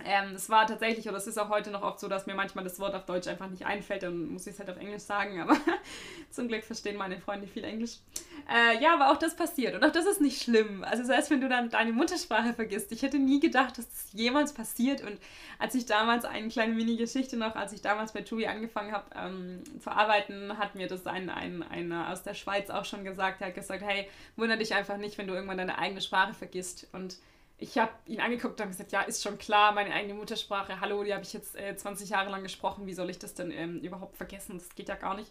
ähm, 0.04 0.34
es 0.34 0.48
war 0.48 0.66
tatsächlich, 0.66 1.08
oder 1.08 1.18
es 1.18 1.26
ist 1.26 1.38
auch 1.38 1.48
heute 1.48 1.70
noch 1.70 1.82
oft 1.82 2.00
so, 2.00 2.08
dass 2.08 2.26
mir 2.26 2.34
manchmal 2.34 2.64
das 2.64 2.78
Wort 2.80 2.94
auf 2.94 3.04
Deutsch 3.04 3.28
einfach 3.28 3.48
nicht 3.48 3.66
einfällt, 3.66 4.02
dann 4.02 4.28
muss 4.28 4.46
ich 4.46 4.54
es 4.54 4.58
halt 4.58 4.70
auf 4.70 4.78
Englisch 4.78 5.02
sagen, 5.02 5.40
aber 5.40 5.56
zum 6.30 6.48
Glück 6.48 6.64
verstehen 6.64 6.96
meine 6.96 7.18
Freunde 7.18 7.46
viel 7.46 7.64
Englisch. 7.64 7.98
Äh, 8.50 8.82
ja, 8.82 8.94
aber 8.94 9.12
auch 9.12 9.18
das 9.18 9.36
passiert 9.36 9.74
und 9.74 9.84
auch 9.84 9.92
das 9.92 10.06
ist 10.06 10.20
nicht 10.20 10.42
schlimm. 10.42 10.82
Also 10.84 11.04
selbst 11.04 11.30
wenn 11.30 11.40
du 11.40 11.48
dann 11.48 11.70
deine 11.70 11.92
Muttersprache 11.92 12.54
vergisst, 12.54 12.90
ich 12.92 13.02
hätte 13.02 13.18
nie 13.18 13.40
gedacht, 13.40 13.78
dass 13.78 13.88
das 13.88 14.12
jemals 14.12 14.52
passiert 14.52 15.02
und 15.02 15.18
als 15.58 15.74
ich 15.74 15.86
damals, 15.86 16.24
eine 16.24 16.48
kleine 16.48 16.74
Mini-Geschichte 16.74 17.36
noch, 17.36 17.54
als 17.54 17.72
ich 17.72 17.82
damals 17.82 18.12
bei 18.12 18.22
TUI 18.22 18.46
angefangen 18.46 18.92
habe 18.92 19.04
ähm, 19.14 19.62
zu 19.80 19.90
arbeiten, 19.90 20.58
hat 20.58 20.74
mir 20.74 20.88
das 20.88 21.06
ein, 21.06 21.30
ein, 21.30 21.62
einer 21.62 22.10
aus 22.10 22.22
der 22.22 22.34
Schweiz 22.34 22.70
auch 22.70 22.84
schon 22.84 23.04
gesagt, 23.04 23.40
er 23.40 23.48
hat 23.48 23.54
gesagt, 23.54 23.82
hey, 23.82 24.08
wundere 24.36 24.58
dich 24.58 24.74
einfach 24.74 24.96
nicht, 24.96 25.18
wenn 25.18 25.26
du 25.26 25.34
irgendwann 25.34 25.58
deine 25.58 25.78
eigene 25.78 26.00
Sprache 26.00 26.34
vergisst 26.34 26.88
und 26.92 27.18
ich 27.58 27.78
habe 27.78 27.92
ihn 28.06 28.20
angeguckt 28.20 28.60
und 28.60 28.68
gesagt, 28.68 28.92
ja, 28.92 29.02
ist 29.02 29.22
schon 29.22 29.38
klar, 29.38 29.72
meine 29.72 29.92
eigene 29.92 30.14
Muttersprache, 30.14 30.80
hallo, 30.80 31.04
die 31.04 31.12
habe 31.12 31.22
ich 31.22 31.32
jetzt 31.32 31.56
äh, 31.56 31.76
20 31.76 32.10
Jahre 32.10 32.30
lang 32.30 32.42
gesprochen, 32.42 32.86
wie 32.86 32.94
soll 32.94 33.10
ich 33.10 33.18
das 33.18 33.34
denn 33.34 33.50
ähm, 33.50 33.80
überhaupt 33.80 34.16
vergessen? 34.16 34.58
Das 34.58 34.74
geht 34.74 34.88
ja 34.88 34.96
gar 34.96 35.14
nicht. 35.14 35.30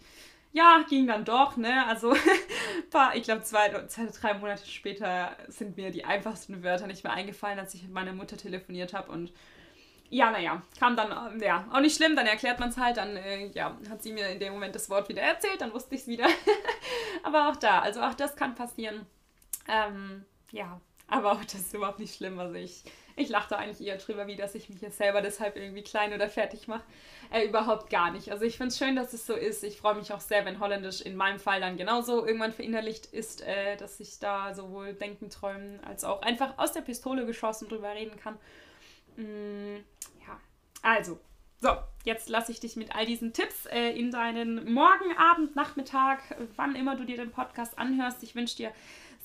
Ja, 0.53 0.83
ging 0.89 1.07
dann 1.07 1.23
doch, 1.23 1.55
ne? 1.55 1.85
Also, 1.87 2.13
paar, 2.89 3.15
ich 3.15 3.23
glaube, 3.23 3.43
zwei, 3.43 3.69
zwei, 3.87 4.07
drei 4.07 4.33
Monate 4.33 4.65
später 4.65 5.35
sind 5.47 5.77
mir 5.77 5.91
die 5.91 6.03
einfachsten 6.05 6.63
Wörter 6.63 6.87
nicht 6.87 7.03
mehr 7.03 7.13
eingefallen, 7.13 7.59
als 7.59 7.73
ich 7.73 7.83
mit 7.83 7.91
meiner 7.91 8.13
Mutter 8.13 8.37
telefoniert 8.37 8.93
habe 8.93 9.11
und 9.11 9.31
ja, 10.11 10.29
naja, 10.29 10.61
kam 10.77 10.97
dann, 10.97 11.39
ja, 11.39 11.65
auch 11.71 11.79
nicht 11.79 11.95
schlimm, 11.95 12.17
dann 12.17 12.27
erklärt 12.27 12.59
man 12.59 12.67
es 12.67 12.77
halt, 12.77 12.97
dann, 12.97 13.15
äh, 13.15 13.47
ja, 13.53 13.77
hat 13.89 14.03
sie 14.03 14.11
mir 14.11 14.27
in 14.27 14.39
dem 14.41 14.51
Moment 14.51 14.75
das 14.75 14.89
Wort 14.89 15.07
wieder 15.07 15.21
erzählt, 15.21 15.61
dann 15.61 15.73
wusste 15.73 15.95
ich 15.95 16.01
es 16.01 16.07
wieder. 16.07 16.27
Aber 17.23 17.47
auch 17.47 17.55
da, 17.55 17.79
also 17.79 18.01
auch 18.01 18.13
das 18.13 18.35
kann 18.35 18.53
passieren. 18.53 19.05
Ähm, 19.69 20.25
ja, 20.51 20.81
aber 21.11 21.33
auch 21.33 21.43
das 21.43 21.55
ist 21.55 21.73
überhaupt 21.73 21.99
nicht 21.99 22.15
schlimm. 22.15 22.39
Also 22.39 22.55
ich, 22.55 22.83
ich 23.17 23.27
lache 23.27 23.49
da 23.49 23.57
eigentlich 23.57 23.85
eher 23.85 23.97
drüber, 23.97 24.27
wie 24.27 24.37
dass 24.37 24.55
ich 24.55 24.69
mich 24.69 24.81
jetzt 24.81 24.97
selber 24.97 25.21
deshalb 25.21 25.57
irgendwie 25.57 25.83
klein 25.83 26.13
oder 26.13 26.29
fertig 26.29 26.67
mache. 26.67 26.83
Äh, 27.31 27.45
überhaupt 27.45 27.89
gar 27.89 28.11
nicht. 28.11 28.31
Also 28.31 28.45
ich 28.45 28.55
finde 28.55 28.69
es 28.69 28.77
schön, 28.77 28.95
dass 28.95 29.11
es 29.11 29.25
so 29.27 29.35
ist. 29.35 29.63
Ich 29.63 29.77
freue 29.77 29.95
mich 29.95 30.13
auch 30.13 30.21
sehr, 30.21 30.45
wenn 30.45 30.59
Holländisch 30.61 31.01
in 31.01 31.17
meinem 31.17 31.39
Fall 31.39 31.59
dann 31.59 31.75
genauso 31.75 32.25
irgendwann 32.25 32.53
verinnerlicht 32.53 33.07
ist, 33.07 33.41
äh, 33.41 33.75
dass 33.75 33.99
ich 33.99 34.19
da 34.19 34.53
sowohl 34.53 34.93
denken, 34.93 35.29
träumen, 35.29 35.83
als 35.83 36.05
auch 36.05 36.21
einfach 36.21 36.57
aus 36.57 36.71
der 36.71 36.81
Pistole 36.81 37.25
geschossen 37.25 37.67
drüber 37.67 37.93
reden 37.93 38.17
kann. 38.17 38.37
Mm, 39.17 39.83
ja, 40.25 40.39
also. 40.81 41.19
So, 41.63 41.69
jetzt 42.05 42.27
lasse 42.27 42.51
ich 42.51 42.59
dich 42.59 42.75
mit 42.75 42.95
all 42.95 43.05
diesen 43.05 43.33
Tipps 43.33 43.67
äh, 43.67 43.91
in 43.91 44.09
deinen 44.09 44.73
Morgen, 44.73 45.15
Abend, 45.15 45.55
Nachmittag, 45.55 46.21
wann 46.55 46.75
immer 46.75 46.95
du 46.95 47.03
dir 47.03 47.17
den 47.17 47.29
Podcast 47.29 47.77
anhörst. 47.77 48.23
Ich 48.23 48.33
wünsche 48.33 48.57
dir 48.57 48.71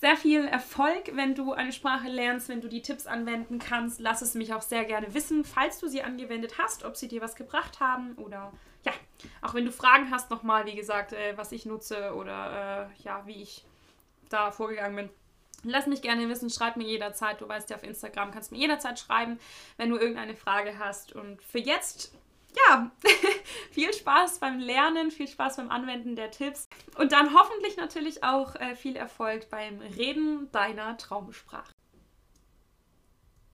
sehr 0.00 0.16
viel 0.16 0.44
Erfolg, 0.46 1.12
wenn 1.14 1.34
du 1.34 1.52
eine 1.52 1.72
Sprache 1.72 2.08
lernst, 2.08 2.48
wenn 2.48 2.60
du 2.60 2.68
die 2.68 2.82
Tipps 2.82 3.06
anwenden 3.06 3.58
kannst. 3.58 4.00
Lass 4.00 4.22
es 4.22 4.34
mich 4.34 4.52
auch 4.52 4.62
sehr 4.62 4.84
gerne 4.84 5.14
wissen, 5.14 5.44
falls 5.44 5.78
du 5.78 5.88
sie 5.88 6.02
angewendet 6.02 6.58
hast, 6.58 6.84
ob 6.84 6.96
sie 6.96 7.08
dir 7.08 7.22
was 7.22 7.34
gebracht 7.34 7.80
haben 7.80 8.14
oder 8.16 8.52
ja, 8.84 8.92
auch 9.42 9.54
wenn 9.54 9.64
du 9.64 9.72
Fragen 9.72 10.10
hast 10.10 10.30
nochmal, 10.30 10.66
wie 10.66 10.76
gesagt, 10.76 11.12
äh, 11.12 11.36
was 11.36 11.50
ich 11.52 11.66
nutze 11.66 12.14
oder 12.14 12.90
äh, 12.98 13.02
ja, 13.02 13.26
wie 13.26 13.42
ich 13.42 13.64
da 14.28 14.50
vorgegangen 14.50 14.96
bin. 14.96 15.10
Lass 15.64 15.86
mich 15.86 16.02
gerne 16.02 16.28
wissen, 16.28 16.50
schreib 16.50 16.76
mir 16.76 16.86
jederzeit. 16.86 17.40
Du 17.40 17.48
weißt 17.48 17.70
ja 17.70 17.76
auf 17.76 17.82
Instagram, 17.82 18.30
kannst 18.30 18.52
mir 18.52 18.58
jederzeit 18.58 19.00
schreiben, 19.00 19.40
wenn 19.78 19.90
du 19.90 19.96
irgendeine 19.96 20.36
Frage 20.36 20.78
hast. 20.78 21.12
Und 21.12 21.42
für 21.42 21.58
jetzt 21.58 22.12
ja, 22.56 22.90
viel 23.70 23.92
Spaß 23.92 24.38
beim 24.38 24.58
Lernen, 24.58 25.10
viel 25.10 25.28
Spaß 25.28 25.56
beim 25.56 25.70
Anwenden 25.70 26.16
der 26.16 26.30
Tipps 26.30 26.68
und 26.96 27.12
dann 27.12 27.34
hoffentlich 27.34 27.76
natürlich 27.76 28.24
auch 28.24 28.54
äh, 28.56 28.74
viel 28.76 28.96
Erfolg 28.96 29.50
beim 29.50 29.80
Reden 29.80 30.50
deiner 30.52 30.96
Traumsprache. 30.96 31.75